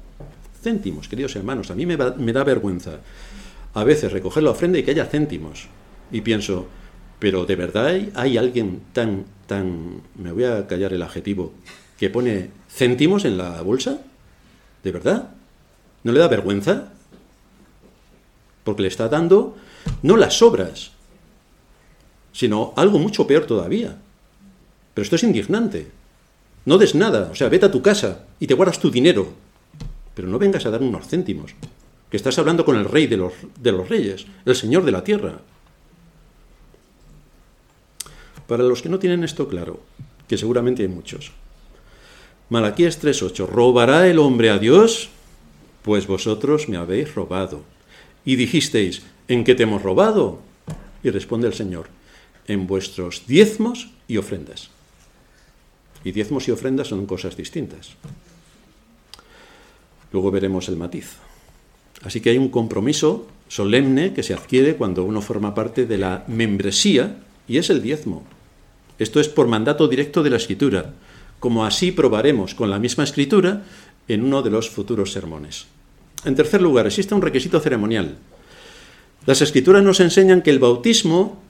Céntimos, 0.61 1.07
queridos 1.07 1.35
hermanos, 1.35 1.71
a 1.71 1.75
mí 1.75 1.85
me, 1.85 1.95
da 1.97 2.43
vergüenza 2.43 2.99
a 3.73 3.83
veces 3.83 4.11
recoger 4.11 4.43
la 4.43 4.51
ofrenda 4.51 4.79
y 4.79 4.83
que 4.83 4.91
haya 4.91 5.05
céntimos. 5.05 5.67
Y 6.11 6.21
pienso, 6.21 6.67
pero 7.19 7.45
de 7.45 7.55
verdad 7.55 7.99
hay 8.15 8.37
alguien 8.37 8.81
tan, 8.93 9.25
tan, 9.45 10.01
me 10.15 10.31
voy 10.31 10.45
a 10.45 10.67
callar 10.67 10.93
el 10.93 11.01
adjetivo, 11.01 11.53
que 11.97 12.09
pone 12.09 12.49
céntimos 12.77 13.25
en 13.25 13.37
la 13.37 13.61
bolsa? 13.61 13.99
¿De 14.83 14.91
verdad? 14.91 15.31
¿No 16.03 16.11
le 16.11 16.19
da 16.19 16.27
vergüenza? 16.27 16.93
Porque 18.63 18.83
le 18.83 18.87
está 18.87 19.09
dando 19.09 19.57
no 20.03 20.15
las 20.15 20.37
sobras, 20.37 20.91
sino 22.31 22.73
algo 22.75 22.99
mucho 22.99 23.25
peor 23.25 23.45
todavía. 23.45 23.97
Pero 24.93 25.03
esto 25.03 25.15
es 25.15 25.23
indignante. 25.23 25.91
No 26.65 26.77
des 26.77 26.95
nada, 26.95 27.29
o 27.31 27.35
sea, 27.35 27.49
vete 27.49 27.65
a 27.65 27.71
tu 27.71 27.81
casa 27.81 28.25
y 28.39 28.47
te 28.47 28.53
guardas 28.53 28.79
tu 28.79 28.91
dinero, 28.91 29.31
pero 30.13 30.27
no 30.27 30.37
vengas 30.37 30.65
a 30.65 30.69
dar 30.69 30.83
unos 30.83 31.07
céntimos, 31.07 31.55
que 32.11 32.17
estás 32.17 32.37
hablando 32.37 32.65
con 32.65 32.75
el 32.75 32.85
rey 32.85 33.07
de 33.07 33.17
los, 33.17 33.33
de 33.59 33.71
los 33.71 33.87
reyes, 33.87 34.27
el 34.45 34.55
señor 34.55 34.83
de 34.83 34.91
la 34.91 35.03
tierra. 35.03 35.39
Para 38.47 38.63
los 38.63 38.81
que 38.81 38.89
no 38.89 38.99
tienen 38.99 39.23
esto 39.23 39.47
claro, 39.47 39.79
que 40.27 40.37
seguramente 40.37 40.83
hay 40.83 40.89
muchos, 40.89 41.31
Malaquías 42.49 43.03
3:8, 43.03 43.45
¿robará 43.45 44.07
el 44.07 44.19
hombre 44.19 44.49
a 44.49 44.57
Dios? 44.57 45.09
Pues 45.81 46.07
vosotros 46.07 46.69
me 46.69 46.77
habéis 46.77 47.13
robado. 47.13 47.63
Y 48.23 48.37
dijisteis, 48.37 49.01
¿en 49.27 49.43
qué 49.43 49.53
te 49.53 49.63
hemos 49.63 49.83
robado? 49.83 50.39
Y 51.03 51.09
responde 51.09 51.47
el 51.47 51.53
Señor, 51.53 51.87
en 52.47 52.65
vuestros 52.65 53.27
diezmos 53.27 53.89
y 54.07 54.15
ofrendas. 54.15 54.69
Y 56.05 56.13
diezmos 56.13 56.47
y 56.47 56.51
ofrendas 56.51 56.87
son 56.87 57.05
cosas 57.05 57.35
distintas. 57.35 57.95
Luego 60.13 60.31
veremos 60.31 60.69
el 60.69 60.77
matiz. 60.77 61.17
Así 62.03 62.21
que 62.21 62.29
hay 62.29 62.37
un 62.37 62.47
compromiso 62.47 63.27
solemne 63.49 64.13
que 64.13 64.23
se 64.23 64.33
adquiere 64.33 64.77
cuando 64.77 65.03
uno 65.03 65.21
forma 65.21 65.53
parte 65.53 65.85
de 65.85 65.97
la 65.97 66.23
membresía 66.27 67.17
y 67.45 67.57
es 67.57 67.69
el 67.69 67.81
diezmo. 67.81 68.23
Esto 68.99 69.19
es 69.19 69.27
por 69.27 69.47
mandato 69.47 69.89
directo 69.89 70.23
de 70.23 70.29
la 70.29 70.37
Escritura 70.37 70.93
como 71.39 71.65
así 71.65 71.91
probaremos 71.91 72.55
con 72.55 72.69
la 72.69 72.79
misma 72.79 73.03
escritura 73.03 73.63
en 74.07 74.23
uno 74.23 74.41
de 74.41 74.49
los 74.49 74.69
futuros 74.69 75.11
sermones. 75.11 75.67
En 76.25 76.35
tercer 76.35 76.61
lugar, 76.61 76.87
existe 76.87 77.13
un 77.13 77.21
requisito 77.21 77.59
ceremonial. 77.59 78.17
Las 79.25 79.41
escrituras 79.41 79.83
nos 79.83 79.99
enseñan 79.99 80.41
que 80.41 80.49
el 80.49 80.59
bautismo 80.59 81.41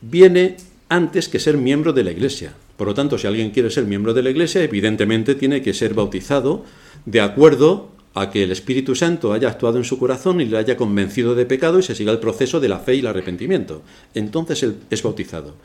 viene 0.00 0.56
antes 0.88 1.28
que 1.28 1.38
ser 1.38 1.56
miembro 1.56 1.92
de 1.92 2.04
la 2.04 2.10
iglesia. 2.10 2.54
Por 2.76 2.88
lo 2.88 2.94
tanto, 2.94 3.18
si 3.18 3.26
alguien 3.26 3.50
quiere 3.50 3.70
ser 3.70 3.84
miembro 3.84 4.12
de 4.14 4.22
la 4.22 4.30
iglesia, 4.30 4.62
evidentemente 4.62 5.34
tiene 5.34 5.62
que 5.62 5.74
ser 5.74 5.94
bautizado 5.94 6.64
de 7.06 7.20
acuerdo 7.20 7.90
a 8.14 8.30
que 8.30 8.44
el 8.44 8.52
Espíritu 8.52 8.94
Santo 8.94 9.32
haya 9.32 9.48
actuado 9.48 9.78
en 9.78 9.84
su 9.84 9.98
corazón 9.98 10.40
y 10.40 10.44
le 10.44 10.58
haya 10.58 10.76
convencido 10.76 11.34
de 11.34 11.46
pecado 11.46 11.78
y 11.78 11.82
se 11.82 11.94
siga 11.94 12.12
el 12.12 12.20
proceso 12.20 12.60
de 12.60 12.68
la 12.68 12.78
fe 12.78 12.96
y 12.96 13.00
el 13.00 13.08
arrepentimiento. 13.08 13.82
Entonces 14.14 14.62
él 14.62 14.76
es 14.90 15.02
bautizado. 15.02 15.56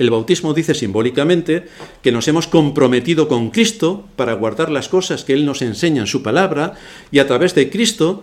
El 0.00 0.08
bautismo 0.08 0.54
dice 0.54 0.72
simbólicamente 0.72 1.66
que 2.00 2.10
nos 2.10 2.26
hemos 2.26 2.46
comprometido 2.46 3.28
con 3.28 3.50
Cristo 3.50 4.08
para 4.16 4.32
guardar 4.32 4.70
las 4.70 4.88
cosas 4.88 5.24
que 5.24 5.34
Él 5.34 5.44
nos 5.44 5.60
enseña 5.60 6.00
en 6.00 6.06
su 6.06 6.22
palabra 6.22 6.72
y 7.10 7.18
a 7.18 7.26
través 7.26 7.54
de 7.54 7.68
Cristo 7.68 8.22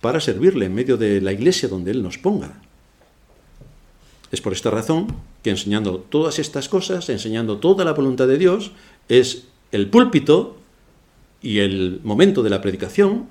para 0.00 0.20
servirle 0.20 0.66
en 0.66 0.74
medio 0.76 0.96
de 0.96 1.20
la 1.20 1.32
iglesia 1.32 1.68
donde 1.68 1.90
Él 1.90 2.04
nos 2.04 2.18
ponga. 2.18 2.62
Es 4.30 4.40
por 4.40 4.52
esta 4.52 4.70
razón 4.70 5.08
que 5.42 5.50
enseñando 5.50 5.98
todas 5.98 6.38
estas 6.38 6.68
cosas, 6.68 7.08
enseñando 7.08 7.58
toda 7.58 7.84
la 7.84 7.92
voluntad 7.92 8.28
de 8.28 8.38
Dios, 8.38 8.70
es 9.08 9.48
el 9.72 9.88
púlpito 9.88 10.56
y 11.42 11.58
el 11.58 11.98
momento 12.04 12.44
de 12.44 12.50
la 12.50 12.62
predicación, 12.62 13.26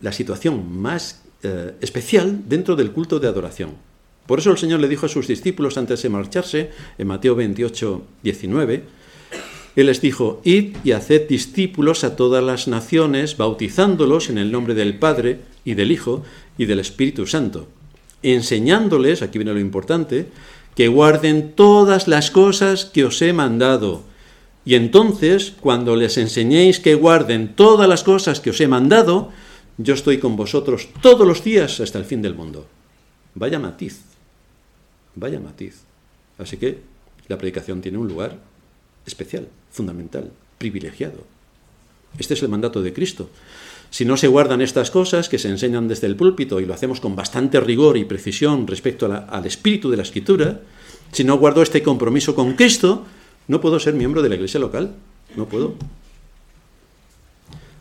la 0.00 0.12
situación 0.12 0.80
más 0.80 1.20
eh, 1.42 1.74
especial 1.82 2.48
dentro 2.48 2.74
del 2.74 2.92
culto 2.92 3.20
de 3.20 3.28
adoración. 3.28 3.91
Por 4.26 4.38
eso 4.38 4.50
el 4.52 4.58
Señor 4.58 4.80
le 4.80 4.88
dijo 4.88 5.06
a 5.06 5.08
sus 5.08 5.26
discípulos 5.26 5.76
antes 5.76 6.02
de 6.02 6.08
marcharse, 6.08 6.70
en 6.96 7.06
Mateo 7.08 7.34
28, 7.34 8.02
19, 8.22 8.84
Él 9.74 9.86
les 9.86 10.00
dijo, 10.00 10.40
id 10.44 10.76
y 10.84 10.92
haced 10.92 11.28
discípulos 11.28 12.04
a 12.04 12.14
todas 12.14 12.42
las 12.44 12.68
naciones, 12.68 13.36
bautizándolos 13.36 14.30
en 14.30 14.38
el 14.38 14.52
nombre 14.52 14.74
del 14.74 14.98
Padre 14.98 15.40
y 15.64 15.74
del 15.74 15.90
Hijo 15.90 16.22
y 16.56 16.66
del 16.66 16.78
Espíritu 16.78 17.26
Santo, 17.26 17.68
enseñándoles, 18.22 19.22
aquí 19.22 19.38
viene 19.38 19.54
lo 19.54 19.60
importante, 19.60 20.28
que 20.74 20.88
guarden 20.88 21.52
todas 21.52 22.08
las 22.08 22.30
cosas 22.30 22.84
que 22.84 23.04
os 23.04 23.20
he 23.22 23.32
mandado. 23.32 24.04
Y 24.64 24.76
entonces, 24.76 25.52
cuando 25.60 25.96
les 25.96 26.16
enseñéis 26.18 26.78
que 26.78 26.94
guarden 26.94 27.54
todas 27.54 27.88
las 27.88 28.04
cosas 28.04 28.40
que 28.40 28.50
os 28.50 28.60
he 28.60 28.68
mandado, 28.68 29.30
yo 29.76 29.94
estoy 29.94 30.18
con 30.18 30.36
vosotros 30.36 30.88
todos 31.00 31.26
los 31.26 31.42
días 31.42 31.80
hasta 31.80 31.98
el 31.98 32.04
fin 32.04 32.22
del 32.22 32.34
mundo. 32.34 32.66
Vaya 33.34 33.58
matiz, 33.58 34.11
vaya 35.14 35.40
matiz. 35.40 35.82
Así 36.38 36.56
que 36.56 36.78
la 37.28 37.38
predicación 37.38 37.80
tiene 37.80 37.98
un 37.98 38.08
lugar 38.08 38.38
especial, 39.06 39.48
fundamental, 39.70 40.30
privilegiado. 40.58 41.24
Este 42.18 42.34
es 42.34 42.42
el 42.42 42.48
mandato 42.48 42.82
de 42.82 42.92
Cristo. 42.92 43.30
Si 43.90 44.04
no 44.04 44.16
se 44.16 44.28
guardan 44.28 44.62
estas 44.62 44.90
cosas 44.90 45.28
que 45.28 45.38
se 45.38 45.48
enseñan 45.48 45.88
desde 45.88 46.06
el 46.06 46.16
púlpito 46.16 46.60
y 46.60 46.66
lo 46.66 46.74
hacemos 46.74 47.00
con 47.00 47.14
bastante 47.14 47.60
rigor 47.60 47.96
y 47.96 48.04
precisión 48.04 48.66
respecto 48.66 49.06
al 49.06 49.46
espíritu 49.46 49.90
de 49.90 49.98
la 49.98 50.02
escritura, 50.02 50.60
si 51.12 51.24
no 51.24 51.38
guardo 51.38 51.62
este 51.62 51.82
compromiso 51.82 52.34
con 52.34 52.54
Cristo, 52.54 53.04
no 53.48 53.60
puedo 53.60 53.78
ser 53.78 53.94
miembro 53.94 54.22
de 54.22 54.30
la 54.30 54.36
iglesia 54.36 54.60
local. 54.60 54.94
No 55.36 55.46
puedo. 55.46 55.74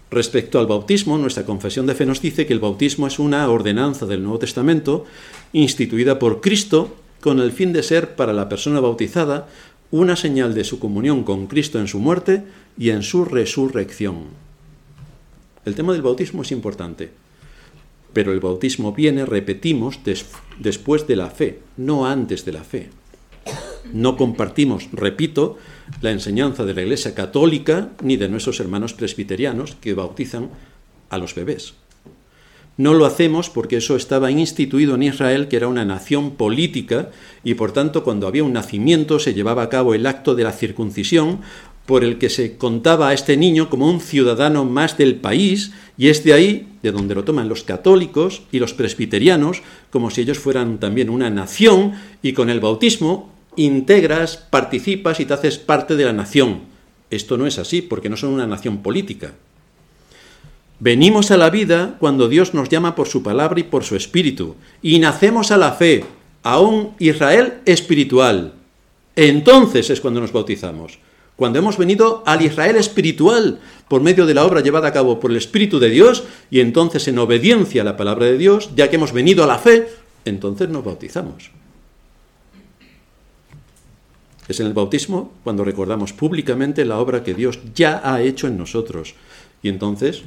Respecto 0.10 0.60
al 0.60 0.68
bautismo, 0.68 1.18
nuestra 1.18 1.46
confesión 1.46 1.88
de 1.88 1.96
fe 1.96 2.06
nos 2.06 2.22
dice 2.22 2.46
que 2.46 2.52
el 2.52 2.60
bautismo 2.60 3.08
es 3.08 3.18
una 3.18 3.48
ordenanza 3.50 4.06
del 4.06 4.22
Nuevo 4.22 4.40
Testamento 4.40 5.06
instituida 5.54 6.20
por 6.20 6.42
Cristo 6.42 6.98
con 7.22 7.40
el 7.40 7.52
fin 7.52 7.72
de 7.72 7.84
ser 7.84 8.16
para 8.16 8.34
la 8.34 8.50
persona 8.50 8.80
bautizada 8.80 9.48
una 9.92 10.16
señal 10.16 10.54
de 10.54 10.64
su 10.64 10.80
comunión 10.80 11.24
con 11.24 11.48
Cristo 11.48 11.80
en 11.80 11.88
su 11.88 12.00
muerte 12.00 12.44
y 12.78 12.90
en 12.90 13.04
su 13.04 13.26
resurrección. 13.26 14.26
El 15.66 15.76
tema 15.76 15.94
del 15.94 16.02
bautismo 16.02 16.42
es 16.42 16.52
importante, 16.52 17.12
pero 18.14 18.34
el 18.34 18.40
bautismo 18.40 18.94
viene, 18.94 19.26
repetimos, 19.26 20.00
después 20.60 21.08
de 21.08 21.16
la 21.16 21.30
fe, 21.30 21.60
no 21.78 22.08
antes 22.08 22.46
de 22.46 22.52
la 22.52 22.64
fe. 22.64 22.90
No 23.94 24.16
compartimos, 24.16 24.90
repito, 24.92 25.58
la 26.02 26.12
enseñanza 26.12 26.66
de 26.66 26.74
la 26.74 26.82
Iglesia 26.82 27.14
católica 27.14 27.90
ni 28.02 28.18
de 28.18 28.30
nuestros 28.30 28.60
hermanos 28.60 28.94
presbiterianos 28.94 29.76
que 29.76 29.94
bautizan 29.94 30.50
a 31.10 31.18
los 31.18 31.36
bebés. 31.36 31.74
No 32.78 32.94
lo 32.94 33.06
hacemos 33.06 33.50
porque 33.50 33.78
eso 33.78 33.96
estaba 33.96 34.32
instituido 34.32 34.96
en 34.96 35.04
Israel, 35.04 35.48
que 35.48 35.58
era 35.58 35.68
una 35.68 35.86
nación 35.86 36.32
política, 36.32 37.10
y 37.44 37.54
por 37.56 37.74
tanto 37.74 38.04
cuando 38.04 38.28
había 38.28 38.44
un 38.44 38.54
nacimiento 38.54 39.20
se 39.20 39.34
llevaba 39.34 39.64
a 39.64 39.70
cabo 39.70 39.94
el 39.94 40.06
acto 40.06 40.36
de 40.36 40.44
la 40.44 40.52
circuncisión, 40.52 41.42
por 41.86 42.04
el 42.04 42.18
que 42.18 42.30
se 42.30 42.58
contaba 42.58 43.10
a 43.10 43.14
este 43.14 43.36
niño 43.38 43.70
como 43.70 43.90
un 43.90 44.00
ciudadano 44.00 44.66
más 44.66 44.98
del 44.98 45.16
país, 45.16 45.74
y 45.98 46.08
es 46.08 46.24
de 46.24 46.34
ahí 46.34 46.68
de 46.82 46.92
donde 46.92 47.16
lo 47.16 47.24
toman 47.24 47.50
los 47.50 47.64
católicos 47.64 48.44
y 48.52 48.60
los 48.60 48.74
presbiterianos, 48.74 49.62
como 49.90 50.10
si 50.10 50.22
ellos 50.22 50.40
fueran 50.40 50.80
también 50.80 51.10
una 51.10 51.30
nación, 51.30 51.94
y 52.22 52.34
con 52.34 52.50
el 52.50 52.62
bautismo 52.62 53.32
integras, 53.58 54.38
participas 54.38 55.20
y 55.20 55.26
te 55.26 55.34
haces 55.34 55.58
parte 55.58 55.96
de 55.96 56.06
la 56.06 56.14
nación. 56.14 56.62
Esto 57.10 57.38
no 57.38 57.46
es 57.46 57.60
así 57.60 57.82
porque 57.82 58.10
no 58.10 58.16
son 58.16 58.32
una 58.32 58.48
nación 58.48 58.82
política. 58.82 59.34
Venimos 60.82 61.30
a 61.30 61.38
la 61.38 61.52
vida 61.52 61.96
cuando 62.00 62.28
Dios 62.28 62.56
nos 62.56 62.68
llama 62.68 62.96
por 62.96 63.08
su 63.08 63.22
palabra 63.22 63.60
y 63.60 63.64
por 63.64 63.84
su 63.84 63.96
espíritu, 63.96 64.56
y 64.82 64.98
nacemos 64.98 65.52
a 65.52 65.58
la 65.58 65.74
fe, 65.74 66.04
a 66.42 66.60
un 66.60 66.96
Israel 66.98 67.60
espiritual. 67.66 68.56
Entonces 69.16 69.92
es 69.92 70.02
cuando 70.02 70.22
nos 70.22 70.32
bautizamos, 70.32 70.98
cuando 71.36 71.60
hemos 71.60 71.78
venido 71.78 72.24
al 72.26 72.42
Israel 72.42 72.78
espiritual 72.78 73.60
por 73.88 74.02
medio 74.02 74.26
de 74.26 74.34
la 74.34 74.44
obra 74.44 74.62
llevada 74.62 74.88
a 74.88 74.92
cabo 74.92 75.20
por 75.20 75.30
el 75.30 75.38
Espíritu 75.38 75.78
de 75.78 75.92
Dios, 75.92 76.24
y 76.50 76.62
entonces 76.62 77.08
en 77.08 77.20
obediencia 77.20 77.84
a 77.84 77.86
la 77.86 77.96
palabra 77.96 78.26
de 78.26 78.40
Dios, 78.40 78.72
ya 78.76 78.90
que 78.90 78.96
hemos 78.96 79.14
venido 79.14 79.44
a 79.44 79.48
la 79.48 79.60
fe, 79.60 79.88
entonces 80.26 80.68
nos 80.70 80.84
bautizamos. 80.84 81.52
Es 84.48 84.60
en 84.60 84.66
el 84.66 84.74
bautismo 84.74 85.32
cuando 85.44 85.64
recordamos 85.64 86.12
públicamente 86.12 86.86
la 86.86 86.98
obra 86.98 87.24
que 87.24 87.36
Dios 87.36 87.60
ya 87.76 88.02
ha 88.04 88.24
hecho 88.24 88.48
en 88.48 88.58
nosotros. 88.58 89.14
Y 89.62 89.70
entonces, 89.70 90.24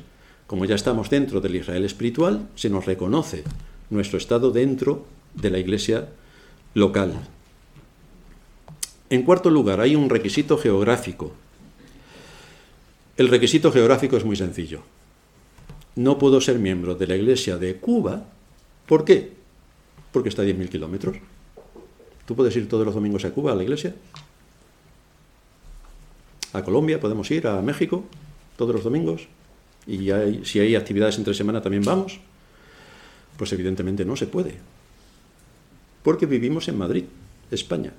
como 0.46 0.64
ya 0.64 0.74
estamos 0.74 1.10
dentro 1.10 1.40
del 1.40 1.56
Israel 1.56 1.84
espiritual, 1.84 2.48
se 2.54 2.70
nos 2.70 2.86
reconoce 2.86 3.44
nuestro 3.90 4.18
estado 4.18 4.50
dentro 4.50 5.06
de 5.34 5.50
la 5.50 5.58
iglesia 5.58 6.08
local. 6.74 7.14
En 9.10 9.22
cuarto 9.22 9.50
lugar, 9.50 9.80
hay 9.80 9.96
un 9.96 10.10
requisito 10.10 10.58
geográfico. 10.58 11.32
El 13.16 13.28
requisito 13.28 13.70
geográfico 13.70 14.16
es 14.16 14.24
muy 14.24 14.36
sencillo. 14.36 14.82
No 15.96 16.18
puedo 16.18 16.40
ser 16.40 16.58
miembro 16.58 16.96
de 16.96 17.06
la 17.06 17.16
iglesia 17.16 17.56
de 17.56 17.76
Cuba. 17.76 18.24
¿Por 18.86 19.04
qué? 19.04 19.32
Porque 20.12 20.28
está 20.28 20.42
a 20.42 20.44
10.000 20.44 20.68
kilómetros. 20.68 21.16
¿Tú 22.26 22.34
puedes 22.34 22.56
ir 22.56 22.68
todos 22.68 22.84
los 22.84 22.94
domingos 22.94 23.24
a 23.24 23.30
Cuba, 23.30 23.52
a 23.52 23.54
la 23.54 23.62
iglesia? 23.62 23.94
A 26.52 26.62
Colombia 26.62 26.98
podemos 26.98 27.30
ir, 27.30 27.46
a 27.46 27.60
México, 27.62 28.04
todos 28.56 28.74
los 28.74 28.84
domingos. 28.84 29.28
Y 29.86 30.10
si 30.44 30.60
hay 30.60 30.74
actividades 30.76 31.18
entre 31.18 31.34
semana 31.34 31.60
también 31.60 31.84
vamos. 31.84 32.20
Pues 33.36 33.52
evidentemente 33.52 34.04
no 34.04 34.16
se 34.16 34.26
puede. 34.26 34.54
Porque 36.02 36.26
vivimos 36.26 36.68
en 36.68 36.78
Madrid, 36.78 37.04
España. 37.50 37.92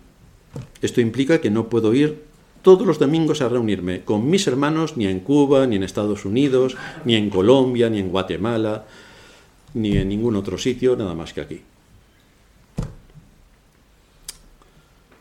Esto 0.81 1.01
implica 1.01 1.41
que 1.41 1.49
no 1.49 1.69
puedo 1.69 1.93
ir 1.93 2.23
todos 2.61 2.87
los 2.87 2.97
domingos 2.97 3.41
a 3.41 3.49
reunirme 3.49 4.01
con 4.01 4.27
mis 4.27 4.47
hermanos 4.47 4.97
ni 4.97 5.05
en 5.05 5.19
Cuba, 5.19 5.67
ni 5.67 5.75
en 5.75 5.83
Estados 5.83 6.25
Unidos, 6.25 6.75
ni 7.03 7.15
en 7.15 7.29
Colombia, 7.29 7.89
ni 7.89 7.99
en 7.99 8.09
Guatemala, 8.09 8.85
ni 9.75 9.97
en 9.97 10.09
ningún 10.09 10.35
otro 10.35 10.57
sitio, 10.57 10.95
nada 10.95 11.13
más 11.13 11.33
que 11.33 11.41
aquí. 11.41 11.61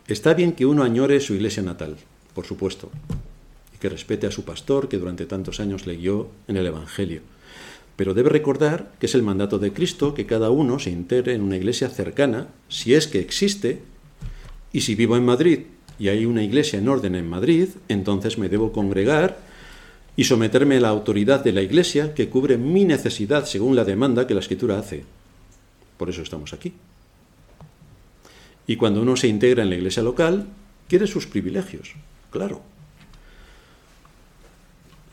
Está 0.06 0.34
bien 0.34 0.52
que 0.52 0.64
uno 0.64 0.84
añore 0.84 1.20
su 1.20 1.34
iglesia 1.34 1.62
natal, 1.62 1.96
por 2.34 2.46
supuesto, 2.46 2.90
que 3.85 3.91
respete 3.91 4.26
a 4.26 4.30
su 4.30 4.47
pastor 4.47 4.89
que 4.89 4.97
durante 4.97 5.26
tantos 5.26 5.61
años 5.61 5.87
le 5.87 5.99
guió 5.99 6.30
en 6.49 6.57
el 6.57 6.66
Evangelio. 6.66 7.20
Pero 7.97 8.14
debe 8.14 8.30
recordar 8.30 8.95
que 8.99 9.05
es 9.05 9.14
el 9.14 9.22
mandato 9.22 9.59
de 9.59 9.74
Cristo 9.74 10.14
que 10.14 10.24
cada 10.24 10.49
uno 10.49 10.78
se 10.78 10.89
integre 10.89 11.35
en 11.35 11.43
una 11.43 11.59
iglesia 11.59 11.91
cercana, 11.91 12.49
si 12.70 12.95
es 12.95 13.07
que 13.07 13.20
existe, 13.20 13.82
y 14.72 14.80
si 14.80 14.95
vivo 14.95 15.18
en 15.18 15.26
Madrid 15.26 15.59
y 15.99 16.09
hay 16.09 16.24
una 16.24 16.43
iglesia 16.43 16.78
en 16.78 16.89
orden 16.89 17.14
en 17.14 17.28
Madrid, 17.28 17.68
entonces 17.89 18.39
me 18.39 18.49
debo 18.49 18.72
congregar 18.72 19.37
y 20.16 20.24
someterme 20.24 20.78
a 20.78 20.80
la 20.80 20.89
autoridad 20.89 21.45
de 21.45 21.53
la 21.53 21.61
iglesia 21.61 22.14
que 22.14 22.30
cubre 22.30 22.57
mi 22.57 22.87
necesidad 22.87 23.45
según 23.45 23.76
la 23.76 23.85
demanda 23.85 24.26
que 24.26 24.32
la 24.32 24.41
escritura 24.41 24.78
hace. 24.78 25.05
Por 25.99 26.09
eso 26.09 26.22
estamos 26.22 26.55
aquí. 26.55 26.72
Y 28.66 28.76
cuando 28.76 29.03
uno 29.03 29.14
se 29.14 29.28
integra 29.28 29.62
en 29.62 29.68
la 29.68 29.76
iglesia 29.76 30.03
local, 30.03 30.47
quiere 30.89 31.07
sus 31.07 31.26
privilegios, 31.26 31.93
claro. 32.30 32.72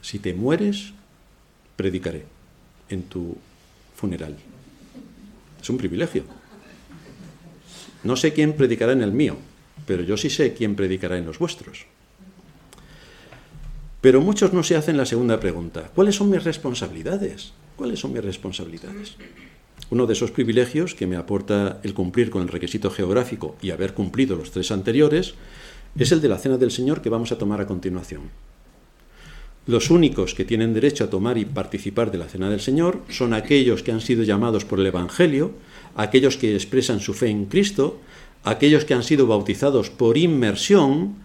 Si 0.01 0.19
te 0.19 0.33
mueres, 0.33 0.93
predicaré 1.75 2.25
en 2.89 3.03
tu 3.03 3.37
funeral. 3.95 4.35
Es 5.61 5.69
un 5.69 5.77
privilegio. 5.77 6.23
No 8.03 8.15
sé 8.15 8.33
quién 8.33 8.53
predicará 8.53 8.93
en 8.93 9.03
el 9.03 9.11
mío, 9.11 9.37
pero 9.85 10.03
yo 10.03 10.17
sí 10.17 10.29
sé 10.29 10.53
quién 10.53 10.75
predicará 10.75 11.17
en 11.17 11.25
los 11.25 11.37
vuestros. 11.37 11.85
Pero 14.01 14.19
muchos 14.21 14.51
no 14.53 14.63
se 14.63 14.75
hacen 14.75 14.97
la 14.97 15.05
segunda 15.05 15.39
pregunta. 15.39 15.91
¿Cuáles 15.93 16.15
son 16.15 16.31
mis 16.31 16.43
responsabilidades? 16.43 17.53
¿Cuáles 17.75 17.99
son 17.99 18.13
mis 18.13 18.23
responsabilidades? 18.23 19.15
Uno 19.91 20.07
de 20.07 20.13
esos 20.13 20.31
privilegios 20.31 20.95
que 20.95 21.05
me 21.05 21.17
aporta 21.17 21.79
el 21.83 21.93
cumplir 21.93 22.31
con 22.31 22.41
el 22.41 22.47
requisito 22.47 22.89
geográfico 22.89 23.57
y 23.61 23.69
haber 23.69 23.93
cumplido 23.93 24.35
los 24.35 24.49
tres 24.49 24.71
anteriores 24.71 25.35
es 25.97 26.11
el 26.11 26.21
de 26.21 26.29
la 26.29 26.39
cena 26.39 26.57
del 26.57 26.71
Señor 26.71 27.01
que 27.01 27.09
vamos 27.09 27.31
a 27.31 27.37
tomar 27.37 27.61
a 27.61 27.67
continuación. 27.67 28.21
Los 29.67 29.91
únicos 29.91 30.33
que 30.33 30.43
tienen 30.43 30.73
derecho 30.73 31.03
a 31.03 31.09
tomar 31.09 31.37
y 31.37 31.45
participar 31.45 32.11
de 32.11 32.17
la 32.17 32.27
cena 32.27 32.49
del 32.49 32.61
Señor 32.61 33.01
son 33.09 33.33
aquellos 33.33 33.83
que 33.83 33.91
han 33.91 34.01
sido 34.01 34.23
llamados 34.23 34.65
por 34.65 34.79
el 34.79 34.87
Evangelio, 34.87 35.51
aquellos 35.95 36.37
que 36.37 36.55
expresan 36.55 36.99
su 36.99 37.13
fe 37.13 37.29
en 37.29 37.45
Cristo, 37.45 37.99
aquellos 38.43 38.85
que 38.85 38.95
han 38.95 39.03
sido 39.03 39.27
bautizados 39.27 39.91
por 39.91 40.17
inmersión, 40.17 41.15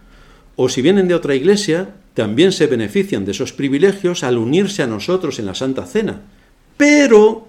o 0.55 0.69
si 0.69 0.83
vienen 0.83 1.07
de 1.07 1.15
otra 1.15 1.33
iglesia, 1.33 1.95
también 2.13 2.51
se 2.51 2.67
benefician 2.67 3.25
de 3.25 3.31
esos 3.31 3.53
privilegios 3.53 4.23
al 4.23 4.37
unirse 4.37 4.83
a 4.83 4.87
nosotros 4.87 5.39
en 5.39 5.45
la 5.47 5.55
Santa 5.55 5.85
Cena, 5.85 6.21
pero 6.77 7.47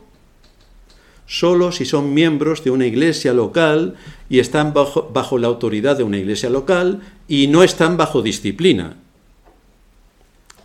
solo 1.26 1.70
si 1.70 1.84
son 1.84 2.14
miembros 2.14 2.64
de 2.64 2.70
una 2.70 2.86
iglesia 2.86 3.34
local 3.34 3.94
y 4.30 4.38
están 4.38 4.72
bajo, 4.72 5.10
bajo, 5.12 5.36
la 5.36 5.48
autoridad 5.48 5.98
de 5.98 6.02
una 6.02 6.16
iglesia 6.16 6.48
local 6.48 7.00
y 7.28 7.46
no 7.48 7.62
están 7.62 7.98
bajo 7.98 8.22
disciplina. 8.22 8.96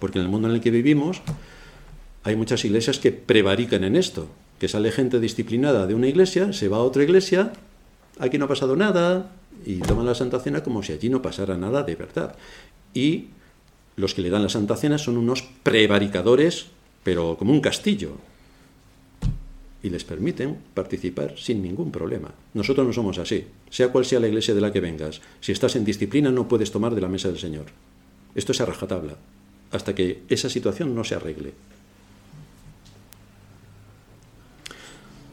Porque 0.03 0.19
en 0.19 0.25
el 0.25 0.31
mundo 0.31 0.49
en 0.49 0.55
el 0.55 0.59
que 0.59 0.69
vivimos 0.69 1.21
hay 2.25 2.35
muchas 2.35 2.65
iglesias 2.65 2.99
que 2.99 3.13
prevarican 3.13 3.85
en 3.85 3.95
esto, 3.95 4.27
que 4.59 4.67
sale 4.67 4.91
gente 4.91 5.21
disciplinada 5.21 5.87
de 5.87 5.95
una 5.95 6.09
iglesia, 6.09 6.51
se 6.51 6.67
va 6.67 6.75
a 6.75 6.81
otra 6.81 7.03
iglesia, 7.03 7.53
aquí 8.19 8.37
no 8.37 8.43
ha 8.43 8.47
pasado 8.49 8.75
nada, 8.75 9.31
y 9.65 9.77
toman 9.77 10.05
la 10.05 10.13
Santa 10.13 10.41
Cena 10.41 10.61
como 10.61 10.83
si 10.83 10.91
allí 10.91 11.07
no 11.07 11.21
pasara 11.21 11.55
nada 11.55 11.83
de 11.83 11.95
verdad. 11.95 12.35
Y 12.93 13.27
los 13.95 14.13
que 14.13 14.21
le 14.21 14.29
dan 14.29 14.43
la 14.43 14.49
Santa 14.49 14.75
Cena 14.75 14.97
son 14.97 15.15
unos 15.15 15.41
prevaricadores, 15.63 16.65
pero 17.05 17.37
como 17.37 17.53
un 17.53 17.61
castillo, 17.61 18.17
y 19.81 19.89
les 19.89 20.03
permiten 20.03 20.57
participar 20.73 21.35
sin 21.37 21.63
ningún 21.63 21.93
problema. 21.93 22.33
Nosotros 22.53 22.85
no 22.85 22.91
somos 22.91 23.19
así, 23.19 23.45
sea 23.69 23.87
cual 23.87 24.03
sea 24.03 24.19
la 24.19 24.27
iglesia 24.27 24.53
de 24.53 24.59
la 24.59 24.73
que 24.73 24.81
vengas. 24.81 25.21
Si 25.39 25.53
estás 25.53 25.77
en 25.77 25.85
disciplina 25.85 26.29
no 26.29 26.49
puedes 26.49 26.73
tomar 26.73 26.93
de 26.93 26.99
la 26.99 27.07
mesa 27.07 27.29
del 27.29 27.39
Señor. 27.39 27.67
Esto 28.35 28.51
es 28.51 28.59
a 28.59 28.65
rajatabla, 28.65 29.15
hasta 29.73 29.93
que 29.93 30.21
esa 30.29 30.49
situación 30.49 30.95
no 30.95 31.03
se 31.03 31.15
arregle. 31.15 31.53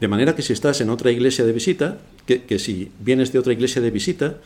De 0.01 0.07
manera 0.07 0.35
que 0.35 0.41
si 0.41 0.51
estás 0.51 0.81
en 0.81 0.89
otra 0.89 1.11
iglesia 1.11 1.45
de 1.45 1.53
visita, 1.53 1.99
que, 2.25 2.57
si 2.57 2.91
vienes 2.99 3.31
de 3.31 3.39
otra 3.39 3.53
iglesia 3.53 3.81
de 3.81 3.91
visita, 3.91 4.37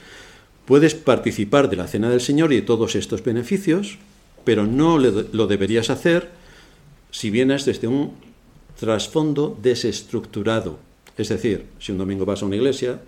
puedes 0.66 0.96
participar 0.96 1.70
de 1.70 1.78
la 1.78 1.88
cena 1.88 2.10
del 2.10 2.20
Señor 2.20 2.52
y 2.52 2.58
de 2.58 2.62
todos 2.62 2.96
estos 2.96 3.24
beneficios, 3.24 3.98
pero 4.44 4.68
no 4.68 5.00
lo 5.00 5.48
deberías 5.48 5.90
hacer 5.90 6.30
si 7.10 7.30
vienes 7.30 7.64
desde 7.64 7.88
un 7.88 8.12
trasfondo 8.78 9.58
desestructurado. 9.62 10.78
Es 11.18 11.30
decir, 11.30 11.68
si 11.80 11.94
un 11.94 12.00
domingo 12.00 12.26
vas 12.26 12.44
a 12.44 12.46
una 12.46 12.58
iglesia, 12.58 13.00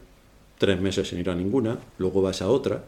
tres 0.58 0.80
meses 0.80 1.10
sin 1.10 1.20
ir 1.20 1.30
a 1.30 1.36
ninguna, 1.36 1.80
luego 1.98 2.22
vas 2.22 2.42
a 2.42 2.48
otra, 2.48 2.86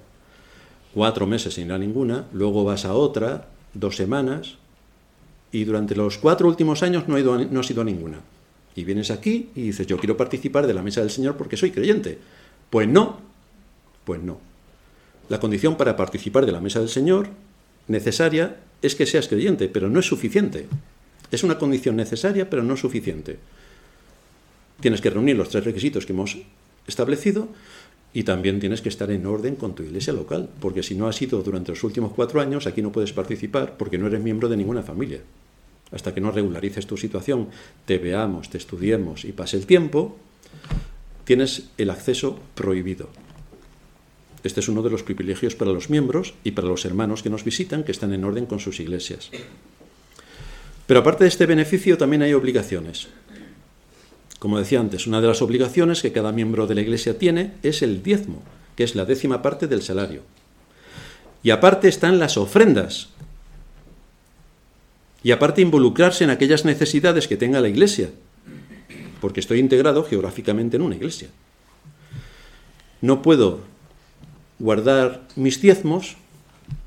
cuatro 0.93 1.27
meses 1.27 1.55
sin 1.55 1.67
ir 1.67 1.73
a 1.73 1.77
ninguna, 1.77 2.27
luego 2.31 2.63
vas 2.63 2.85
a 2.85 2.93
otra, 2.93 3.49
dos 3.73 3.95
semanas, 3.95 4.57
y 5.51 5.63
durante 5.63 5.95
los 5.95 6.17
cuatro 6.17 6.47
últimos 6.47 6.83
años 6.83 7.07
no, 7.07 7.17
ido 7.17 7.37
no 7.37 7.59
has 7.59 7.71
ido 7.71 7.81
a 7.81 7.85
ninguna. 7.85 8.19
Y 8.75 8.83
vienes 8.83 9.11
aquí 9.11 9.49
y 9.55 9.63
dices, 9.63 9.87
yo 9.87 9.97
quiero 9.97 10.15
participar 10.15 10.67
de 10.67 10.73
la 10.73 10.83
mesa 10.83 11.01
del 11.01 11.09
Señor 11.09 11.35
porque 11.35 11.57
soy 11.57 11.71
creyente. 11.71 12.19
Pues 12.69 12.87
no, 12.87 13.19
pues 14.05 14.21
no. 14.21 14.39
La 15.27 15.39
condición 15.39 15.75
para 15.75 15.95
participar 15.95 16.45
de 16.45 16.51
la 16.51 16.61
mesa 16.61 16.79
del 16.79 16.89
Señor 16.89 17.29
necesaria 17.87 18.57
es 18.81 18.95
que 18.95 19.05
seas 19.05 19.27
creyente, 19.27 19.67
pero 19.67 19.89
no 19.89 19.99
es 19.99 20.05
suficiente. 20.05 20.67
Es 21.31 21.43
una 21.43 21.57
condición 21.57 21.95
necesaria, 21.95 22.49
pero 22.49 22.63
no 22.63 22.77
suficiente. 22.77 23.37
Tienes 24.79 25.01
que 25.01 25.09
reunir 25.09 25.35
los 25.35 25.49
tres 25.49 25.65
requisitos 25.65 26.05
que 26.05 26.13
hemos 26.13 26.37
establecido 26.87 27.49
y 28.13 28.23
también 28.23 28.59
tienes 28.59 28.81
que 28.81 28.89
estar 28.89 29.11
en 29.11 29.25
orden 29.25 29.55
con 29.55 29.75
tu 29.75 29.83
iglesia 29.83 30.13
local, 30.13 30.49
porque 30.59 30.83
si 30.83 30.95
no 30.95 31.07
has 31.07 31.21
ido 31.21 31.41
durante 31.41 31.71
los 31.71 31.83
últimos 31.83 32.13
cuatro 32.13 32.41
años, 32.41 32.65
aquí 32.65 32.81
no 32.81 32.91
puedes 32.91 33.13
participar 33.13 33.77
porque 33.77 33.97
no 33.97 34.07
eres 34.07 34.21
miembro 34.21 34.49
de 34.49 34.57
ninguna 34.57 34.81
familia. 34.81 35.19
Hasta 35.91 36.13
que 36.13 36.21
no 36.21 36.31
regularices 36.31 36.87
tu 36.87 36.97
situación, 36.97 37.49
te 37.85 37.97
veamos, 37.97 38.49
te 38.49 38.57
estudiemos 38.57 39.25
y 39.25 39.31
pase 39.31 39.57
el 39.57 39.65
tiempo, 39.65 40.17
tienes 41.23 41.69
el 41.77 41.89
acceso 41.89 42.39
prohibido. 42.55 43.09
Este 44.43 44.61
es 44.61 44.69
uno 44.69 44.81
de 44.81 44.89
los 44.89 45.03
privilegios 45.03 45.55
para 45.55 45.71
los 45.71 45.89
miembros 45.89 46.33
y 46.43 46.51
para 46.51 46.67
los 46.67 46.85
hermanos 46.85 47.21
que 47.21 47.29
nos 47.29 47.43
visitan, 47.43 47.83
que 47.83 47.91
están 47.91 48.13
en 48.13 48.23
orden 48.23 48.45
con 48.45 48.59
sus 48.59 48.79
iglesias. 48.79 49.29
Pero 50.87 51.01
aparte 51.01 51.25
de 51.25 51.27
este 51.27 51.45
beneficio 51.45 51.97
también 51.97 52.23
hay 52.23 52.33
obligaciones. 52.33 53.09
Como 54.39 54.57
decía 54.57 54.79
antes, 54.79 55.05
una 55.05 55.19
de 55.19 55.27
las 55.27 55.41
obligaciones 55.41 56.01
que 56.01 56.13
cada 56.13 56.31
miembro 56.31 56.65
de 56.65 56.75
la 56.75 56.81
Iglesia 56.81 57.17
tiene 57.17 57.51
es 57.61 57.81
el 57.81 58.01
diezmo, 58.01 58.41
que 58.75 58.85
es 58.85 58.95
la 58.95 59.03
décima 59.03 59.41
parte 59.41 59.67
del 59.67 59.81
salario. 59.81 60.23
Y 61.43 61.51
aparte 61.51 61.89
están 61.89 62.19
las 62.19 62.37
ofrendas. 62.37 63.09
Y 65.23 65.31
aparte 65.31 65.61
involucrarse 65.61 66.23
en 66.23 66.29
aquellas 66.29 66.63
necesidades 66.63 67.27
que 67.27 67.35
tenga 67.35 67.59
la 67.59 67.67
Iglesia, 67.67 68.11
porque 69.19 69.41
estoy 69.41 69.59
integrado 69.59 70.05
geográficamente 70.05 70.77
en 70.77 70.83
una 70.83 70.95
Iglesia. 70.95 71.27
No 73.01 73.21
puedo 73.21 73.59
guardar 74.57 75.27
mis 75.35 75.61
diezmos 75.61 76.15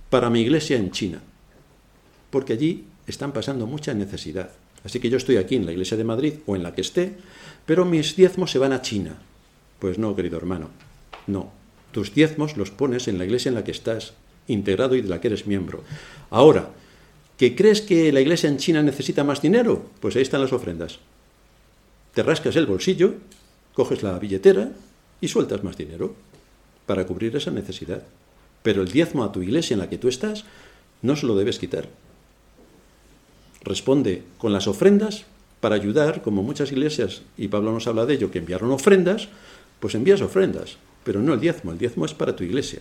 para 0.08 0.30
mi 0.30 0.40
Iglesia 0.40 0.78
en 0.78 0.90
China, 0.90 1.20
porque 2.30 2.54
allí 2.54 2.84
están 3.06 3.32
pasando 3.32 3.66
mucha 3.66 3.92
necesidad. 3.92 4.50
Así 4.84 4.98
que 5.00 5.10
yo 5.10 5.16
estoy 5.16 5.36
aquí 5.36 5.56
en 5.56 5.66
la 5.66 5.72
iglesia 5.72 5.96
de 5.96 6.04
Madrid 6.04 6.34
o 6.46 6.56
en 6.56 6.62
la 6.62 6.74
que 6.74 6.80
esté, 6.80 7.14
pero 7.66 7.84
mis 7.84 8.16
diezmos 8.16 8.50
se 8.50 8.58
van 8.58 8.72
a 8.72 8.82
China. 8.82 9.16
Pues 9.78 9.98
no, 9.98 10.14
querido 10.16 10.36
hermano, 10.36 10.70
no. 11.26 11.52
Tus 11.92 12.14
diezmos 12.14 12.56
los 12.56 12.70
pones 12.70 13.06
en 13.06 13.18
la 13.18 13.24
iglesia 13.24 13.50
en 13.50 13.54
la 13.54 13.64
que 13.64 13.70
estás 13.70 14.14
integrado 14.48 14.96
y 14.96 15.02
de 15.02 15.08
la 15.08 15.20
que 15.20 15.28
eres 15.28 15.46
miembro. 15.46 15.84
Ahora, 16.30 16.70
¿que 17.36 17.54
crees 17.54 17.80
que 17.80 18.12
la 18.12 18.20
iglesia 18.20 18.48
en 18.48 18.58
China 18.58 18.82
necesita 18.82 19.24
más 19.24 19.42
dinero? 19.42 19.90
Pues 20.00 20.16
ahí 20.16 20.22
están 20.22 20.40
las 20.40 20.52
ofrendas. 20.52 20.98
Te 22.14 22.22
rascas 22.22 22.56
el 22.56 22.66
bolsillo, 22.66 23.14
coges 23.74 24.02
la 24.02 24.18
billetera 24.18 24.72
y 25.20 25.28
sueltas 25.28 25.62
más 25.62 25.76
dinero 25.76 26.14
para 26.86 27.06
cubrir 27.06 27.36
esa 27.36 27.50
necesidad. 27.50 28.02
Pero 28.62 28.82
el 28.82 28.90
diezmo 28.90 29.22
a 29.22 29.32
tu 29.32 29.42
iglesia 29.42 29.74
en 29.74 29.80
la 29.80 29.88
que 29.88 29.98
tú 29.98 30.08
estás 30.08 30.44
no 31.02 31.16
se 31.16 31.26
lo 31.26 31.36
debes 31.36 31.58
quitar 31.58 31.88
responde 33.64 34.22
con 34.38 34.52
las 34.52 34.66
ofrendas 34.66 35.24
para 35.60 35.76
ayudar, 35.76 36.22
como 36.22 36.42
muchas 36.42 36.72
iglesias, 36.72 37.22
y 37.38 37.48
Pablo 37.48 37.72
nos 37.72 37.86
habla 37.86 38.06
de 38.06 38.14
ello, 38.14 38.30
que 38.30 38.38
enviaron 38.38 38.72
ofrendas, 38.72 39.28
pues 39.80 39.94
envías 39.94 40.20
ofrendas, 40.20 40.76
pero 41.04 41.20
no 41.20 41.34
el 41.34 41.40
diezmo, 41.40 41.72
el 41.72 41.78
diezmo 41.78 42.04
es 42.04 42.14
para 42.14 42.34
tu 42.34 42.44
iglesia. 42.44 42.80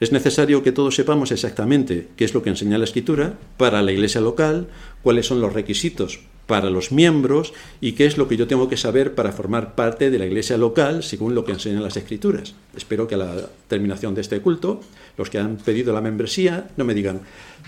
Es 0.00 0.12
necesario 0.12 0.62
que 0.62 0.72
todos 0.72 0.96
sepamos 0.96 1.30
exactamente 1.30 2.08
qué 2.16 2.24
es 2.24 2.34
lo 2.34 2.42
que 2.42 2.50
enseña 2.50 2.78
la 2.78 2.84
Escritura 2.84 3.38
para 3.56 3.82
la 3.82 3.92
iglesia 3.92 4.20
local, 4.20 4.66
cuáles 5.02 5.26
son 5.26 5.40
los 5.40 5.52
requisitos 5.52 6.20
para 6.46 6.70
los 6.70 6.92
miembros 6.92 7.52
y 7.80 7.92
qué 7.92 8.06
es 8.06 8.18
lo 8.18 8.28
que 8.28 8.36
yo 8.36 8.46
tengo 8.46 8.68
que 8.68 8.76
saber 8.76 9.14
para 9.14 9.32
formar 9.32 9.74
parte 9.74 10.10
de 10.10 10.18
la 10.18 10.26
iglesia 10.26 10.56
local 10.56 11.02
según 11.02 11.34
lo 11.34 11.44
que 11.44 11.52
enseñan 11.52 11.82
las 11.82 11.96
Escrituras. 11.96 12.54
Espero 12.76 13.06
que 13.06 13.14
a 13.14 13.18
la 13.18 13.48
terminación 13.68 14.14
de 14.14 14.20
este 14.20 14.40
culto, 14.40 14.80
los 15.16 15.30
que 15.30 15.38
han 15.38 15.56
pedido 15.56 15.92
la 15.92 16.00
membresía 16.00 16.68
no 16.76 16.84
me 16.84 16.94
digan, 16.94 17.20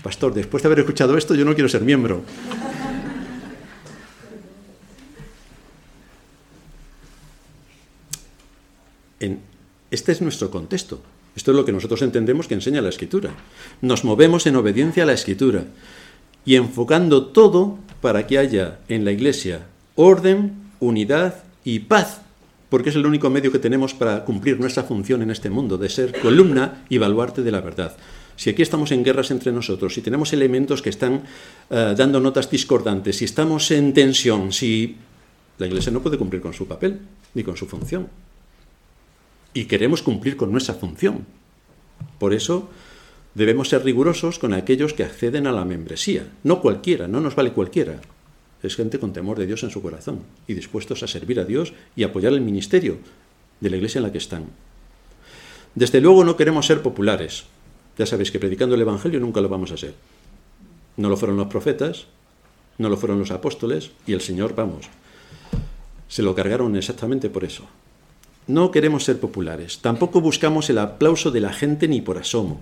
pastor, 0.03 0.33
después 0.33 0.63
de 0.63 0.67
haber 0.67 0.79
escuchado 0.79 1.17
esto 1.17 1.35
yo 1.35 1.45
no 1.45 1.53
quiero 1.53 1.69
ser 1.69 1.81
miembro. 1.81 2.23
Este 9.91 10.11
es 10.11 10.21
nuestro 10.21 10.51
contexto. 10.51 11.01
Esto 11.35 11.51
es 11.51 11.57
lo 11.57 11.65
que 11.65 11.71
nosotros 11.71 12.01
entendemos 12.01 12.47
que 12.47 12.53
enseña 12.53 12.81
la 12.81 12.89
Escritura. 12.89 13.31
Nos 13.81 14.03
movemos 14.03 14.45
en 14.45 14.55
obediencia 14.55 15.03
a 15.03 15.05
la 15.05 15.13
Escritura 15.13 15.65
y 16.45 16.55
enfocando 16.55 17.27
todo 17.27 17.77
para 18.01 18.27
que 18.27 18.37
haya 18.37 18.79
en 18.87 19.03
la 19.03 19.11
Iglesia 19.11 19.65
orden, 19.95 20.71
unidad 20.79 21.43
y 21.63 21.79
paz, 21.79 22.21
porque 22.69 22.89
es 22.89 22.95
el 22.95 23.05
único 23.05 23.29
medio 23.29 23.51
que 23.51 23.59
tenemos 23.59 23.93
para 23.93 24.25
cumplir 24.25 24.59
nuestra 24.59 24.83
función 24.83 25.21
en 25.21 25.31
este 25.31 25.49
mundo, 25.49 25.77
de 25.77 25.89
ser 25.89 26.19
columna 26.19 26.85
y 26.89 26.97
baluarte 26.97 27.41
de 27.41 27.51
la 27.51 27.61
verdad. 27.61 27.95
Si 28.35 28.49
aquí 28.49 28.61
estamos 28.61 28.91
en 28.91 29.03
guerras 29.03 29.31
entre 29.31 29.51
nosotros, 29.51 29.93
si 29.93 30.01
tenemos 30.01 30.33
elementos 30.33 30.81
que 30.81 30.89
están 30.89 31.23
eh, 31.69 31.95
dando 31.97 32.19
notas 32.19 32.51
discordantes, 32.51 33.17
si 33.17 33.25
estamos 33.25 33.71
en 33.71 33.93
tensión, 33.93 34.51
si 34.51 34.97
la 35.57 35.67
Iglesia 35.67 35.91
no 35.91 36.01
puede 36.01 36.17
cumplir 36.17 36.41
con 36.41 36.53
su 36.53 36.67
papel 36.67 36.99
ni 37.33 37.43
con 37.43 37.55
su 37.55 37.65
función 37.65 38.07
y 39.55 39.65
queremos 39.65 40.03
cumplir 40.03 40.35
con 40.35 40.51
nuestra 40.51 40.75
función. 40.75 41.25
Por 42.19 42.33
eso 42.33 42.69
debemos 43.35 43.69
ser 43.69 43.83
rigurosos 43.83 44.39
con 44.39 44.53
aquellos 44.53 44.93
que 44.93 45.03
acceden 45.03 45.45
a 45.45 45.51
la 45.51 45.65
membresía. 45.65 46.27
No 46.43 46.61
cualquiera, 46.61 47.07
no 47.07 47.21
nos 47.21 47.35
vale 47.35 47.51
cualquiera. 47.51 48.01
Es 48.63 48.75
gente 48.75 48.97
con 48.97 49.13
temor 49.13 49.37
de 49.37 49.45
Dios 49.45 49.61
en 49.63 49.69
su 49.69 49.81
corazón 49.81 50.21
y 50.47 50.55
dispuestos 50.55 51.03
a 51.03 51.07
servir 51.07 51.39
a 51.39 51.45
Dios 51.45 51.73
y 51.95 52.03
apoyar 52.03 52.33
el 52.33 52.41
ministerio 52.41 52.97
de 53.59 53.69
la 53.69 53.75
iglesia 53.75 53.99
en 53.99 54.03
la 54.03 54.11
que 54.11 54.17
están. 54.17 54.45
Desde 55.75 56.01
luego 56.01 56.23
no 56.23 56.37
queremos 56.37 56.65
ser 56.65 56.81
populares. 56.81 57.43
Ya 57.97 58.05
sabéis 58.05 58.31
que 58.31 58.39
predicando 58.39 58.75
el 58.75 58.81
Evangelio 58.81 59.19
nunca 59.19 59.41
lo 59.41 59.49
vamos 59.49 59.71
a 59.71 59.77
ser. 59.77 59.93
No 60.97 61.09
lo 61.09 61.17
fueron 61.17 61.37
los 61.37 61.47
profetas, 61.47 62.07
no 62.77 62.89
lo 62.89 62.97
fueron 62.97 63.19
los 63.19 63.31
apóstoles 63.31 63.91
y 64.07 64.13
el 64.13 64.21
Señor, 64.21 64.55
vamos, 64.55 64.89
se 66.07 66.23
lo 66.23 66.35
cargaron 66.35 66.75
exactamente 66.75 67.29
por 67.29 67.43
eso. 67.43 67.65
No 68.47 68.71
queremos 68.71 69.03
ser 69.03 69.19
populares, 69.19 69.79
tampoco 69.79 70.21
buscamos 70.21 70.69
el 70.69 70.77
aplauso 70.77 71.31
de 71.31 71.41
la 71.41 71.51
gente 71.51 71.87
ni 71.87 72.01
por 72.01 72.17
asomo. 72.17 72.61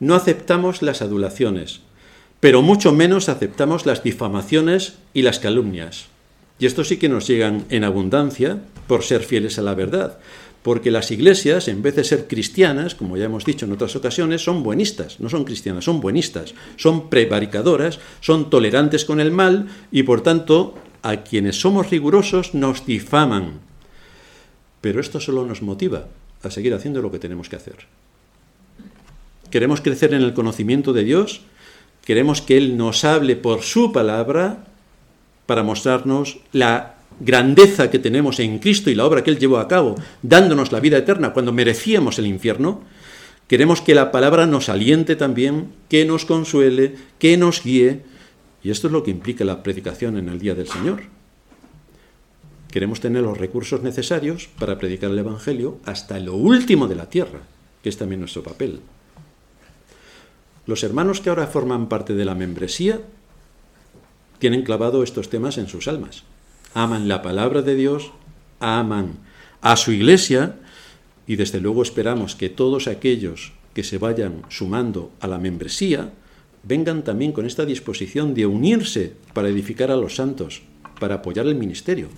No 0.00 0.14
aceptamos 0.14 0.82
las 0.82 1.02
adulaciones, 1.02 1.80
pero 2.40 2.62
mucho 2.62 2.92
menos 2.92 3.28
aceptamos 3.28 3.86
las 3.86 4.02
difamaciones 4.02 4.94
y 5.12 5.22
las 5.22 5.38
calumnias. 5.38 6.06
Y 6.58 6.66
esto 6.66 6.84
sí 6.84 6.96
que 6.96 7.08
nos 7.08 7.26
llegan 7.26 7.64
en 7.68 7.84
abundancia 7.84 8.58
por 8.86 9.02
ser 9.02 9.22
fieles 9.22 9.58
a 9.58 9.62
la 9.62 9.74
verdad. 9.74 10.18
porque 10.62 10.90
las 10.90 11.10
iglesias, 11.10 11.68
en 11.68 11.82
vez 11.82 11.96
de 11.96 12.04
ser 12.04 12.26
cristianas, 12.26 12.94
como 12.94 13.16
ya 13.16 13.24
hemos 13.24 13.44
dicho 13.44 13.64
en 13.64 13.72
otras 13.72 13.96
ocasiones, 13.96 14.44
son 14.44 14.62
buenistas, 14.62 15.18
no 15.20 15.30
son 15.30 15.44
cristianas, 15.44 15.84
son 15.84 16.00
buenistas, 16.00 16.54
son 16.76 17.08
prevaricadoras, 17.08 17.98
son 18.20 18.50
tolerantes 18.50 19.04
con 19.06 19.20
el 19.20 19.30
mal 19.30 19.68
y 19.90 20.02
por 20.02 20.22
tanto 20.22 20.74
a 21.02 21.22
quienes 21.22 21.58
somos 21.58 21.88
rigurosos 21.88 22.54
nos 22.54 22.84
difaman. 22.84 23.60
Pero 24.82 25.00
esto 25.00 25.18
solo 25.18 25.46
nos 25.46 25.62
motiva 25.62 26.08
a 26.42 26.50
seguir 26.50 26.74
haciendo 26.74 27.00
lo 27.00 27.10
que 27.10 27.18
tenemos 27.18 27.48
que 27.48 27.56
hacer. 27.56 27.86
Queremos 29.50 29.80
crecer 29.80 30.14
en 30.14 30.22
el 30.22 30.34
conocimiento 30.34 30.92
de 30.92 31.04
Dios, 31.04 31.42
queremos 32.04 32.40
que 32.40 32.56
Él 32.56 32.76
nos 32.76 33.04
hable 33.04 33.36
por 33.36 33.62
su 33.62 33.92
palabra 33.92 34.64
para 35.46 35.62
mostrarnos 35.64 36.38
la 36.52 36.94
grandeza 37.18 37.90
que 37.90 37.98
tenemos 37.98 38.38
en 38.38 38.60
Cristo 38.60 38.90
y 38.90 38.94
la 38.94 39.04
obra 39.04 39.24
que 39.24 39.30
Él 39.30 39.38
llevó 39.38 39.58
a 39.58 39.68
cabo, 39.68 39.96
dándonos 40.22 40.70
la 40.70 40.80
vida 40.80 40.98
eterna 40.98 41.32
cuando 41.32 41.52
merecíamos 41.52 42.18
el 42.18 42.26
infierno, 42.26 42.82
queremos 43.48 43.80
que 43.80 43.94
la 43.94 44.12
palabra 44.12 44.46
nos 44.46 44.68
aliente 44.68 45.16
también, 45.16 45.72
que 45.88 46.04
nos 46.04 46.24
consuele, 46.24 46.94
que 47.18 47.36
nos 47.36 47.62
guíe, 47.62 48.02
y 48.62 48.70
esto 48.70 48.86
es 48.86 48.92
lo 48.92 49.02
que 49.02 49.10
implica 49.10 49.44
la 49.44 49.62
predicación 49.62 50.16
en 50.16 50.28
el 50.28 50.38
día 50.38 50.54
del 50.54 50.68
Señor. 50.68 51.02
Queremos 52.70 53.00
tener 53.00 53.22
los 53.22 53.36
recursos 53.36 53.82
necesarios 53.82 54.48
para 54.58 54.78
predicar 54.78 55.10
el 55.10 55.18
Evangelio 55.18 55.78
hasta 55.84 56.20
lo 56.20 56.36
último 56.36 56.86
de 56.86 56.94
la 56.94 57.10
tierra, 57.10 57.40
que 57.82 57.88
es 57.88 57.96
también 57.96 58.20
nuestro 58.20 58.44
papel. 58.44 58.80
Los 60.70 60.84
hermanos 60.84 61.20
que 61.20 61.30
ahora 61.30 61.48
forman 61.48 61.88
parte 61.88 62.14
de 62.14 62.24
la 62.24 62.36
membresía 62.36 63.00
tienen 64.38 64.62
clavado 64.62 65.02
estos 65.02 65.28
temas 65.28 65.58
en 65.58 65.66
sus 65.66 65.88
almas 65.88 66.22
aman 66.74 67.08
la 67.08 67.22
palabra 67.22 67.62
de 67.62 67.74
Dios, 67.74 68.12
aman 68.60 69.18
a 69.62 69.74
su 69.76 69.90
iglesia 69.90 70.60
y 71.26 71.34
desde 71.34 71.60
luego 71.60 71.82
esperamos 71.82 72.36
que 72.36 72.48
todos 72.50 72.86
aquellos 72.86 73.52
que 73.74 73.82
se 73.82 73.98
vayan 73.98 74.42
sumando 74.48 75.10
a 75.18 75.26
la 75.26 75.38
membresía 75.38 76.12
vengan 76.62 77.02
también 77.02 77.32
con 77.32 77.46
esta 77.46 77.64
disposición 77.64 78.32
de 78.32 78.46
unirse 78.46 79.14
para 79.34 79.48
edificar 79.48 79.90
a 79.90 79.96
los 79.96 80.14
santos, 80.14 80.62
para 81.00 81.16
apoyar 81.16 81.48
el 81.48 81.56
ministerio 81.56 82.10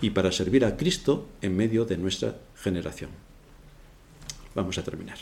y 0.00 0.10
para 0.10 0.30
servir 0.30 0.64
a 0.64 0.76
Cristo 0.76 1.26
en 1.42 1.56
medio 1.56 1.84
de 1.86 1.96
nuestra 1.96 2.36
generación. 2.54 3.10
Vamos 4.54 4.78
a 4.78 4.84
terminar. 4.84 5.18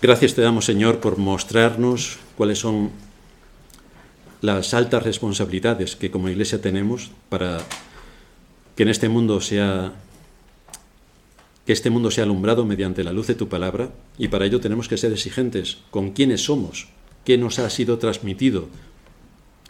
Gracias 0.00 0.34
te 0.34 0.42
damos, 0.42 0.64
Señor, 0.64 1.00
por 1.00 1.18
mostrarnos 1.18 2.18
cuáles 2.36 2.60
son 2.60 2.90
las 4.40 4.72
altas 4.72 5.02
responsabilidades 5.02 5.96
que 5.96 6.12
como 6.12 6.28
iglesia 6.28 6.60
tenemos 6.60 7.10
para 7.28 7.58
que 8.76 8.84
en 8.84 8.90
este 8.90 9.08
mundo 9.08 9.40
sea 9.40 9.94
que 11.66 11.72
este 11.72 11.90
mundo 11.90 12.12
sea 12.12 12.22
alumbrado 12.22 12.64
mediante 12.64 13.02
la 13.02 13.12
luz 13.12 13.26
de 13.26 13.34
tu 13.34 13.48
palabra. 13.48 13.90
Y 14.16 14.28
para 14.28 14.46
ello 14.46 14.60
tenemos 14.60 14.88
que 14.88 14.96
ser 14.96 15.12
exigentes 15.12 15.78
con 15.90 16.12
quiénes 16.12 16.44
somos, 16.44 16.86
qué 17.24 17.36
nos 17.36 17.58
ha 17.58 17.68
sido 17.68 17.98
transmitido, 17.98 18.68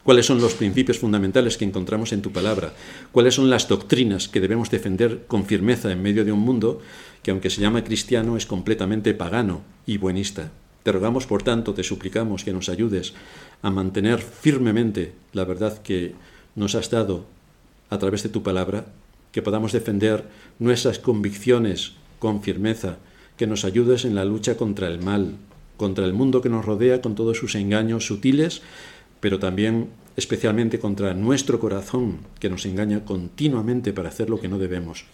cuáles 0.08 0.24
son 0.24 0.40
los 0.40 0.54
principios 0.54 0.98
fundamentales 0.98 1.58
que 1.58 1.66
encontramos 1.66 2.14
en 2.14 2.22
tu 2.22 2.32
palabra, 2.32 2.72
cuáles 3.12 3.34
son 3.34 3.50
las 3.50 3.68
doctrinas 3.68 4.26
que 4.26 4.40
debemos 4.40 4.70
defender 4.70 5.26
con 5.26 5.44
firmeza 5.44 5.92
en 5.92 6.00
medio 6.00 6.24
de 6.24 6.32
un 6.32 6.38
mundo 6.38 6.80
que 7.22 7.30
aunque 7.30 7.50
se 7.50 7.60
llama 7.60 7.84
cristiano 7.84 8.38
es 8.38 8.46
completamente 8.46 9.12
pagano 9.12 9.60
y 9.84 9.98
buenista. 9.98 10.50
Te 10.82 10.92
rogamos, 10.92 11.26
por 11.26 11.42
tanto, 11.42 11.74
te 11.74 11.82
suplicamos 11.82 12.42
que 12.42 12.54
nos 12.54 12.70
ayudes 12.70 13.12
a 13.60 13.70
mantener 13.70 14.20
firmemente 14.20 15.12
la 15.34 15.44
verdad 15.44 15.76
que 15.82 16.14
nos 16.56 16.74
has 16.74 16.88
dado 16.88 17.26
a 17.90 17.98
través 17.98 18.22
de 18.22 18.30
tu 18.30 18.42
palabra, 18.42 18.86
que 19.30 19.42
podamos 19.42 19.72
defender 19.72 20.24
nuestras 20.58 20.98
convicciones 20.98 21.92
con 22.18 22.42
firmeza, 22.42 22.96
que 23.36 23.46
nos 23.46 23.66
ayudes 23.66 24.06
en 24.06 24.14
la 24.14 24.24
lucha 24.24 24.56
contra 24.56 24.88
el 24.88 25.02
mal, 25.02 25.34
contra 25.76 26.06
el 26.06 26.14
mundo 26.14 26.40
que 26.40 26.48
nos 26.48 26.64
rodea 26.64 27.02
con 27.02 27.14
todos 27.14 27.36
sus 27.36 27.54
engaños 27.54 28.06
sutiles, 28.06 28.62
pero 29.20 29.38
también 29.38 29.88
especialmente 30.16 30.78
contra 30.78 31.14
nuestro 31.14 31.60
corazón, 31.60 32.18
que 32.40 32.50
nos 32.50 32.66
engaña 32.66 33.04
continuamente 33.04 33.92
para 33.92 34.08
hacer 34.08 34.28
lo 34.28 34.40
que 34.40 34.48
no 34.48 34.58
debemos. 34.58 35.04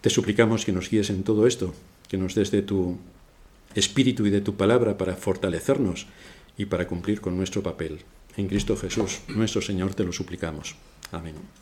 Te 0.00 0.10
suplicamos 0.10 0.64
que 0.64 0.72
nos 0.72 0.88
guíes 0.88 1.10
en 1.10 1.24
todo 1.24 1.46
esto, 1.46 1.74
que 2.08 2.16
nos 2.16 2.34
des 2.34 2.50
de 2.50 2.62
tu 2.62 2.96
espíritu 3.74 4.24
y 4.26 4.30
de 4.30 4.40
tu 4.40 4.56
palabra 4.56 4.96
para 4.96 5.16
fortalecernos 5.16 6.06
y 6.56 6.66
para 6.66 6.86
cumplir 6.86 7.20
con 7.20 7.36
nuestro 7.36 7.62
papel. 7.62 8.00
En 8.36 8.48
Cristo 8.48 8.76
Jesús, 8.76 9.20
nuestro 9.28 9.60
Señor, 9.60 9.94
te 9.94 10.04
lo 10.04 10.12
suplicamos. 10.12 10.76
Amén. 11.12 11.34